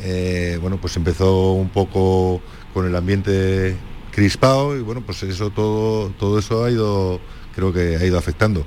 eh, 0.00 0.58
bueno, 0.60 0.78
pues 0.80 0.96
empezó 0.96 1.52
un 1.52 1.70
poco 1.70 2.40
con 2.74 2.86
el 2.86 2.94
ambiente 2.94 3.76
crispado 4.16 4.74
y 4.74 4.80
bueno, 4.80 5.02
pues 5.02 5.22
eso 5.22 5.50
todo, 5.50 6.08
todo 6.18 6.38
eso 6.38 6.64
ha 6.64 6.70
ido, 6.70 7.20
creo 7.54 7.70
que 7.70 7.96
ha 7.96 8.04
ido 8.04 8.16
afectando. 8.16 8.64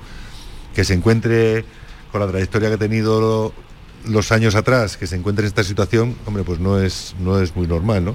Que 0.75 0.85
se 0.85 0.93
encuentre 0.93 1.65
con 2.11 2.21
la 2.21 2.27
trayectoria 2.27 2.69
que 2.69 2.75
ha 2.75 2.77
tenido 2.77 3.51
los 4.05 4.31
años 4.31 4.53
atrás, 4.53 4.95
que 4.95 5.07
se 5.07 5.15
encuentre 5.15 5.45
en 5.45 5.47
esta 5.47 5.63
situación, 5.63 6.15
hombre, 6.27 6.43
pues 6.43 6.59
no 6.59 6.79
es, 6.79 7.15
no 7.19 7.41
es 7.41 7.55
muy 7.55 7.65
normal, 7.65 8.05
¿no? 8.05 8.13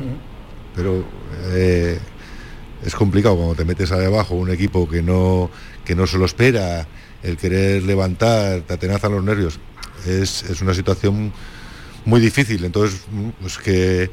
Pero 0.76 1.05
eh, 1.49 1.99
es 2.85 2.95
complicado 2.95 3.35
cuando 3.35 3.57
te 3.57 3.64
metes 3.64 3.91
ahí 3.91 4.05
abajo 4.05 4.37
un 4.37 4.51
equipo 4.51 4.89
que 4.89 5.03
no, 5.03 5.51
que 5.85 5.97
no 5.97 6.07
se 6.07 6.18
lo 6.18 6.26
espera, 6.26 6.87
el 7.24 7.37
querer 7.37 7.82
levantar, 7.82 8.61
te 8.61 8.74
atenazan 8.74 9.11
los 9.11 9.24
nervios. 9.24 9.59
Es, 10.07 10.45
es 10.45 10.62
una 10.62 10.72
situación 10.72 11.32
muy 12.05 12.20
difícil. 12.20 12.64
Entonces, 12.64 13.01
pues 13.41 13.59
que, 13.59 14.11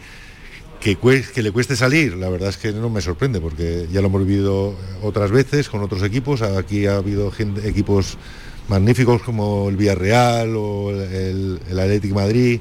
que, 0.81 1.41
le 1.43 1.51
cueste 1.51 1.75
salir, 1.75 2.15
la 2.17 2.29
verdad 2.29 2.49
es 2.49 2.57
que 2.57 2.71
no 2.73 2.89
me 2.89 3.01
sorprende, 3.01 3.39
porque 3.39 3.87
ya 3.91 4.01
lo 4.01 4.07
hemos 4.07 4.25
vivido 4.25 4.75
otras 5.03 5.31
veces 5.31 5.69
con 5.69 5.81
otros 5.81 6.01
equipos. 6.03 6.41
Aquí 6.41 6.87
ha 6.87 6.97
habido 6.97 7.31
gente- 7.31 7.67
equipos 7.69 8.17
magníficos 8.67 9.21
como 9.21 9.69
el 9.69 9.77
Villarreal 9.77 10.55
o 10.55 10.89
el, 10.91 11.59
el 11.69 11.79
Athletic 11.79 12.13
Madrid, 12.13 12.59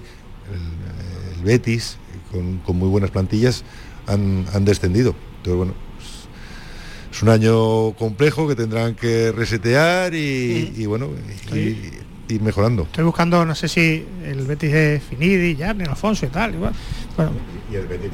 el, 0.52 1.38
el 1.38 1.44
Betis, 1.44 1.96
con, 2.30 2.58
con 2.58 2.76
muy 2.76 2.88
buenas 2.88 3.10
plantillas, 3.10 3.64
han, 4.06 4.44
han 4.52 4.64
descendido. 4.64 5.14
Entonces, 5.38 5.56
bueno, 5.56 5.74
pues, 5.96 7.16
es 7.16 7.22
un 7.22 7.28
año 7.30 7.92
complejo 7.96 8.46
que 8.46 8.54
tendrán 8.54 8.94
que 8.94 9.32
resetear 9.32 10.14
y, 10.14 10.74
y, 10.76 10.86
bueno, 10.86 11.08
y- 11.54 11.58
y 11.58 11.90
ir 12.34 12.42
mejorando. 12.42 12.82
Estoy 12.84 13.02
buscando, 13.02 13.44
no 13.44 13.56
sé 13.56 13.66
si 13.66 14.04
el 14.24 14.46
Betis 14.46 14.72
es 14.72 15.02
Finidi, 15.02 15.56
Yarni, 15.56 15.82
Alfonso 15.84 16.26
y 16.26 16.28
tal. 16.28 16.54
Igual. 16.54 16.72
Bueno, 17.16 17.32
Y 17.70 17.76
el 17.76 17.86
Betis 17.86 18.10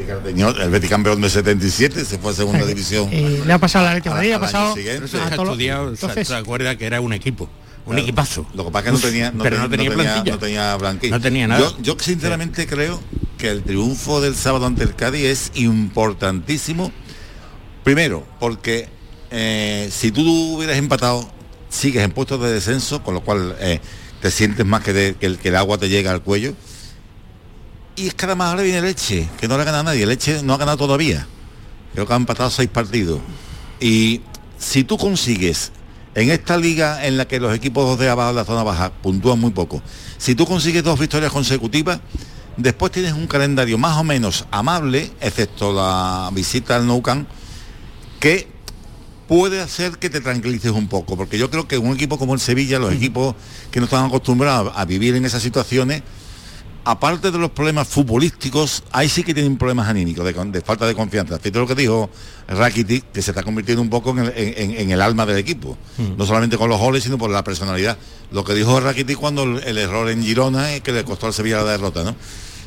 el 0.61 0.71
Betis 0.71 0.91
campeón 0.91 1.21
de 1.21 1.31
77, 1.31 2.05
se 2.05 2.19
fue 2.19 2.33
a 2.33 2.35
segunda 2.35 2.67
división. 2.67 3.13
y 3.13 3.39
le 3.45 3.53
ha 3.53 3.59
pasado 3.59 3.87
a 3.87 3.95
la 3.95 4.01
Madrid, 4.11 4.33
ha 4.33 4.41
pasado 4.41 4.69
estudiado, 4.77 5.07
se- 5.89 5.95
Entonces, 6.07 6.29
se 6.29 6.35
acuerda 6.35 6.77
que 6.77 6.87
era 6.87 7.01
un 7.01 7.13
equipo, 7.13 7.45
un 7.85 7.93
Claro. 7.93 8.03
equipazo. 8.03 8.47
Lo 8.55 8.65
que 8.67 8.71
pasa 8.73 8.91
es 8.91 8.95
que 8.97 9.01
no 9.03 9.11
tenía, 9.11 9.31
no 9.33 9.43
pero 9.43 9.57
tenía, 9.57 9.69
no 9.69 9.71
tenía 9.71 9.95
plantilla. 9.95 10.33
no 10.35 10.39
tenía 10.39 10.77
blanquillo. 10.77 11.15
No 11.15 11.21
tenía 11.21 11.47
nada. 11.49 11.61
Yo, 11.61 11.77
yo 11.81 11.97
sinceramente 12.01 12.67
creo 12.67 13.01
que 13.39 13.49
el 13.51 13.63
triunfo 13.63 14.21
del 14.21 14.35
sábado 14.35 14.67
ante 14.67 14.83
el 14.83 14.95
Cádiz 14.95 15.25
es 15.25 15.51
importantísimo. 15.55 16.91
Primero, 17.85 18.27
porque 18.41 18.89
eh, 19.31 19.89
si 19.93 20.11
tú 20.11 20.57
hubieras 20.57 20.77
empatado, 20.77 21.29
sigues 21.69 22.03
en 22.03 22.11
puestos 22.13 22.41
de 22.43 22.53
descenso, 22.53 23.03
con 23.03 23.15
lo 23.15 23.21
cual 23.23 23.55
eh, 23.61 23.81
te 24.21 24.31
sientes 24.31 24.65
más 24.67 24.83
que, 24.83 24.93
de- 24.93 25.15
que 25.15 25.27
el, 25.27 25.39
que 25.39 25.49
el 25.51 25.57
agua 25.57 25.79
te 25.79 25.89
llega 25.89 26.11
al 26.11 26.23
cuello. 26.23 26.55
Y 27.97 28.09
es 28.09 28.15
que 28.15 28.27
además 28.27 28.51
ahora 28.51 28.63
viene 28.63 28.83
Leche, 28.83 29.27
que 29.41 29.49
no 29.49 29.57
le 29.57 29.63
ha 29.63 29.65
ganado 29.65 29.81
a 29.81 29.95
nadie. 29.95 30.05
Leche 30.05 30.43
no 30.43 30.53
ha 30.53 30.59
ganado 30.59 30.77
todavía. 30.77 31.27
Creo 31.95 32.07
que 32.07 32.13
ha 32.13 32.17
empatado 32.17 32.51
seis 32.51 32.69
partidos. 32.69 33.21
Y 33.81 34.21
si 34.59 34.85
tú 34.85 34.99
consigues 34.99 35.73
en 36.15 36.31
esta 36.31 36.59
liga 36.59 37.07
en 37.07 37.17
la 37.17 37.27
que 37.27 37.41
los 37.41 37.55
equipos 37.55 37.99
de 37.99 38.11
abajo 38.11 38.29
de 38.29 38.35
la 38.35 38.45
zona 38.45 38.63
baja 38.63 38.93
puntúan 38.93 39.41
muy 39.41 39.51
poco, 39.51 39.83
si 40.19 40.35
tú 40.35 40.47
consigues 40.47 40.85
dos 40.85 41.01
victorias 41.01 41.33
consecutivas, 41.33 42.01
después 42.59 42.93
tienes 42.93 43.15
un 43.15 43.27
calendario 43.27 43.79
más 43.79 43.97
o 43.97 44.05
menos 44.05 44.45
amable, 44.51 45.11
excepto 45.21 45.73
la 45.73 46.29
visita 46.35 46.77
al 46.77 46.87
Nou 46.87 47.01
Camp, 47.01 47.27
que 48.21 48.47
puede 49.27 49.61
hacer 49.61 49.99
que 49.99 50.11
te 50.11 50.21
tranquilices 50.21 50.71
un 50.71 50.89
poco, 50.89 51.17
porque 51.17 51.39
yo 51.39 51.51
creo 51.51 51.67
que 51.67 51.79
un 51.79 51.95
equipo 51.95 52.19
como 52.19 52.35
el 52.35 52.41
Sevilla, 52.41 52.79
los 52.79 52.93
equipos 52.93 53.35
que 53.71 53.81
no 53.81 53.87
están 53.87 54.05
acostumbrados 54.05 54.73
a 54.77 54.85
vivir 54.85 55.17
en 55.17 55.25
esas 55.25 55.43
situaciones, 55.43 56.03
aparte 56.87 57.31
de 57.31 57.39
los 57.39 57.51
problemas 57.51 57.89
futbolísticos, 57.89 58.83
ahí 58.93 59.09
sí 59.09 59.23
que 59.25 59.35
tienen 59.35 59.57
problemas 59.59 59.89
anímicos, 59.89 60.25
de, 60.25 60.61
falta 60.63 60.87
de 60.87 60.95
confianza. 60.95 61.39
Fíjate 61.39 61.59
lo 61.59 61.67
que 61.67 61.75
dijo 61.75 62.09
Rakitic, 62.49 63.11
que 63.13 63.21
se 63.23 63.33
está 63.33 63.43
convirtiendo 63.43 63.83
un 63.83 63.91
poco 63.91 64.11
en 64.11 64.19
el, 64.21 64.33
en- 64.37 64.71
en- 64.71 64.81
en 64.81 64.91
el 64.93 65.03
alma 65.03 65.27
del 65.27 65.37
equipo. 65.39 65.77
Mm. 65.99 66.17
No 66.17 66.25
solamente 66.27 66.57
con 66.57 66.69
los 66.71 66.79
goles, 66.79 67.03
sino 67.05 67.19
por 67.19 67.31
la 67.31 67.43
personalidad. 67.45 67.99
Lo 68.31 68.45
que 68.45 68.55
dijo 68.55 68.79
Rakitic 68.81 69.19
cuando 69.19 69.43
el, 69.43 69.63
el 69.65 69.79
error 69.79 70.09
en 70.09 70.23
Girona 70.23 70.73
es 70.73 70.81
que 70.81 70.93
le 70.93 71.05
costó 71.05 71.27
al 71.27 71.35
Sevilla 71.35 71.59
la 71.59 71.73
derrota, 71.73 72.05
¿no? 72.05 72.15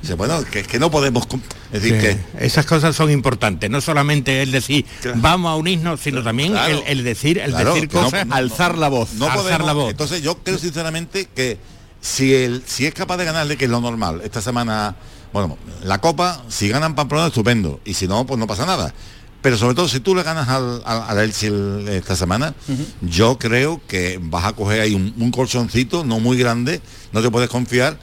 Dice, 0.01 0.13
bueno, 0.13 0.41
que, 0.49 0.63
que 0.63 0.79
no 0.79 0.89
podemos... 0.89 1.25
Es 1.73 1.81
decir, 1.81 1.99
Sí, 1.99 2.07
que... 2.37 2.45
esas 2.45 2.65
cosas 2.65 2.95
son 2.95 3.11
importantes, 3.11 3.69
no 3.69 3.81
solamente 3.81 4.41
el 4.41 4.51
decir 4.51 4.85
vamos 5.15 5.51
a 5.51 5.55
unirnos, 5.55 5.99
sino 5.99 6.23
también 6.23 6.53
Claro. 6.53 6.81
el, 6.87 6.99
el 6.99 7.03
decir, 7.03 7.37
el 7.37 7.51
Claro, 7.51 7.73
decir 7.73 7.89
no- 7.93 8.01
cosas, 8.03 8.25
no- 8.25 8.33
Alzar 8.35 8.77
la 8.77 8.87
voz, 8.87 9.13
No 9.15 9.25
alzar 9.25 9.41
podemos- 9.43 9.67
la 9.67 9.73
voz. 9.73 9.91
Entonces 9.91 10.21
yo 10.21 10.37
creo 10.37 10.57
sinceramente 10.57 11.27
que 11.35 11.57
si 12.01 12.33
el, 12.33 12.63
si 12.65 12.85
es 12.85 12.93
capaz 12.93 13.17
de 13.17 13.25
ganarle, 13.25 13.57
que 13.57 13.65
es 13.65 13.71
lo 13.71 13.81
normal, 13.81 14.21
esta 14.23 14.41
semana, 14.41 14.95
bueno, 15.33 15.57
la 15.83 15.99
copa, 15.99 16.43
si 16.47 16.69
ganan 16.69 16.95
Pamplona, 16.95 17.27
estupendo. 17.27 17.79
Y 17.85 17.93
si 17.93 18.07
no, 18.07 18.25
pues 18.25 18.39
no 18.39 18.47
pasa 18.47 18.65
nada. 18.65 18.93
Pero 19.41 19.57
sobre 19.57 19.73
todo 19.75 19.87
si 19.87 19.99
tú 20.01 20.15
le 20.15 20.23
ganas 20.23 20.49
al, 20.49 20.81
al, 20.85 21.01
al 21.07 21.19
Elche 21.19 21.47
el- 21.47 21.87
esta 21.89 22.15
semana, 22.15 22.53
yo 23.01 23.37
creo 23.39 23.81
que 23.87 24.19
vas 24.21 24.43
a 24.45 24.53
coger 24.53 24.81
ahí 24.81 24.93
un, 24.93 25.13
un 25.17 25.31
colchoncito, 25.31 26.03
no 26.03 26.19
muy 26.19 26.37
grande, 26.37 26.81
no 27.13 27.21
te 27.21 27.31
puedes 27.31 27.49
confiar, 27.49 27.97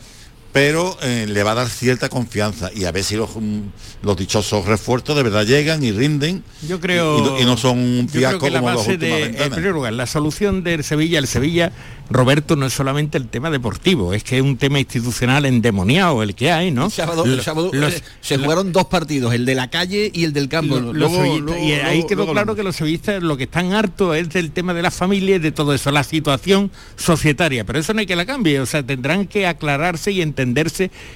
pero 0.56 0.96
eh, 1.02 1.26
le 1.28 1.42
va 1.42 1.50
a 1.50 1.54
dar 1.54 1.68
cierta 1.68 2.08
confianza 2.08 2.70
y 2.74 2.84
a 2.86 2.90
ver 2.92 3.04
si 3.04 3.14
los, 3.14 3.28
mm, 3.36 3.60
los 4.02 4.16
dichosos 4.16 4.64
refuerzos 4.64 5.14
de 5.14 5.22
verdad 5.22 5.44
llegan 5.44 5.84
y 5.84 5.92
rinden 5.92 6.42
Yo 6.66 6.80
creo 6.80 7.18
y, 7.18 7.20
y 7.20 7.24
no- 7.24 7.40
y 7.40 7.44
no 7.44 7.56
son 7.58 7.78
un 7.78 8.08
fiasco 8.08 8.38
como 8.48 8.70
las 8.70 8.88
últimas 8.88 9.18
de, 9.18 9.24
en 9.44 9.50
primer 9.52 9.72
lugar, 9.72 9.92
la 9.92 10.06
solución 10.06 10.64
del 10.64 10.82
Sevilla, 10.82 11.18
el 11.18 11.26
Sevilla, 11.26 11.72
Roberto, 12.08 12.56
no 12.56 12.64
es 12.66 12.72
solamente 12.72 13.18
el 13.18 13.28
tema 13.28 13.50
deportivo, 13.50 14.14
es 14.14 14.22
que 14.24 14.36
es 14.36 14.42
un 14.42 14.56
tema 14.56 14.78
institucional 14.78 15.44
endemoniado 15.44 16.22
el 16.22 16.34
que 16.34 16.50
hay, 16.52 16.70
¿no? 16.70 16.86
El 16.86 16.90
sábado, 16.92 17.24
el 17.24 17.36
Lo- 17.36 17.42
sábado, 17.42 17.70
los- 17.74 17.92
eh, 17.94 18.02
se 18.22 18.38
jugaron 18.38 18.72
dos 18.72 18.86
partidos, 18.86 19.34
el 19.34 19.44
de 19.44 19.56
la 19.56 19.68
calle 19.68 20.10
y 20.14 20.24
el 20.24 20.32
del 20.32 20.48
campo. 20.48 20.76
Lo- 20.80 20.92
los 20.94 21.10
Luego- 21.12 21.16
sevillistas- 21.16 21.44
luego- 21.44 21.66
y 21.66 21.72
ahí 21.72 21.80
luego- 21.96 22.06
quedó 22.08 22.16
luego 22.18 22.32
claro 22.32 22.54
que 22.54 22.62
los 22.62 22.76
sevillistas 22.76 23.22
lo 23.22 23.36
que 23.36 23.42
están 23.44 23.72
hartos 23.74 24.16
es 24.16 24.30
del 24.30 24.52
tema 24.52 24.72
de 24.72 24.80
la 24.82 24.90
familia 24.90 25.36
y 25.36 25.38
de 25.40 25.52
todo 25.52 25.74
eso, 25.74 25.90
la 25.90 26.04
situación 26.04 26.70
societaria, 26.96 27.64
pero 27.66 27.78
eso 27.78 27.92
no 27.92 28.00
hay 28.00 28.06
que 28.06 28.16
la 28.16 28.24
cambie, 28.24 28.60
o 28.60 28.66
sea, 28.66 28.82
tendrán 28.84 29.26
que 29.26 29.46
aclararse 29.46 30.12
y 30.12 30.22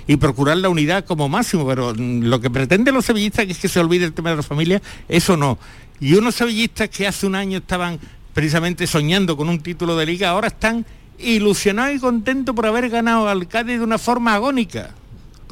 y 0.06 0.16
procurar 0.16 0.56
la 0.56 0.68
unidad 0.68 1.04
como 1.04 1.28
máximo, 1.28 1.66
pero 1.66 1.94
mm, 1.94 2.22
lo 2.24 2.40
que 2.40 2.50
pretenden 2.50 2.94
los 2.94 3.04
sevillistas 3.04 3.46
es 3.48 3.58
que 3.58 3.68
se 3.68 3.80
olvide 3.80 4.04
el 4.04 4.12
tema 4.12 4.30
de 4.30 4.36
la 4.36 4.42
familia, 4.42 4.80
eso 5.08 5.36
no. 5.36 5.58
Y 6.00 6.14
unos 6.14 6.34
sevillistas 6.34 6.88
que 6.88 7.06
hace 7.06 7.26
un 7.26 7.34
año 7.34 7.58
estaban 7.58 7.98
precisamente 8.32 8.86
soñando 8.86 9.36
con 9.36 9.48
un 9.48 9.60
título 9.60 9.96
de 9.96 10.06
liga, 10.06 10.30
ahora 10.30 10.48
están 10.48 10.86
ilusionados 11.18 11.96
y 11.96 11.98
contentos 11.98 12.54
por 12.54 12.66
haber 12.66 12.88
ganado 12.88 13.28
al 13.28 13.46
Cádiz 13.48 13.78
de 13.78 13.84
una 13.84 13.98
forma 13.98 14.34
agónica 14.34 14.94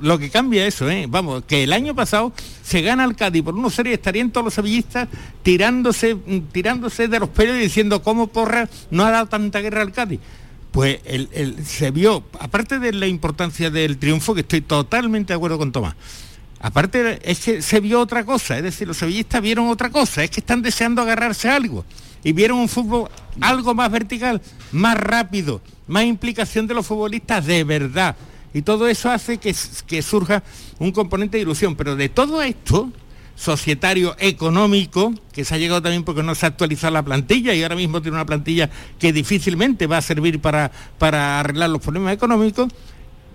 lo 0.01 0.19
que 0.19 0.31
cambia 0.31 0.67
eso, 0.67 0.89
¿eh? 0.91 1.07
Vamos, 1.09 1.45
que 1.45 1.65
el 1.65 1.73
año 1.73 1.95
pasado 1.95 2.33
se 2.63 2.83
gana 2.83 3.05
el 3.05 3.17
Cádiz 3.17 3.43
por 3.43 3.55
una 3.55 3.71
serie, 3.71 3.95
estarían 3.95 4.31
todos 4.31 4.45
los 4.45 4.55
sevillistas 4.55 5.09
tirándose, 5.43 6.15
mm, 6.15 6.39
tirándose 6.53 7.09
de 7.09 7.21
los 7.21 7.29
pelos 7.29 7.57
y 7.57 7.61
diciendo 7.61 8.03
cómo 8.03 8.29
porra 8.29 8.69
no 8.91 9.05
ha 9.05 9.11
dado 9.11 9.27
tanta 9.27 9.61
guerra 9.61 9.83
al 9.83 9.93
Cádiz. 9.93 10.21
Pues 10.79 11.01
el- 11.07 11.29
el- 11.33 11.67
se 11.67 11.91
vio, 11.91 12.23
aparte 12.39 12.79
de 12.79 12.93
la 12.93 13.09
importancia 13.09 13.69
del 13.69 13.99
triunfo, 13.99 14.33
que 14.33 14.43
estoy 14.43 14.61
totalmente 14.61 15.33
de 15.33 15.37
acuerdo 15.37 15.59
con 15.59 15.73
Tomás, 15.73 15.97
aparte 16.61 17.19
es 17.29 17.41
que 17.41 17.63
se 17.63 17.81
vio 17.81 17.99
otra 18.01 18.25
cosa, 18.25 18.57
es 18.59 18.63
decir, 18.63 18.87
los 18.87 18.97
sevillistas 18.97 19.43
vieron 19.43 19.67
otra 19.71 19.91
cosa, 19.91 20.23
es 20.23 20.31
que 20.31 20.39
están 20.39 20.63
deseando 20.63 21.03
agarrarse 21.03 21.49
a 21.49 21.57
algo 21.57 21.85
y 22.23 22.31
vieron 22.31 22.61
un 22.61 22.69
fútbol 22.69 23.11
algo 23.41 23.75
más 23.75 23.91
vertical, 23.91 24.41
más 24.71 24.97
rápido, 24.97 25.61
más 25.89 26.05
implicación 26.05 26.69
de 26.69 26.75
los 26.75 26.87
futbolistas 26.87 27.45
de 27.45 27.65
verdad. 27.65 28.15
Y 28.55 28.63
todo 28.63 28.87
eso 28.87 29.11
hace 29.11 29.39
que, 29.39 29.53
que 29.85 30.01
surja 30.01 30.45
un 30.79 30.93
componente 30.93 31.39
de 31.39 31.43
ilusión. 31.43 31.75
Pero 31.75 31.97
de 31.97 32.09
todo 32.09 32.41
esto, 32.41 32.93
societario, 33.39 34.17
económico, 34.19 35.15
que 35.33 35.45
se 35.45 35.55
ha 35.55 35.59
llegado 35.59 35.81
también 35.81 36.03
porque 36.03 36.25
no 36.25 36.35
se 36.35 36.45
ha 36.45 36.49
actualizado 36.49 36.93
la 36.93 37.05
plantilla 37.05 37.55
y 37.55 37.63
ahora 37.63 37.77
mismo 37.77 38.03
tiene 38.03 38.17
una 38.17 38.27
plantilla 38.27 38.69
que 38.99 39.13
difícilmente 39.13 39.87
va 39.87 39.99
a 39.99 40.03
servir 40.03 40.41
para, 40.41 40.73
para 40.99 41.39
arreglar 41.39 41.71
los 41.71 41.81
problemas 41.81 42.13
económicos, 42.15 42.69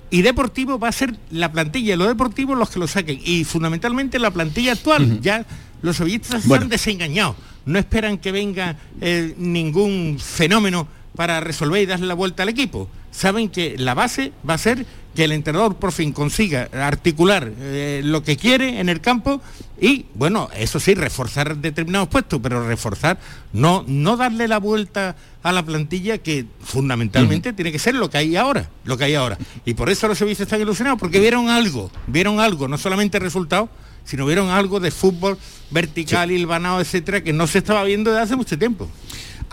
y 0.10 0.22
deportivo 0.22 0.78
va 0.78 0.90
a 0.90 0.92
ser 0.92 1.16
la 1.32 1.52
plantilla 1.52 1.96
y 1.96 1.98
los 1.98 2.08
deportivos 2.08 2.56
los 2.56 2.70
que 2.70 2.78
lo 2.78 2.86
saquen. 2.88 3.20
Y 3.26 3.46
fundamentalmente 3.46 4.20
la 4.20 4.30
plantilla 4.30 4.74
actual. 4.74 5.20
Ya 5.22 5.44
los 5.82 5.98
sevillistas 5.98 6.46
Bueno. 6.46 6.66
están 6.66 6.70
desengañados. 6.70 7.36
No 7.66 7.80
esperan 7.80 8.20
que 8.20 8.32
venga 8.32 8.78
eh, 9.02 9.34
ningún 9.40 10.20
fenómeno 10.20 10.88
para 11.16 11.40
resolver 11.40 11.82
y 11.82 11.88
darle 11.88 12.06
la 12.06 12.14
vuelta 12.14 12.44
al 12.44 12.50
equipo. 12.50 12.90
Saben 13.10 13.50
que 13.50 13.76
la 13.80 13.96
base 13.96 14.34
va 14.48 14.54
a 14.54 14.60
ser 14.60 14.86
que 15.16 15.24
el 15.24 15.32
entrenador 15.32 15.76
por 15.76 15.92
fin 15.92 16.12
consiga 16.12 16.70
articular 16.74 17.52
eh, 17.60 18.02
lo 18.04 18.24
que 18.24 18.38
quiere 18.38 18.80
en 18.80 18.90
el 18.90 19.02
campo 19.02 19.42
y, 19.80 20.06
bueno, 20.16 20.50
eso 20.56 20.80
sí, 20.80 20.94
reforzar 20.94 21.58
determinados 21.58 22.08
puestos, 22.08 22.40
pero 22.42 22.66
reforzar, 22.66 23.20
no, 23.52 23.84
no 23.88 24.16
darle 24.16 24.48
la 24.48 24.58
vuelta 24.58 25.16
a 25.44 25.52
la 25.52 25.64
plantilla 25.64 26.20
que 26.20 26.46
fundamentalmente 26.62 27.52
tiene 27.54 27.72
que 27.72 27.80
ser 27.80 27.96
lo 27.96 28.10
que 28.10 28.18
hay 28.18 28.36
ahora, 28.36 28.70
lo 28.86 28.98
que 28.98 29.04
hay 29.04 29.16
ahora. 29.16 29.38
Y 29.66 29.74
por 29.74 29.90
eso 29.90 30.08
los 30.08 30.18
servicios 30.18 30.46
están 30.46 30.62
ilusionados, 30.62 31.00
porque 31.00 31.20
vieron 31.20 31.50
algo, 31.50 31.92
vieron 32.08 32.40
algo, 32.40 32.68
no 32.68 32.78
solamente 32.78 33.20
resultados, 33.20 33.70
sino 34.06 34.26
vieron 34.26 34.50
algo 34.50 34.80
de 34.80 34.92
fútbol 34.92 35.38
vertical, 35.70 36.32
hilvanado, 36.32 36.80
etcétera, 36.80 37.22
que 37.22 37.34
no 37.34 37.48
se 37.48 37.58
estaba 37.58 37.84
viendo 37.84 38.12
desde 38.12 38.24
hace 38.24 38.36
mucho 38.36 38.58
tiempo. 38.58 38.90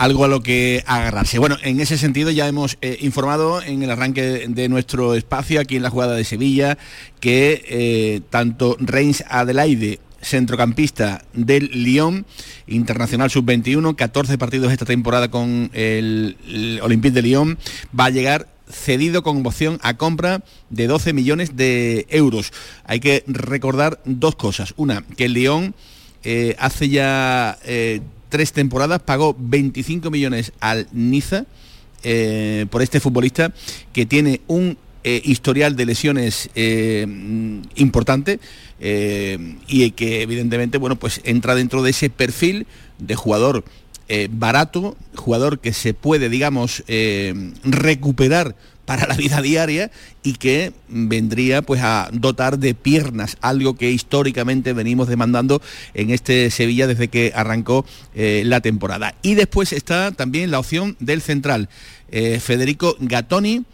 Algo 0.00 0.24
a 0.24 0.28
lo 0.28 0.40
que 0.40 0.82
agarrarse. 0.86 1.38
Bueno, 1.38 1.58
en 1.62 1.78
ese 1.78 1.98
sentido 1.98 2.30
ya 2.30 2.48
hemos 2.48 2.78
eh, 2.80 2.96
informado 3.02 3.62
en 3.62 3.82
el 3.82 3.90
arranque 3.90 4.46
de 4.48 4.68
nuestro 4.70 5.14
espacio 5.14 5.60
aquí 5.60 5.76
en 5.76 5.82
la 5.82 5.90
jugada 5.90 6.14
de 6.14 6.24
Sevilla 6.24 6.78
que 7.20 7.62
eh, 7.68 8.22
tanto 8.30 8.78
Reims 8.80 9.22
Adelaide 9.28 10.00
centrocampista 10.22 11.22
del 11.34 11.70
Lyon, 11.84 12.24
internacional 12.66 13.30
sub-21, 13.30 13.94
14 13.94 14.38
partidos 14.38 14.72
esta 14.72 14.86
temporada 14.86 15.30
con 15.30 15.70
el, 15.74 16.38
el 16.48 16.80
Olympique 16.82 17.14
de 17.14 17.22
Lyon, 17.22 17.58
va 17.98 18.06
a 18.06 18.10
llegar 18.10 18.48
cedido 18.70 19.22
con 19.22 19.44
opción 19.46 19.78
a 19.82 19.98
compra 19.98 20.42
de 20.70 20.86
12 20.86 21.12
millones 21.12 21.56
de 21.56 22.06
euros. 22.08 22.52
Hay 22.84 23.00
que 23.00 23.22
recordar 23.26 24.00
dos 24.06 24.34
cosas. 24.34 24.72
Una, 24.78 25.04
que 25.18 25.26
el 25.26 25.34
Lyon 25.34 25.74
eh, 26.22 26.56
hace 26.58 26.88
ya 26.88 27.58
tres 28.30 28.52
temporadas 28.52 29.02
pagó 29.02 29.36
25 29.38 30.10
millones 30.10 30.52
al 30.60 30.86
Niza 30.92 31.44
eh, 32.02 32.64
por 32.70 32.80
este 32.80 33.00
futbolista 33.00 33.52
que 33.92 34.06
tiene 34.06 34.40
un 34.46 34.78
eh, 35.04 35.20
historial 35.24 35.76
de 35.76 35.86
lesiones 35.86 36.48
eh, 36.54 37.04
mm, 37.06 37.60
importante 37.76 38.40
y 38.82 39.90
que 39.90 40.22
evidentemente 40.22 40.78
bueno 40.78 40.96
pues 40.96 41.20
entra 41.24 41.54
dentro 41.54 41.82
de 41.82 41.90
ese 41.90 42.08
perfil 42.08 42.66
de 42.98 43.14
jugador 43.14 43.62
barato, 44.30 44.96
jugador 45.14 45.60
que 45.60 45.74
se 45.74 45.92
puede, 45.94 46.30
digamos, 46.30 46.82
recuperar 47.62 48.56
para 48.90 49.06
la 49.06 49.14
vida 49.14 49.40
diaria 49.40 49.92
y 50.24 50.32
que 50.32 50.72
vendría 50.88 51.62
pues 51.62 51.80
a 51.80 52.08
dotar 52.12 52.58
de 52.58 52.74
piernas, 52.74 53.36
algo 53.40 53.76
que 53.76 53.92
históricamente 53.92 54.72
venimos 54.72 55.06
demandando 55.06 55.62
en 55.94 56.10
este 56.10 56.50
Sevilla 56.50 56.88
desde 56.88 57.06
que 57.06 57.30
arrancó 57.32 57.86
eh, 58.16 58.42
la 58.44 58.60
temporada. 58.60 59.14
Y 59.22 59.36
después 59.36 59.72
está 59.72 60.10
también 60.10 60.50
la 60.50 60.58
opción 60.58 60.96
del 60.98 61.22
central, 61.22 61.68
eh, 62.10 62.40
Federico 62.40 62.96
Gattoni, 62.98 63.64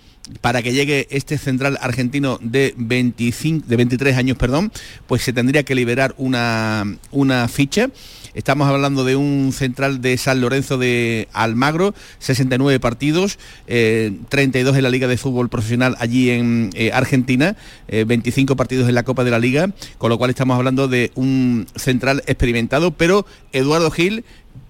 para 0.41 0.63
que 0.63 0.73
llegue 0.73 1.07
este 1.11 1.39
central 1.39 1.79
argentino 1.81 2.39
de 2.41 2.75
25 2.77 3.67
de 3.67 3.77
23 3.77 4.17
años, 4.17 4.37
perdón, 4.37 4.73
pues 5.07 5.23
se 5.23 5.33
tendría 5.33 5.63
que 5.63 5.75
liberar 5.75 6.15
una, 6.19 6.85
una 7.11 7.49
ficha. 7.49 7.91
Estamos 8.35 8.69
hablando 8.69 9.05
de 9.05 9.17
un 9.17 9.51
central 9.55 10.03
de 10.03 10.19
San 10.19 10.43
Lorenzo 10.43 10.77
de 10.77 11.27
Almagro, 11.33 11.95
69 12.19 12.79
partidos, 12.81 13.39
eh, 13.67 14.13
32 14.29 14.77
en 14.77 14.83
la 14.83 14.91
Liga 14.91 15.09
de 15.09 15.17
Fútbol 15.17 15.49
Profesional 15.49 15.97
allí 16.01 16.29
en 16.29 16.69
eh, 16.75 16.91
Argentina, 16.93 17.57
eh, 17.89 18.05
25 18.07 18.55
partidos 18.55 18.91
en 18.91 18.95
la 18.95 19.05
Copa 19.05 19.25
de 19.25 19.31
la 19.31 19.39
Liga, 19.39 19.71
con 19.97 20.11
lo 20.11 20.19
cual 20.19 20.29
estamos 20.29 20.55
hablando 20.59 20.87
de 20.87 21.13
un 21.15 21.67
central 21.77 22.23
experimentado, 22.27 22.91
pero 22.91 23.25
Eduardo 23.53 23.91
Gil, 23.91 24.23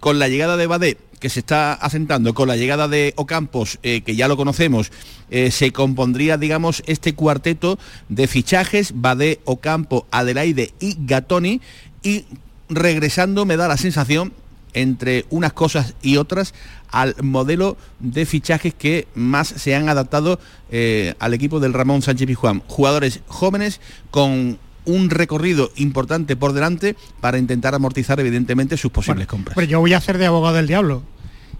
con 0.07 0.21
la 0.21 0.29
llegada 0.29 0.57
de 0.57 0.69
Badé, 0.69 0.99
que 1.19 1.29
se 1.29 1.41
está 1.41 1.73
asentando, 1.73 2.33
con 2.33 2.47
la 2.47 2.55
llegada 2.55 2.87
de 2.87 3.13
Ocampos, 3.17 3.81
eh, 3.83 4.03
que 4.03 4.15
ya 4.15 4.29
lo 4.29 4.37
conocemos, 4.37 4.93
eh, 5.31 5.51
se 5.51 5.73
compondría, 5.73 6.39
digamos, 6.39 6.85
este 6.87 7.17
cuarteto 7.17 7.77
de 8.09 8.29
fichajes, 8.29 8.93
Badé, 8.95 9.41
Ocampo, 9.47 10.07
Adelaide 10.13 10.73
y 10.79 10.97
Gatoni, 11.01 11.61
y 12.05 12.25
regresando 12.69 13.47
me 13.47 13.57
da 13.57 13.67
la 13.67 13.77
sensación 13.77 14.33
entre 14.75 15.25
unas 15.29 15.53
cosas 15.53 15.95
y 16.03 16.19
otras 16.19 16.55
al 16.93 17.17
modelo 17.21 17.77
de 17.99 18.27
fichajes 18.27 18.75
que 18.75 19.09
más 19.17 19.49
se 19.49 19.75
han 19.75 19.89
adaptado 19.89 20.39
eh, 20.71 21.15
al 21.19 21.35
equipo 21.35 21.59
del 21.59 21.73
Ramón 21.73 22.03
Sánchez 22.03 22.29
Pizjuán. 22.29 22.63
Jugadores 22.69 23.23
jóvenes 23.27 23.81
con 24.13 24.61
un 24.87 25.11
recorrido 25.11 25.71
importante 25.77 26.37
por 26.37 26.53
delante 26.53 26.97
para 27.21 27.39
intentar 27.39 27.75
amortizar 27.75 28.19
evidentemente 28.21 28.77
sus 28.77 28.91
posibles 28.91 29.27
compras. 29.27 29.55
Pero 29.55 29.67
yo 29.67 29.81
voy 29.81 29.93
a 29.93 29.99
hacer 29.99 30.17
de 30.19 30.27
abogado 30.27 30.57
del 30.57 30.67
diablo. 30.67 31.03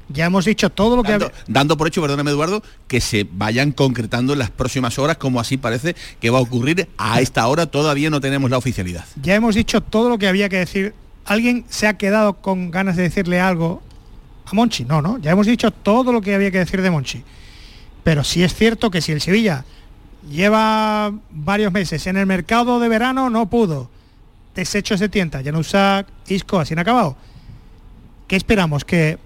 Ya 0.09 0.27
hemos 0.27 0.45
dicho 0.45 0.71
todo 0.71 0.97
lo 0.97 1.03
que... 1.03 1.11
Dando, 1.11 1.33
dando 1.49 1.77
por 1.77 1.89
hecho, 1.89 2.01
perdóname 2.01 2.31
Eduardo, 2.31 2.63
que 2.87 3.01
se 3.01 3.27
vayan 3.31 3.73
concretando 3.73 4.35
en 4.35 4.39
las 4.39 4.51
próximas 4.51 4.99
horas, 4.99 5.17
como 5.17 5.41
así 5.41 5.57
parece 5.57 5.97
que 6.21 6.31
va 6.31 6.39
a 6.39 6.43
ocurrir. 6.43 6.89
A 6.97 7.21
esta 7.21 7.47
hora 7.49 7.67
todavía 7.67 8.09
no 8.09 8.21
tenemos 8.21 8.51
la 8.51 8.59
oficialidad. 8.59 9.05
Ya 9.21 9.35
hemos 9.35 9.57
dicho 9.57 9.81
todo 9.81 10.09
lo 10.09 10.19
que 10.19 10.29
había 10.29 10.49
que 10.49 10.59
decir. 10.59 10.95
¿Alguien 11.25 11.65
se 11.69 11.89
ha 11.89 11.99
quedado 11.99 12.35
con 12.35 12.71
ganas 12.71 12.95
de 12.95 13.03
decirle 13.03 13.41
algo 13.41 13.83
a 14.45 14.55
Monchi? 14.55 14.85
No, 14.85 15.03
no. 15.03 15.19
Ya 15.19 15.33
hemos 15.33 15.49
dicho 15.49 15.73
todo 15.73 16.13
lo 16.13 16.21
que 16.21 16.37
había 16.37 16.53
que 16.53 16.59
decir 16.59 16.83
de 16.83 16.91
Monchi. 16.91 17.25
Pero 18.05 18.23
sí 18.23 18.45
es 18.45 18.55
cierto 18.55 18.93
que 18.93 19.01
si 19.01 19.11
el 19.11 19.21
Sevilla 19.21 19.65
lleva 20.31 21.13
varios 21.31 21.73
meses 21.73 22.07
en 22.07 22.17
el 22.17 22.27
mercado 22.27 22.81
de 22.81 22.89
verano, 22.89 23.31
no 23.31 23.49
pudo. 23.49 23.91
Desechos 24.55 25.01
de 25.01 25.09
tienda, 25.09 25.43
Janusak, 25.43 26.07
Isco, 26.29 26.59
así 26.59 26.75
han 26.75 26.81
acabado. 26.81 27.17
¿Qué 28.27 28.37
esperamos? 28.37 28.85
¿Que 28.85 29.19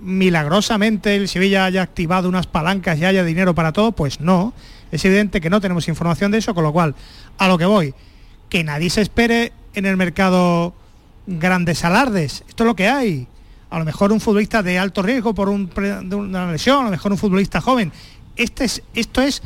milagrosamente 0.00 1.16
el 1.16 1.28
Sevilla 1.28 1.66
haya 1.66 1.82
activado 1.82 2.28
unas 2.28 2.46
palancas 2.46 2.98
y 2.98 3.04
haya 3.04 3.24
dinero 3.24 3.54
para 3.54 3.72
todo? 3.72 3.92
Pues 3.92 4.20
no. 4.20 4.54
Es 4.92 5.04
evidente 5.04 5.40
que 5.40 5.50
no 5.50 5.60
tenemos 5.60 5.88
información 5.88 6.30
de 6.30 6.38
eso, 6.38 6.54
con 6.54 6.64
lo 6.64 6.72
cual, 6.72 6.94
a 7.38 7.48
lo 7.48 7.58
que 7.58 7.64
voy, 7.66 7.94
que 8.48 8.64
nadie 8.64 8.90
se 8.90 9.02
espere 9.02 9.52
en 9.74 9.86
el 9.86 9.96
mercado 9.96 10.74
grandes 11.26 11.84
alardes. 11.84 12.44
Esto 12.48 12.64
es 12.64 12.66
lo 12.66 12.76
que 12.76 12.88
hay. 12.88 13.26
A 13.70 13.78
lo 13.78 13.84
mejor 13.84 14.10
un 14.10 14.20
futbolista 14.20 14.62
de 14.62 14.78
alto 14.78 15.02
riesgo 15.02 15.34
por 15.34 15.48
un, 15.48 15.70
una 16.12 16.50
lesión, 16.50 16.80
a 16.80 16.84
lo 16.84 16.90
mejor 16.90 17.12
un 17.12 17.18
futbolista 17.18 17.60
joven. 17.60 17.92
Este 18.36 18.64
es, 18.64 18.82
esto 18.94 19.22
es 19.22 19.42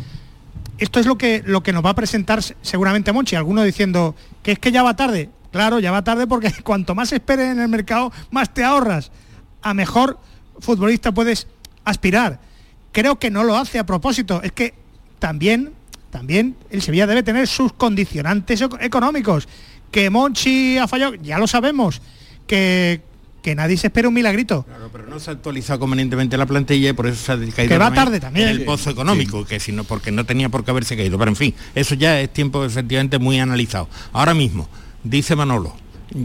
esto 0.78 1.00
es 1.00 1.06
lo 1.06 1.16
que 1.16 1.42
lo 1.44 1.62
que 1.62 1.72
nos 1.72 1.84
va 1.84 1.90
a 1.90 1.94
presentar 1.94 2.40
seguramente 2.62 3.12
Monchi, 3.12 3.36
alguno 3.36 3.62
diciendo 3.62 4.14
que 4.42 4.52
es 4.52 4.58
que 4.58 4.72
ya 4.72 4.82
va 4.82 4.96
tarde. 4.96 5.30
Claro, 5.52 5.78
ya 5.78 5.92
va 5.92 6.02
tarde 6.02 6.26
porque 6.26 6.52
cuanto 6.64 6.94
más 6.94 7.12
esperes 7.12 7.50
en 7.50 7.60
el 7.60 7.68
mercado, 7.68 8.12
más 8.30 8.52
te 8.52 8.64
ahorras. 8.64 9.12
A 9.62 9.74
mejor 9.74 10.18
futbolista 10.58 11.12
puedes 11.12 11.46
aspirar. 11.84 12.40
Creo 12.92 13.18
que 13.18 13.30
no 13.30 13.44
lo 13.44 13.56
hace 13.56 13.78
a 13.78 13.86
propósito. 13.86 14.42
Es 14.42 14.52
que 14.52 14.74
también, 15.18 15.72
también 16.10 16.56
el 16.70 16.82
Sevilla 16.82 17.06
debe 17.06 17.22
tener 17.22 17.46
sus 17.46 17.72
condicionantes 17.72 18.62
económicos. 18.80 19.48
Que 19.90 20.10
Monchi 20.10 20.76
ha 20.78 20.88
fallado, 20.88 21.14
ya 21.14 21.38
lo 21.38 21.46
sabemos. 21.46 22.02
Que, 22.46 23.00
que 23.44 23.54
nadie 23.54 23.76
se 23.76 23.88
espera 23.88 24.08
un 24.08 24.14
milagrito. 24.14 24.64
Claro, 24.64 24.88
pero 24.90 25.06
no 25.06 25.20
se 25.20 25.30
ha 25.30 25.34
actualizado 25.34 25.78
convenientemente 25.78 26.38
la 26.38 26.46
plantilla 26.46 26.88
y 26.88 26.92
por 26.94 27.06
eso 27.06 27.22
se 27.22 27.32
ha 27.32 27.36
caído 27.36 27.68
que 27.68 27.78
va 27.78 27.92
tarde 27.92 28.18
también 28.18 28.48
en 28.48 28.56
el 28.56 28.64
pozo 28.64 28.88
económico, 28.88 29.42
sí. 29.42 29.48
que 29.50 29.60
si 29.60 29.70
no, 29.70 29.84
porque 29.84 30.10
no 30.10 30.24
tenía 30.24 30.48
por 30.48 30.64
qué 30.64 30.70
haberse 30.70 30.96
caído. 30.96 31.18
Pero 31.18 31.30
en 31.30 31.36
fin, 31.36 31.54
eso 31.74 31.94
ya 31.94 32.18
es 32.20 32.32
tiempo 32.32 32.64
efectivamente 32.64 33.18
muy 33.18 33.38
analizado. 33.38 33.86
Ahora 34.14 34.32
mismo, 34.32 34.66
dice 35.02 35.36
Manolo, 35.36 35.76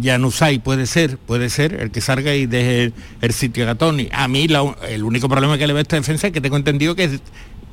Janusay 0.01 0.59
puede 0.59 0.85
ser, 0.85 1.17
puede 1.17 1.49
ser 1.49 1.73
el 1.73 1.91
que 1.91 1.99
salga 1.99 2.33
y 2.33 2.45
deje 2.45 2.83
el, 2.83 2.93
el 3.19 3.33
sitio 3.33 3.65
a 3.65 3.67
Gatoni. 3.67 4.07
A 4.13 4.29
mí 4.29 4.47
la, 4.47 4.73
el 4.87 5.03
único 5.03 5.27
problema 5.27 5.57
que 5.57 5.67
le 5.67 5.73
veo 5.73 5.79
a 5.79 5.81
esta 5.81 5.97
defensa 5.97 6.27
es 6.27 6.33
que 6.33 6.39
tengo 6.39 6.55
entendido 6.55 6.95
que 6.95 7.03
es 7.03 7.19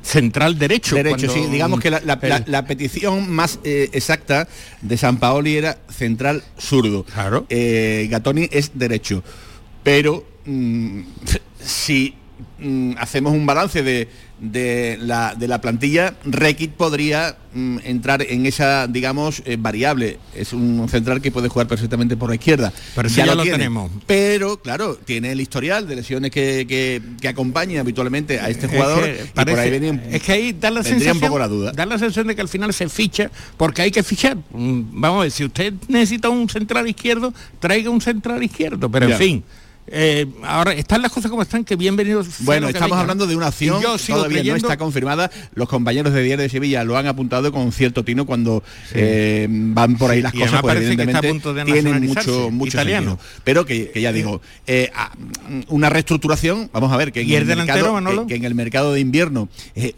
central 0.07 0.57
derecho. 0.57 0.95
Derecho, 0.95 1.29
sí. 1.29 1.47
Digamos 1.51 1.81
que 1.81 1.91
la, 1.91 1.99
la, 1.99 2.17
la, 2.21 2.43
la 2.47 2.65
petición 2.65 3.29
más 3.29 3.59
eh, 3.65 3.89
exacta 3.91 4.47
de 4.81 4.97
San 4.97 5.17
Paoli 5.17 5.57
era 5.57 5.77
central 5.89 6.43
zurdo. 6.57 7.03
Claro. 7.03 7.45
Eh, 7.49 8.07
Gatoni 8.09 8.47
es 8.51 8.71
derecho. 8.73 9.21
Pero 9.83 10.25
mmm, 10.45 11.01
si 11.59 12.15
mmm, 12.59 12.93
hacemos 12.97 13.33
un 13.33 13.45
balance 13.45 13.83
de, 13.83 14.07
de, 14.39 14.97
la, 15.01 15.35
de 15.35 15.47
la 15.47 15.61
plantilla, 15.61 16.13
Rekit 16.23 16.71
podría 16.73 17.37
mmm, 17.53 17.77
entrar 17.83 18.21
en 18.21 18.45
esa, 18.45 18.87
digamos, 18.87 19.41
eh, 19.45 19.57
variable. 19.59 20.19
Es 20.35 20.53
un 20.53 20.87
central 20.89 21.21
que 21.21 21.31
puede 21.31 21.49
jugar 21.49 21.67
perfectamente 21.67 22.17
por 22.17 22.29
la 22.29 22.35
izquierda. 22.35 22.71
Pero 22.95 23.09
ya, 23.09 23.25
ya 23.25 23.35
lo, 23.35 23.43
tiene. 23.43 23.57
tenemos. 23.57 23.91
Pero, 24.05 24.61
claro, 24.61 24.95
tiene 24.95 25.31
el 25.31 25.41
historial 25.41 25.87
de 25.87 25.95
lesiones 25.95 26.31
que, 26.31 26.65
que, 26.67 27.01
que 27.19 27.27
acompaña 27.27 27.81
habitualmente 27.81 28.39
a 28.39 28.49
este 28.49 28.67
jugador. 28.67 29.07
Es 29.07 29.17
que, 29.17 29.25
parece, 29.33 29.55
por 29.55 29.59
ahí 29.63 29.71
venía, 29.71 30.03
es 30.11 30.21
que 30.21 30.31
ahí 30.31 30.53
da 30.53 30.71
la, 30.71 30.83
sensación, 30.83 31.17
un 31.17 31.21
poco 31.21 31.39
la 31.39 31.47
duda. 31.47 31.71
da 31.71 31.85
la 31.85 31.97
sensación 31.97 32.27
de 32.27 32.35
que 32.35 32.41
al 32.41 32.49
final 32.49 32.73
se 32.73 32.89
ficha 32.89 33.31
porque 33.57 33.81
hay 33.81 33.91
que 33.91 34.03
fichar. 34.03 34.37
Vamos 34.51 35.19
a 35.19 35.21
ver, 35.23 35.31
si 35.31 35.45
usted 35.45 35.73
necesita 35.87 36.29
un 36.29 36.49
central 36.49 36.87
izquierdo, 36.87 37.33
traiga 37.59 37.89
un 37.89 38.01
central 38.01 38.43
izquierdo. 38.43 38.89
Pero, 38.89 39.07
ya. 39.07 39.15
en 39.15 39.19
fin. 39.19 39.43
Eh, 39.89 40.27
ahora 40.43 40.73
están 40.73 41.01
las 41.01 41.11
cosas 41.11 41.31
como 41.31 41.41
están, 41.41 41.63
que 41.63 41.75
bienvenidos. 41.77 42.27
Bueno, 42.39 42.67
estamos 42.67 42.89
venga. 42.89 43.01
hablando 43.01 43.25
de 43.25 43.35
una 43.35 43.47
acción 43.47 43.81
yo 43.81 43.97
todavía 43.97 44.39
creyendo... 44.39 44.51
no 44.51 44.57
está 44.57 44.77
confirmada. 44.77 45.31
Los 45.55 45.69
compañeros 45.69 46.13
de 46.13 46.23
Diario 46.23 46.43
de 46.43 46.49
Sevilla 46.49 46.83
lo 46.83 46.97
han 46.97 47.07
apuntado 47.07 47.51
con 47.51 47.71
cierto 47.71 48.03
tino 48.03 48.25
cuando 48.25 48.63
sí. 48.87 48.95
eh, 48.95 49.47
van 49.49 49.97
por 49.97 50.11
ahí 50.11 50.21
las 50.21 50.33
y 50.35 50.39
cosas, 50.39 50.61
pues 50.61 50.75
evidentemente 50.75 51.63
tienen 51.65 52.05
mucho, 52.05 52.51
mucho 52.51 52.77
italiano. 52.77 53.11
Sentido. 53.11 53.41
Pero 53.43 53.65
que, 53.65 53.91
que 53.91 54.01
ya 54.01 54.11
digo, 54.11 54.41
eh, 54.65 54.91
una 55.69 55.89
reestructuración, 55.89 56.69
vamos 56.73 56.91
a 56.91 56.97
ver, 56.97 57.13
que 57.13 57.21
en, 57.21 57.29
¿Y 57.29 57.35
el, 57.35 57.49
el 57.49 57.57
mercado, 57.57 57.95
que, 58.03 58.27
que, 58.27 58.35
en 58.35 58.43
el 58.43 58.55
mercado 58.55 58.93
de 58.93 58.99
invierno 58.99 59.47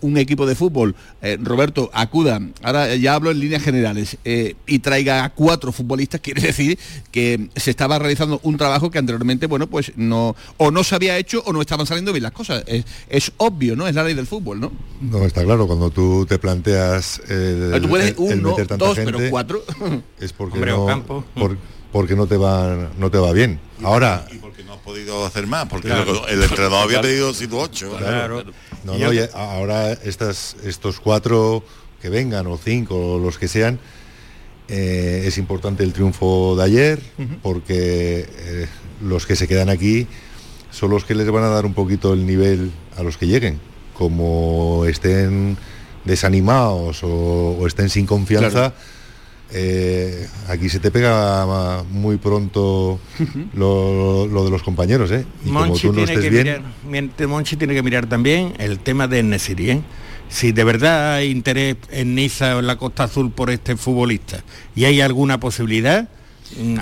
un 0.02 0.18
equipo 0.18 0.46
de 0.46 0.56
fútbol, 0.56 0.96
Roberto, 1.42 1.90
acuda, 1.94 2.42
ahora 2.62 2.96
ya 2.96 3.16
hablo 3.16 3.32
en 3.32 3.40
líneas 3.40 3.64
generales, 3.64 4.18
y 4.24 4.80
traiga 4.80 5.24
a 5.24 5.30
cuatro 5.30 5.72
futbolistas, 5.72 6.22
quiere 6.22 6.42
decir 6.42 6.78
que 7.12 7.50
se 7.56 7.72
estaba 7.72 7.98
realizando 7.98 8.40
un 8.44 8.58
trabajo 8.58 8.92
que 8.92 9.00
anteriormente, 9.00 9.48
bueno, 9.48 9.68
pues 9.68 9.79
no 9.96 10.36
o 10.58 10.72
no 10.72 10.84
se 10.84 10.96
había 10.96 11.18
hecho 11.18 11.42
o 11.46 11.54
no 11.54 11.62
estaban 11.62 11.86
saliendo 11.86 12.12
bien 12.12 12.24
las 12.24 12.32
cosas. 12.32 12.64
Es, 12.68 12.86
es, 13.10 13.32
obvio, 13.38 13.76
¿no? 13.76 13.88
Es 13.88 13.96
la 13.96 14.04
ley 14.04 14.14
del 14.14 14.28
fútbol, 14.28 14.60
¿no? 14.60 14.72
No, 15.02 15.26
está 15.26 15.44
claro, 15.44 15.68
cuando 15.68 15.90
tú 15.90 16.26
te 16.28 16.38
planteas 16.40 17.22
el, 17.30 17.80
tú 17.82 17.90
puedes 17.90 18.10
el, 18.10 18.16
uno, 18.18 18.32
el 18.32 18.42
meter 18.42 18.68
tanta 18.68 18.86
dos, 18.86 18.96
gente, 18.96 19.14
pero 19.14 19.30
cuatro. 19.30 19.64
Es 20.20 20.34
porque 20.34 20.56
Hombre, 20.56 20.72
no, 20.72 20.86
campo. 20.86 21.24
por, 21.36 21.58
porque 21.92 22.16
no 22.16 22.28
te 22.28 22.38
va 22.38 22.90
no 22.98 23.10
te 23.10 23.18
va 23.18 23.32
bien. 23.32 23.60
Ahora 23.84 24.26
y 24.32 24.38
porque 24.38 24.64
no 24.64 24.74
has 24.74 24.80
podido 24.80 25.26
hacer 25.26 25.48
más, 25.48 25.66
porque 25.68 25.88
Claro. 25.88 26.28
el 26.28 26.44
entrenador 26.44 26.84
había 26.84 27.02
pedido 27.02 27.34
sido 27.34 27.58
ocho. 27.60 27.96
Claro. 27.98 28.44
No, 28.84 28.98
no, 28.98 29.14
y 29.14 29.20
ahora 29.34 29.94
estas, 29.94 30.56
estos 30.64 31.00
cuatro 31.00 31.64
que 32.02 32.10
vengan 32.10 32.48
o 32.48 32.58
cinco 32.58 33.16
o 33.16 33.20
los 33.20 33.38
que 33.38 33.48
sean, 33.48 33.80
eh, 34.68 35.24
es 35.26 35.38
importante 35.38 35.84
el 35.84 35.94
triunfo 35.94 36.56
de 36.56 36.64
ayer 36.64 37.02
porque 37.42 38.30
eh, 38.38 38.68
los 39.02 39.26
que 39.26 39.36
se 39.36 39.48
quedan 39.48 39.70
aquí 39.70 40.08
son 40.72 40.92
los 40.92 41.04
que 41.06 41.16
les 41.16 41.30
van 41.30 41.44
a 41.44 41.48
dar 41.50 41.66
un 41.66 41.74
poquito 41.74 42.14
el 42.14 42.26
nivel 42.26 42.72
a 42.98 43.04
los 43.04 43.18
que 43.18 43.28
lleguen. 43.28 43.60
Como 43.94 44.86
estén 44.88 45.58
desanimados 46.06 47.04
o, 47.04 47.58
o 47.60 47.68
estén 47.68 47.90
sin 47.90 48.06
confianza, 48.06 48.50
Claro. 48.72 48.74
eh, 49.52 50.28
aquí 50.48 50.70
se 50.70 50.80
te 50.80 50.92
pega 50.92 51.84
muy 51.92 52.18
pronto 52.18 53.00
lo, 53.54 54.28
lo 54.28 54.46
de 54.46 54.52
los 54.52 54.64
compañeros, 54.64 55.12
¿eh? 55.12 55.26
Y 55.44 55.48
como 55.48 55.66
Monchi 55.66 55.82
tú 55.82 55.88
no 55.88 55.94
tiene 56.06 56.12
estés 56.14 56.24
que 56.24 56.30
bien, 56.30 56.64
mirar, 56.88 57.28
Monchi 57.28 57.56
tiene 57.58 57.74
que 57.74 57.84
mirar 57.84 58.06
también 58.08 58.54
el 58.60 58.80
tema 58.80 59.08
de 59.08 59.24
Nesiri, 59.24 59.72
¿eh? 59.72 59.82
Si 60.30 60.52
de 60.52 60.64
verdad 60.64 61.16
hay 61.16 61.32
interés 61.32 61.78
en 61.90 62.14
Niza 62.14 62.56
o 62.56 62.60
en 62.60 62.68
la 62.68 62.78
Costa 62.78 63.06
Azul 63.06 63.32
por 63.32 63.50
este 63.50 63.76
futbolista 63.76 64.44
y 64.76 64.86
hay 64.86 65.02
alguna 65.02 65.40
posibilidad, 65.40 66.08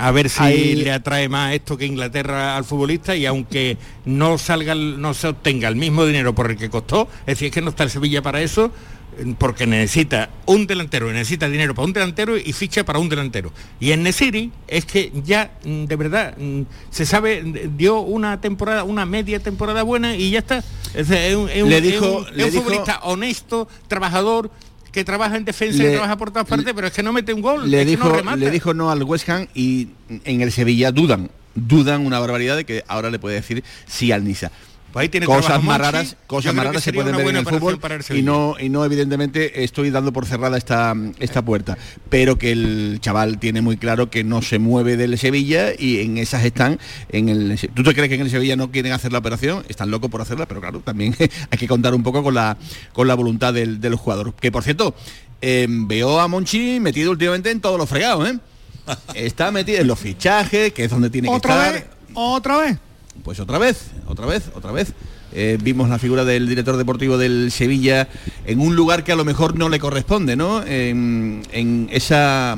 a 0.00 0.10
ver 0.12 0.28
si 0.30 0.74
le 0.76 0.92
atrae 0.92 1.28
más 1.28 1.54
esto 1.54 1.76
que 1.76 1.86
Inglaterra 1.86 2.56
al 2.56 2.64
futbolista 2.64 3.14
y 3.16 3.26
aunque 3.26 3.76
no 4.04 4.38
salga, 4.38 4.74
no 4.74 5.14
se 5.14 5.28
obtenga 5.28 5.68
el 5.68 5.76
mismo 5.76 6.06
dinero 6.06 6.34
por 6.34 6.50
el 6.50 6.56
que 6.56 6.70
costó, 6.70 7.08
es 7.20 7.26
decir, 7.26 7.48
es 7.48 7.52
que 7.54 7.60
no 7.62 7.70
está 7.70 7.84
el 7.84 7.90
Sevilla 7.90 8.22
para 8.22 8.40
eso, 8.40 8.72
eh, 9.18 9.34
porque 9.38 9.66
necesita 9.66 10.30
un 10.46 10.66
delantero, 10.66 11.12
necesita 11.12 11.48
dinero 11.48 11.74
para 11.74 11.86
un 11.86 11.92
delantero 11.92 12.36
y 12.38 12.52
ficha 12.52 12.84
para 12.84 12.98
un 12.98 13.08
delantero. 13.08 13.52
Y 13.80 13.92
en 13.92 14.02
Nesiri 14.04 14.50
es 14.66 14.84
que 14.86 15.12
ya 15.24 15.50
mm, 15.64 15.84
de 15.84 15.96
verdad 15.96 16.36
mm, 16.38 16.62
se 16.90 17.04
sabe, 17.04 17.42
mm, 17.42 17.76
dio 17.76 18.00
una 18.00 18.40
temporada, 18.40 18.84
una 18.84 19.04
media 19.06 19.38
temporada 19.40 19.82
buena 19.82 20.16
y 20.16 20.30
ya 20.30 20.38
está. 20.40 20.64
Es, 20.94 21.08
un, 21.34 21.48
es 21.50 21.62
un- 21.62 21.68
Le 21.68 21.76
es 21.78 21.82
dijo- 21.82 22.26
es 22.26 22.36
le 22.36 22.44
un 22.44 22.50
dijo- 22.50 22.62
futbolista 22.62 23.00
honesto, 23.02 23.68
trabajador, 23.88 24.50
que 24.92 25.04
trabaja 25.04 25.36
en 25.36 25.44
defensa 25.44 25.82
Le- 25.82 25.90
y 25.90 25.92
trabaja 25.92 26.16
por 26.16 26.30
todas 26.30 26.46
partes, 26.46 26.72
pero 26.74 26.86
es 26.86 26.92
que 26.92 27.02
no 27.02 27.12
mete 27.12 27.32
un 27.32 27.42
gol. 27.42 27.70
le 27.70 27.82
es 27.82 27.86
que 27.88 27.96
no 27.96 28.14
dijo, 28.14 28.36
le 28.36 28.50
dijo 28.50 28.74
no 28.74 28.90
al 28.90 29.02
West 29.02 29.28
Ham 29.28 29.46
y 29.54 29.88
en 30.24 30.40
el 30.40 30.50
Sevilla 30.52 30.92
dudan, 30.92 31.30
dudan 31.54 32.04
una 32.06 32.18
barbaridad 32.18 32.56
de 32.56 32.64
que 32.64 32.84
ahora 32.88 33.10
le 33.10 33.18
puede 33.18 33.36
decir 33.36 33.62
sí 33.86 34.12
al 34.12 34.24
Niza. 34.24 34.50
Pues 34.98 35.04
ahí 35.04 35.08
tiene 35.10 35.26
cosas 35.26 35.62
más 35.62 35.80
raras, 35.80 36.16
cosas 36.26 36.52
más 36.54 36.66
raras 36.66 36.82
se 36.82 36.92
pueden 36.92 37.16
ver 37.16 37.28
en 37.28 37.36
el 37.36 37.46
fútbol 37.46 37.78
el 38.10 38.18
y 38.18 38.22
no 38.22 38.56
y 38.58 38.68
no 38.68 38.84
evidentemente 38.84 39.62
estoy 39.62 39.90
dando 39.90 40.12
por 40.12 40.26
cerrada 40.26 40.58
esta 40.58 40.92
esta 41.20 41.40
puerta, 41.42 41.78
pero 42.10 42.36
que 42.36 42.50
el 42.50 42.98
chaval 43.00 43.38
tiene 43.38 43.62
muy 43.62 43.76
claro 43.76 44.10
que 44.10 44.24
no 44.24 44.42
se 44.42 44.58
mueve 44.58 44.96
del 44.96 45.16
Sevilla 45.16 45.68
y 45.78 46.00
en 46.00 46.18
esas 46.18 46.44
están 46.44 46.80
en 47.10 47.28
el 47.28 47.56
¿Tú 47.74 47.84
te 47.84 47.94
crees 47.94 48.08
que 48.08 48.16
en 48.16 48.22
el 48.22 48.30
Sevilla 48.30 48.56
no 48.56 48.72
quieren 48.72 48.90
hacer 48.90 49.12
la 49.12 49.20
operación? 49.20 49.64
Están 49.68 49.92
locos 49.92 50.10
por 50.10 50.20
hacerla, 50.20 50.46
pero 50.46 50.60
claro, 50.60 50.80
también 50.80 51.14
hay 51.50 51.58
que 51.58 51.68
contar 51.68 51.94
un 51.94 52.02
poco 52.02 52.24
con 52.24 52.34
la 52.34 52.56
con 52.92 53.06
la 53.06 53.14
voluntad 53.14 53.54
del, 53.54 53.80
del 53.80 53.94
jugador. 53.94 54.34
Que 54.34 54.50
por 54.50 54.64
cierto, 54.64 54.96
eh, 55.40 55.68
veo 55.68 56.18
a 56.18 56.26
Monchi 56.26 56.80
metido 56.80 57.12
últimamente 57.12 57.52
en 57.52 57.60
todos 57.60 57.78
los 57.78 57.88
fregados, 57.88 58.28
¿eh? 58.28 58.38
Está 59.14 59.52
metido 59.52 59.78
en 59.80 59.86
los 59.86 60.00
fichajes, 60.00 60.72
que 60.72 60.86
es 60.86 60.90
donde 60.90 61.08
tiene 61.08 61.28
que 61.28 61.34
¿Otra 61.34 61.68
estar. 61.68 61.72
vez? 61.72 61.84
¿Otra 62.14 62.56
vez? 62.56 62.78
Pues 63.22 63.40
otra 63.40 63.58
vez, 63.58 63.90
otra 64.06 64.26
vez, 64.26 64.50
otra 64.54 64.72
vez. 64.72 64.94
Eh, 65.32 65.58
vimos 65.62 65.88
la 65.90 65.98
figura 65.98 66.24
del 66.24 66.48
director 66.48 66.76
deportivo 66.76 67.18
del 67.18 67.50
Sevilla 67.52 68.08
en 68.46 68.60
un 68.60 68.74
lugar 68.74 69.04
que 69.04 69.12
a 69.12 69.16
lo 69.16 69.24
mejor 69.24 69.58
no 69.58 69.68
le 69.68 69.78
corresponde, 69.78 70.36
¿no? 70.36 70.64
En, 70.64 71.42
en 71.52 71.88
esa... 71.92 72.56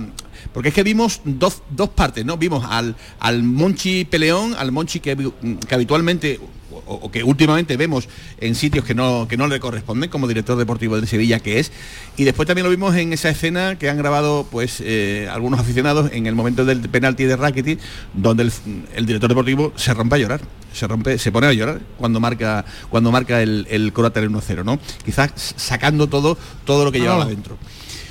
Porque 0.52 0.70
es 0.70 0.74
que 0.74 0.82
vimos 0.82 1.20
dos, 1.24 1.62
dos 1.70 1.90
partes, 1.90 2.24
¿no? 2.24 2.36
Vimos 2.36 2.64
al, 2.68 2.96
al 3.18 3.42
Monchi 3.42 4.04
Peleón, 4.04 4.54
al 4.56 4.72
Monchi 4.72 5.00
que, 5.00 5.16
que 5.68 5.74
habitualmente 5.74 6.40
o, 6.90 6.94
o 6.94 7.10
que 7.10 7.22
últimamente 7.22 7.76
vemos 7.76 8.08
en 8.40 8.54
sitios 8.54 8.84
que 8.84 8.94
no, 8.94 9.26
que 9.28 9.36
no 9.36 9.46
le 9.46 9.60
corresponden 9.60 10.10
como 10.10 10.26
director 10.26 10.58
deportivo 10.58 10.96
del 10.96 11.06
Sevilla 11.06 11.40
que 11.40 11.60
es. 11.60 11.72
Y 12.16 12.24
después 12.24 12.46
también 12.46 12.64
lo 12.64 12.70
vimos 12.70 12.94
en 12.96 13.12
esa 13.12 13.30
escena 13.30 13.78
que 13.78 13.88
han 13.88 13.96
grabado 13.96 14.46
pues 14.50 14.82
eh, 14.84 15.28
algunos 15.30 15.60
aficionados 15.60 16.10
en 16.12 16.26
el 16.26 16.34
momento 16.34 16.64
del 16.64 16.80
penalti 16.88 17.24
de 17.24 17.36
Rakitic 17.36 17.78
donde 18.14 18.44
el, 18.44 18.52
el 18.94 19.06
director 19.06 19.28
deportivo 19.28 19.72
se 19.76 19.94
rompe 19.94 20.16
a 20.16 20.18
llorar 20.18 20.40
se 20.72 20.86
rompe 20.86 21.18
se 21.18 21.32
pone 21.32 21.46
a 21.46 21.52
llorar 21.52 21.80
cuando 21.98 22.20
marca 22.20 22.64
cuando 22.90 23.10
marca 23.10 23.42
el, 23.42 23.66
el 23.70 23.92
Croacia 23.92 24.22
1-0 24.22 24.64
¿no? 24.64 24.78
quizás 25.04 25.32
sacando 25.56 26.08
todo 26.08 26.36
todo 26.64 26.84
lo 26.84 26.92
que 26.92 27.00
llevaba 27.00 27.24
dentro 27.24 27.58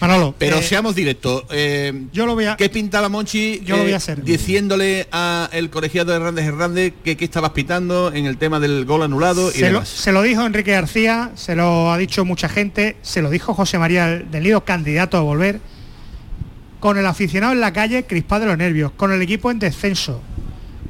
Manolo, 0.02 0.34
pero 0.38 0.58
eh, 0.58 0.64
seamos 0.64 0.95
directos. 0.95 1.43
eh, 1.52 2.06
yo 2.14 2.26
lo 2.26 2.34
voy 2.36 2.45
a. 2.45 2.56
¿Qué 2.56 2.70
pintaba 2.70 3.10
Monchi 3.10 3.62
Yo 3.66 3.76
lo 3.76 3.84
voy 3.84 3.91
a 3.91 3.95
eh, 3.95 3.97
hacer. 3.97 4.24
diciéndole 4.24 5.08
a 5.12 5.50
el 5.52 5.70
colegiado 5.70 6.12
de 6.12 6.18
Hernández 6.18 6.45
Hernández 6.45 6.93
que 7.04 7.18
qué 7.18 7.26
estabas 7.26 7.52
pitando 7.52 8.14
en 8.14 8.26
el 8.26 8.38
tema 8.38 8.60
del 8.60 8.86
gol 8.86 9.02
anulado 9.04 9.50
y 9.50 9.54
Se 9.56 9.62
lo, 9.62 9.66
demás? 9.68 9.89
se 9.89 10.12
lo 10.12 10.22
dijo 10.22 10.45
Enrique 10.45 10.72
García, 10.72 11.32
se 11.36 11.56
lo 11.56 11.91
ha 11.91 11.97
dicho 11.97 12.24
mucha 12.24 12.47
gente, 12.47 12.95
se 13.02 13.22
lo 13.22 13.30
dijo 13.30 13.54
José 13.54 13.78
María 13.78 14.08
del 14.08 14.43
Nido, 14.43 14.64
candidato 14.64 15.18
a 15.18 15.22
volver, 15.22 15.60
con 16.80 16.97
el 16.97 17.06
aficionado 17.06 17.52
en 17.54 17.60
la 17.60 17.74
calle 17.74 18.06
crispado 18.06 18.41
de 18.41 18.47
los 18.47 18.58
nervios, 18.58 18.91
con 18.93 19.12
el 19.12 19.22
equipo 19.22 19.52
en 19.52 19.60
descenso, 19.60 20.22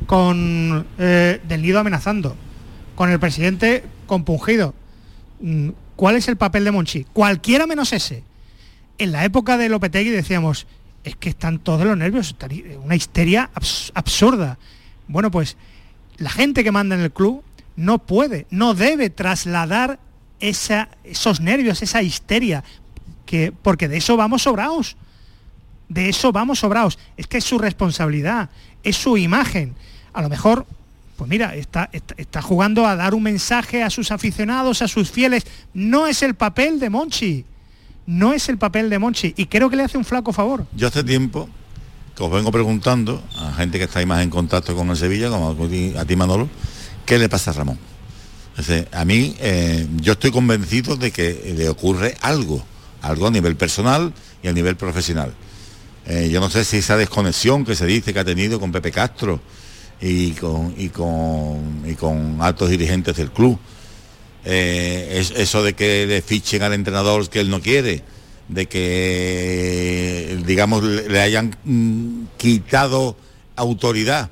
con 0.05 0.85
Del 0.97 1.61
Nido 1.61 1.79
amenazando, 1.79 2.35
con 2.95 3.09
el 3.09 3.19
presidente 3.19 3.83
compungido. 4.05 4.73
Mm, 5.41 5.69
¿Cuál 5.95 6.15
es 6.15 6.27
el 6.27 6.37
papel 6.37 6.63
de 6.63 6.71
Monchi? 6.71 7.05
Cualquiera 7.11 7.65
menos 7.67 7.91
ese. 7.91 8.23
En 8.99 9.11
la 9.11 9.25
época 9.25 9.57
de 9.57 9.69
Lopetegui 9.69 10.09
decíamos, 10.09 10.67
es 11.03 11.15
que 11.15 11.29
están 11.29 11.59
todos 11.59 11.85
los 11.85 11.97
nervios, 11.97 12.35
una 12.83 12.95
histeria 12.95 13.49
abs- 13.55 13.91
absurda. 13.95 14.59
Bueno, 15.07 15.31
pues 15.31 15.57
la 16.17 16.29
gente 16.29 16.63
que 16.63 16.71
manda 16.71 16.95
en 16.95 17.01
el 17.01 17.11
club 17.11 17.41
no 17.75 17.97
puede, 17.99 18.45
no 18.51 18.73
debe 18.73 19.09
trasladar 19.09 19.99
esa- 20.41 20.89
esos 21.03 21.39
nervios, 21.39 21.81
esa 21.81 22.01
histeria, 22.01 22.63
que, 23.25 23.51
porque 23.61 23.87
de 23.87 23.97
eso 23.97 24.17
vamos 24.17 24.43
sobrados. 24.43 24.97
De 25.87 26.09
eso 26.09 26.31
vamos 26.31 26.59
sobrados. 26.59 26.99
Es 27.17 27.25
que 27.27 27.37
es 27.37 27.45
su 27.45 27.57
responsabilidad, 27.57 28.49
es 28.83 28.97
su 28.97 29.17
imagen. 29.17 29.75
A 30.13 30.21
lo 30.21 30.29
mejor, 30.29 30.65
pues 31.15 31.29
mira, 31.29 31.55
está, 31.55 31.89
está 32.17 32.41
jugando 32.41 32.85
a 32.85 32.95
dar 32.95 33.13
un 33.15 33.23
mensaje 33.23 33.81
a 33.81 33.89
sus 33.89 34.11
aficionados, 34.11 34.81
a 34.81 34.87
sus 34.87 35.09
fieles. 35.09 35.45
No 35.73 36.05
es 36.05 36.21
el 36.21 36.35
papel 36.35 36.79
de 36.79 36.89
Monchi. 36.89 37.45
No 38.09 38.33
es 38.33 38.49
el 38.49 38.57
papel 38.57 38.89
de 38.89 38.97
Monchi. 38.97 39.35
Y 39.37 39.45
creo 39.45 39.69
que 39.69 39.75
le 39.75 39.83
hace 39.83 39.95
un 39.95 40.03
flaco 40.03 40.33
favor. 40.33 40.65
Yo 40.75 40.87
hace 40.87 41.03
tiempo 41.03 41.47
que 42.15 42.23
os 42.23 42.31
vengo 42.31 42.51
preguntando 42.51 43.21
a 43.37 43.53
gente 43.53 43.77
que 43.77 43.83
está 43.83 43.99
ahí 43.99 44.07
más 44.07 44.23
en 44.23 44.31
contacto 44.31 44.75
con 44.75 44.89
el 44.89 44.97
Sevilla, 44.97 45.29
como 45.29 45.51
a 45.51 45.67
ti, 45.69 45.93
a 45.95 46.17
Manolo, 46.17 46.49
¿qué 47.05 47.19
le 47.19 47.29
pasa 47.29 47.51
a 47.51 47.53
Ramón? 47.53 47.77
A 48.93 49.05
mí 49.05 49.35
eh, 49.39 49.87
yo 49.97 50.13
estoy 50.13 50.31
convencido 50.31 50.97
de 50.97 51.11
que 51.11 51.53
le 51.55 51.69
ocurre 51.69 52.17
algo, 52.21 52.65
algo 53.03 53.27
a 53.27 53.31
nivel 53.31 53.55
personal 53.55 54.11
y 54.41 54.47
a 54.47 54.53
nivel 54.53 54.75
profesional. 54.75 55.31
Eh, 56.07 56.29
yo 56.31 56.41
no 56.41 56.49
sé 56.49 56.65
si 56.65 56.77
esa 56.77 56.97
desconexión 56.97 57.63
que 57.63 57.75
se 57.75 57.85
dice 57.85 58.11
que 58.11 58.19
ha 58.19 58.25
tenido 58.25 58.59
con 58.59 58.71
Pepe 58.71 58.91
Castro 58.91 59.39
y 60.01 60.31
con, 60.31 60.73
y 60.75 60.89
con, 60.89 61.83
y 61.85 61.93
con 61.93 62.37
altos 62.41 62.71
dirigentes 62.71 63.15
del 63.17 63.29
club, 63.29 63.59
eh, 64.45 65.17
es, 65.19 65.31
eso 65.31 65.63
de 65.63 65.73
que 65.73 66.05
le 66.07 66.21
fichen 66.21 66.63
al 66.63 66.73
entrenador 66.73 67.29
que 67.29 67.39
él 67.39 67.49
no 67.49 67.61
quiere, 67.61 68.03
de 68.47 68.67
que, 68.67 70.41
digamos, 70.45 70.83
le, 70.83 71.19
hayan 71.19 71.55
mm, 71.63 72.23
quitado 72.37 73.15
autoridad. 73.55 74.29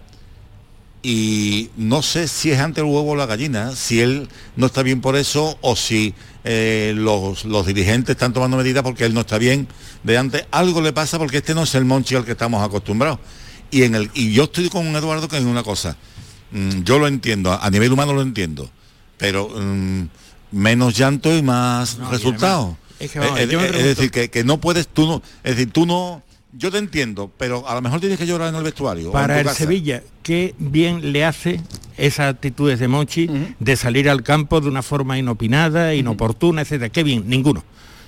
Y 1.03 1.69
no 1.77 2.01
sé 2.01 2.27
si 2.27 2.51
es 2.51 2.59
ante 2.59 2.81
el 2.81 2.87
huevo 2.87 3.11
o 3.11 3.15
la 3.15 3.27
gallina, 3.27 3.75
si 3.75 4.01
él 4.01 4.27
no 4.55 4.65
está 4.65 4.83
bien 4.83 4.99
por 4.99 5.15
eso 5.15 5.57
o 5.61 5.75
si 5.75 6.13
eh, 6.43 6.93
los, 6.95 7.45
los 7.45 7.65
dirigentes 7.65 8.15
están 8.15 8.33
tomando 8.33 8.57
medidas 8.57 8.83
porque 8.83 9.05
él 9.05 9.13
no 9.13 9.21
está 9.21 9.37
bien 9.37 9.67
de 10.03 10.17
antes. 10.17 10.45
Algo 10.51 10.81
le 10.81 10.93
pasa 10.93 11.17
porque 11.17 11.37
este 11.37 11.53
no 11.53 11.63
es 11.63 11.75
el 11.75 11.85
Monchi 11.85 12.15
al 12.15 12.25
que 12.25 12.31
estamos 12.31 12.63
acostumbrados. 12.63 13.19
Y, 13.69 13.83
en 13.83 13.95
el, 13.95 14.09
y 14.13 14.33
yo 14.33 14.45
estoy 14.45 14.69
con 14.69 14.87
Eduardo 14.95 15.27
que 15.27 15.37
en 15.37 15.47
una 15.47 15.63
cosa. 15.63 15.95
Mm, 16.51 16.83
yo 16.83 16.99
lo 16.99 17.07
entiendo, 17.07 17.51
a 17.53 17.69
nivel 17.69 17.91
humano 17.91 18.13
lo 18.13 18.21
entiendo, 18.21 18.69
pero 19.17 19.49
mm, 19.49 20.03
menos 20.51 20.95
llanto 20.97 21.35
y 21.35 21.41
más 21.41 21.97
No, 21.97 22.09
resultados. 22.11 22.75
es 22.99 23.11
que 23.11 23.19
vamos, 23.19 23.39
es, 23.39 23.49
yo 23.49 23.59
me 23.59 23.65
es 23.65 23.71
pregunto- 23.71 23.87
decir, 23.95 24.11
que, 24.11 24.29
que 24.29 24.43
no 24.43 24.59
puedes, 24.59 24.87
tú 24.87 25.07
no, 25.07 25.21
es 25.43 25.55
decir, 25.55 25.71
tú 25.71 25.85
no, 25.85 26.21
yo 26.53 26.71
te 26.71 26.77
entiendo, 26.77 27.31
pero 27.37 27.67
a 27.67 27.75
lo 27.75 27.81
mejor 27.81 27.99
tienes 27.99 28.17
que 28.17 28.25
llorar 28.25 28.49
en 28.49 28.55
el 28.55 28.63
vestuario. 28.63 29.11
Para 29.11 29.39
el 29.39 29.45
casa. 29.45 29.57
Sevilla, 29.59 30.01
qué 30.23 30.55
bien 30.57 31.11
le 31.11 31.25
hace 31.25 31.61
esas 31.97 32.33
actitudes 32.33 32.79
de 32.79 32.87
Monchi 32.87 33.29
de 33.59 33.75
salir 33.75 34.09
al 34.09 34.23
campo 34.23 34.61
de 34.61 34.67
una 34.67 34.81
forma 34.81 35.17
inopinada, 35.17 35.93
inoportuna, 35.93 36.61
etcétera. 36.61 36.89
Qué 36.89 37.03
bien, 37.03 37.23
ninguno. 37.27 37.63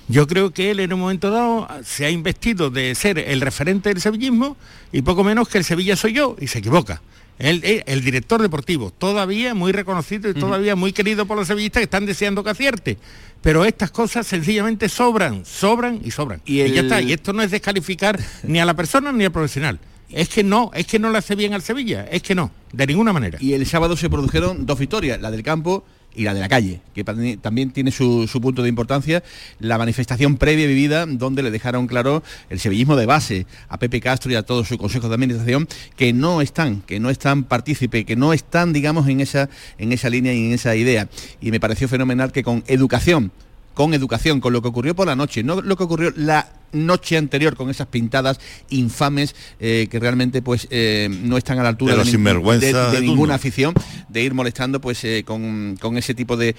Yo 0.08 0.26
creo 0.26 0.50
que 0.52 0.72
él 0.72 0.80
en 0.80 0.92
un 0.92 0.98
momento 1.00 1.30
dado 1.30 1.68
se 1.84 2.04
ha 2.06 2.10
investido 2.10 2.70
de 2.70 2.94
ser 2.96 3.18
el 3.20 3.40
referente 3.40 3.90
del 3.90 4.00
sevillismo 4.00 4.56
y 4.90 5.02
poco 5.02 5.22
menos 5.22 5.48
que 5.48 5.58
el 5.58 5.64
Sevilla 5.64 5.94
soy 5.94 6.14
yo, 6.14 6.34
y 6.40 6.48
se 6.48 6.58
equivoca. 6.58 7.00
Él 7.40 7.60
es 7.64 7.82
el 7.86 8.02
director 8.04 8.40
deportivo, 8.42 8.90
todavía 8.90 9.54
muy 9.54 9.72
reconocido 9.72 10.28
y 10.30 10.34
todavía 10.34 10.76
muy 10.76 10.92
querido 10.92 11.26
por 11.26 11.36
los 11.38 11.46
sevillistas 11.48 11.80
que 11.80 11.84
están 11.84 12.06
deseando 12.06 12.44
que 12.44 12.50
acierte. 12.50 12.98
Pero 13.42 13.64
estas 13.64 13.90
cosas 13.90 14.26
sencillamente 14.26 14.88
sobran, 14.88 15.44
sobran 15.46 16.00
y 16.04 16.10
sobran. 16.10 16.42
Y, 16.44 16.60
el- 16.60 16.74
ya 16.74 16.80
está. 16.82 17.00
Y 17.00 17.12
esto 17.12 17.32
no 17.32 17.42
es 17.42 17.50
descalificar 17.50 18.20
ni 18.42 18.60
a 18.60 18.64
la 18.66 18.74
persona 18.74 19.10
ni 19.12 19.24
al 19.24 19.32
profesional. 19.32 19.80
Es 20.12 20.28
que 20.28 20.42
no, 20.42 20.70
es 20.74 20.86
que 20.86 20.98
no 20.98 21.10
le 21.10 21.18
hace 21.18 21.34
bien 21.34 21.54
al 21.54 21.62
Sevilla, 21.62 22.06
es 22.10 22.22
que 22.22 22.34
no, 22.34 22.50
de 22.72 22.86
ninguna 22.86 23.12
manera. 23.12 23.38
Y 23.40 23.52
el 23.52 23.66
sábado 23.66 23.96
se 23.96 24.10
produjeron 24.10 24.66
dos 24.66 24.78
victorias, 24.78 25.20
la 25.20 25.30
del 25.30 25.42
campo 25.42 25.84
y 26.14 26.24
la 26.24 26.34
de 26.34 26.40
la 26.40 26.48
calle, 26.48 26.80
que 26.94 27.04
también 27.04 27.70
tiene 27.70 27.92
su, 27.92 28.28
punto 28.42 28.62
de 28.62 28.68
importancia, 28.68 29.22
la 29.60 29.78
manifestación 29.78 30.36
previa 30.36 30.66
vivida, 30.66 31.06
donde 31.06 31.42
le 31.42 31.50
dejaron 31.50 31.86
claro 31.86 32.22
el 32.48 32.58
sevillismo 32.58 32.96
de 32.96 33.06
base 33.06 33.46
a 33.68 33.78
Pepe 33.78 34.00
Castro 34.00 34.32
y 34.32 34.34
a 34.34 34.42
todo 34.42 34.64
su 34.64 34.76
consejo 34.76 35.08
de 35.08 35.14
administración, 35.14 35.68
que 35.96 36.12
no 36.12 36.40
están, 36.40 36.82
que 36.82 36.98
no 36.98 37.10
están 37.10 37.44
partícipe, 37.44 38.04
que 38.04 38.16
no 38.16 38.32
están, 38.32 38.72
digamos, 38.72 39.08
en 39.08 39.20
esa, 39.20 39.48
en 39.78 39.92
esa 39.92 40.10
línea 40.10 40.34
y 40.34 40.46
en 40.46 40.52
esa 40.52 40.74
idea. 40.74 41.08
Y 41.40 41.52
me 41.52 41.60
pareció 41.60 41.88
fenomenal 41.88 42.32
que 42.32 42.42
con 42.42 42.64
educación, 42.66 43.30
con 43.74 43.94
educación, 43.94 44.40
con 44.40 44.52
lo 44.52 44.62
que 44.62 44.68
ocurrió 44.68 44.96
por 44.96 45.06
la 45.06 45.14
noche, 45.14 45.44
no 45.44 45.60
lo 45.60 45.76
que 45.76 45.84
ocurrió 45.84 46.12
la 46.16 46.59
noche 46.72 47.16
anterior 47.16 47.56
con 47.56 47.70
esas 47.70 47.86
pintadas 47.86 48.40
infames 48.68 49.34
eh, 49.58 49.88
que 49.90 49.98
realmente 49.98 50.42
pues 50.42 50.68
eh, 50.70 51.08
no 51.10 51.36
están 51.36 51.58
a 51.58 51.62
la 51.62 51.70
altura 51.70 51.96
de, 51.96 52.04
de, 52.04 53.00
ninguna 53.00 53.34
afición 53.34 53.74
de 54.08 54.22
ir 54.22 54.34
molestando 54.34 54.80
pues 54.80 55.02
eh, 55.04 55.24
con, 55.24 55.76
ese 55.96 56.14
tipo 56.14 56.36
de, 56.36 56.54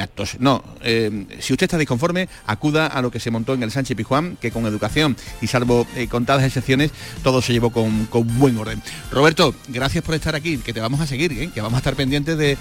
actos. 0.00 0.36
No, 0.38 0.62
si 1.38 1.52
usted 1.52 1.64
está 1.64 1.78
disconforme, 1.78 2.28
acuda 2.46 2.86
a 2.86 3.02
lo 3.02 3.10
que 3.10 3.20
se 3.20 3.30
montó 3.30 3.54
en 3.54 3.62
el 3.62 3.70
Sánchez 3.70 3.96
Pijuán, 3.96 4.36
que 4.40 4.50
con 4.50 4.66
educación 4.66 5.16
y 5.40 5.46
salvo 5.46 5.86
contadas 6.08 6.44
excepciones, 6.44 6.90
todo 7.22 7.42
se 7.42 7.52
llevó 7.52 7.70
con, 7.70 8.08
buen 8.38 8.56
orden. 8.58 8.82
Roberto, 9.10 9.54
gracias 9.68 10.04
por 10.04 10.14
estar 10.14 10.34
aquí, 10.34 10.58
que 10.58 10.72
te 10.72 10.80
vamos 10.80 11.00
a 11.00 11.06
seguir, 11.06 11.50
que 11.50 11.60
vamos 11.60 11.74
a 11.74 11.78
estar 11.78 11.94
pendientes 11.94 12.36
de, 12.36 12.56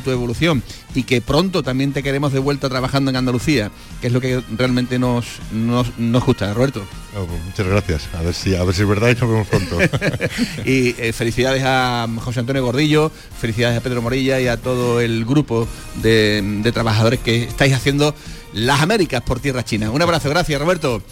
tu 0.00 0.10
evolución 0.10 0.62
y 0.94 1.04
que 1.04 1.20
pronto 1.20 1.62
también 1.62 1.92
te 1.92 2.02
queremos 2.02 2.32
de 2.32 2.38
vuelta 2.38 2.68
trabajando 2.68 3.10
en 3.10 3.16
Andalucía, 3.16 3.70
que 4.00 4.08
es 4.08 4.12
lo 4.12 4.20
que 4.20 4.42
realmente 4.56 4.98
nos, 4.98 5.26
nos 5.52 6.13
nos 6.14 6.24
gusta, 6.24 6.52
Roberto. 6.54 6.82
Pues 7.12 7.44
muchas 7.44 7.66
gracias. 7.66 8.08
A 8.14 8.22
ver 8.22 8.34
si 8.34 8.54
a 8.54 8.64
ver 8.64 8.74
si 8.74 8.82
es 8.82 8.88
verdad 8.88 9.10
y 9.10 9.14
nos 9.14 9.28
vemos 9.28 9.48
pronto. 9.48 9.78
y 10.64 10.94
eh, 10.98 11.12
felicidades 11.12 11.62
a 11.66 12.08
José 12.20 12.40
Antonio 12.40 12.64
Gordillo, 12.64 13.10
felicidades 13.38 13.76
a 13.76 13.82
Pedro 13.82 14.00
Morilla 14.00 14.40
y 14.40 14.46
a 14.46 14.56
todo 14.56 15.00
el 15.00 15.24
grupo 15.24 15.68
de 15.96 16.70
trabajadores 16.72 17.20
que 17.20 17.44
estáis 17.44 17.74
haciendo 17.74 18.14
las 18.54 18.80
Américas 18.80 19.20
por 19.22 19.40
tierra 19.40 19.64
china. 19.64 19.90
Un 19.90 20.00
abrazo, 20.00 20.30
gracias 20.30 20.60
Roberto. 20.60 21.02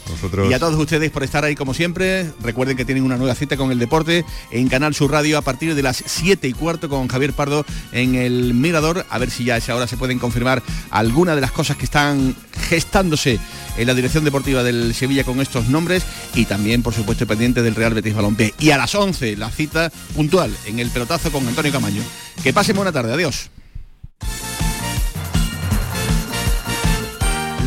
Y 0.49 0.53
a 0.53 0.59
todos 0.61 0.78
ustedes 0.78 1.11
por 1.11 1.24
estar 1.24 1.45
ahí 1.45 1.57
como 1.57 1.74
siempre. 1.74 2.30
Recuerden 2.40 2.76
que 2.76 2.84
tienen 2.84 3.03
una 3.03 3.16
nueva 3.16 3.34
cita 3.34 3.57
con 3.57 3.72
el 3.72 3.78
deporte 3.78 4.24
en 4.53 4.68
Canal 4.68 4.95
Sur 4.95 5.11
Radio 5.11 5.36
a 5.36 5.43
partir 5.43 5.74
de 5.74 5.82
las 5.82 6.03
7 6.07 6.47
y 6.47 6.53
cuarto 6.53 6.88
con 6.88 7.09
Javier 7.09 7.32
Pardo 7.32 7.66
en 7.90 8.14
el 8.14 8.55
Mirador. 8.55 9.05
A 9.11 9.18
ver 9.18 9.30
si 9.30 9.45
ya 9.45 9.55
a 9.55 9.57
esa 9.59 9.74
hora 9.74 9.88
se 9.88 9.97
pueden 9.97 10.20
confirmar 10.20 10.62
algunas 10.90 11.34
de 11.34 11.40
las 11.40 11.51
cosas 11.51 11.76
que 11.76 11.84
están 11.84 12.36
gestándose 12.68 13.40
en 13.76 13.86
la 13.86 13.95
dirección 13.95 14.24
deportiva 14.24 14.62
del 14.62 14.95
Sevilla 14.95 15.24
con 15.24 15.40
estos 15.40 15.68
nombres 15.68 16.05
y 16.34 16.45
también, 16.45 16.82
por 16.82 16.95
supuesto, 16.95 17.26
pendiente 17.26 17.62
del 17.62 17.74
Real 17.74 17.93
Betis 17.93 18.14
Balompié. 18.14 18.55
Y 18.61 18.70
a 18.70 18.78
las 18.78 18.95
11, 18.95 19.36
la 19.36 19.51
cita 19.51 19.90
puntual 20.14 20.55
en 20.66 20.78
el 20.78 20.90
pelotazo 20.90 21.32
con 21.32 21.47
Antonio 21.49 21.72
Camaño. 21.72 22.03
Que 22.43 22.53
pasen 22.53 22.76
buena 22.76 22.93
tarde. 22.93 23.12
Adiós. 23.12 23.51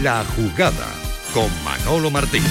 La 0.06 0.24
jugada 0.24 0.86
con 1.34 1.49
Manolo 1.64 2.12
Martín. 2.12 2.43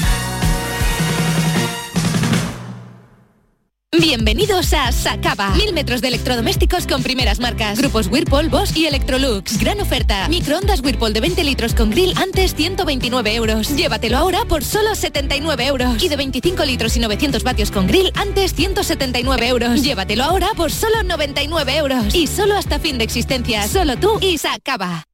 Bienvenidos 3.93 4.73
a 4.73 4.91
Sacaba. 4.91 5.51
Mil 5.51 5.73
metros 5.73 6.01
de 6.01 6.09
electrodomésticos 6.09 6.89
con 6.89 7.05
primeras 7.05 7.39
marcas. 7.39 7.79
Grupos 7.79 8.09
Whirlpool, 8.09 8.49
Bosch 8.49 8.77
y 8.77 8.87
Electrolux. 8.87 9.57
Gran 9.61 9.81
oferta. 9.81 10.27
Microondas 10.29 10.81
Whirlpool 10.81 11.13
de 11.13 11.21
20 11.21 11.45
litros 11.45 11.75
con 11.75 11.91
grill 11.91 12.13
antes 12.17 12.57
129 12.57 13.37
euros. 13.37 13.77
Llévatelo 13.77 14.17
ahora 14.17 14.45
por 14.49 14.65
solo 14.65 14.97
79 14.97 15.67
euros. 15.69 16.03
Y 16.03 16.09
de 16.09 16.17
25 16.17 16.65
litros 16.65 16.97
y 16.97 16.99
900 16.99 17.45
vatios 17.45 17.71
con 17.71 17.87
grill 17.87 18.11
antes 18.17 18.53
179 18.55 19.47
euros. 19.47 19.81
Llévatelo 19.81 20.25
ahora 20.25 20.49
por 20.57 20.73
solo 20.73 21.05
99 21.05 21.77
euros. 21.77 22.13
Y 22.17 22.27
solo 22.27 22.57
hasta 22.57 22.81
fin 22.81 22.99
de 22.99 23.05
existencia. 23.05 23.69
Solo 23.69 23.97
tú 23.97 24.19
y 24.21 24.39
Sacaba. 24.39 25.07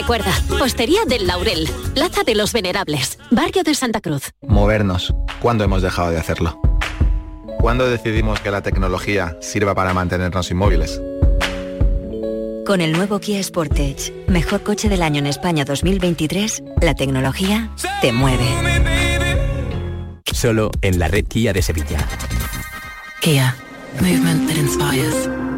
Recuerda, 0.00 0.32
Postería 0.58 1.04
del 1.04 1.26
Laurel, 1.26 1.68
Plaza 1.92 2.22
de 2.24 2.34
los 2.34 2.54
Venerables, 2.54 3.18
Barrio 3.30 3.62
de 3.62 3.74
Santa 3.74 4.00
Cruz. 4.00 4.30
Movernos. 4.40 5.12
¿Cuándo 5.42 5.62
hemos 5.62 5.82
dejado 5.82 6.10
de 6.10 6.16
hacerlo? 6.16 6.58
¿Cuándo 7.58 7.86
decidimos 7.86 8.40
que 8.40 8.50
la 8.50 8.62
tecnología 8.62 9.36
sirva 9.42 9.74
para 9.74 9.92
mantenernos 9.92 10.50
inmóviles? 10.50 11.02
Con 12.64 12.80
el 12.80 12.92
nuevo 12.92 13.20
Kia 13.20 13.42
Sportage, 13.42 14.24
mejor 14.26 14.62
coche 14.62 14.88
del 14.88 15.02
año 15.02 15.18
en 15.18 15.26
España 15.26 15.66
2023, 15.66 16.62
la 16.80 16.94
tecnología 16.94 17.70
te 18.00 18.10
mueve. 18.10 18.46
Solo 20.32 20.70
en 20.80 20.98
la 20.98 21.08
red 21.08 21.26
Kia 21.26 21.52
de 21.52 21.60
Sevilla. 21.60 21.98
Kia, 23.20 23.54
movement 24.00 24.48
that 24.48 24.56
inspires. 24.56 25.49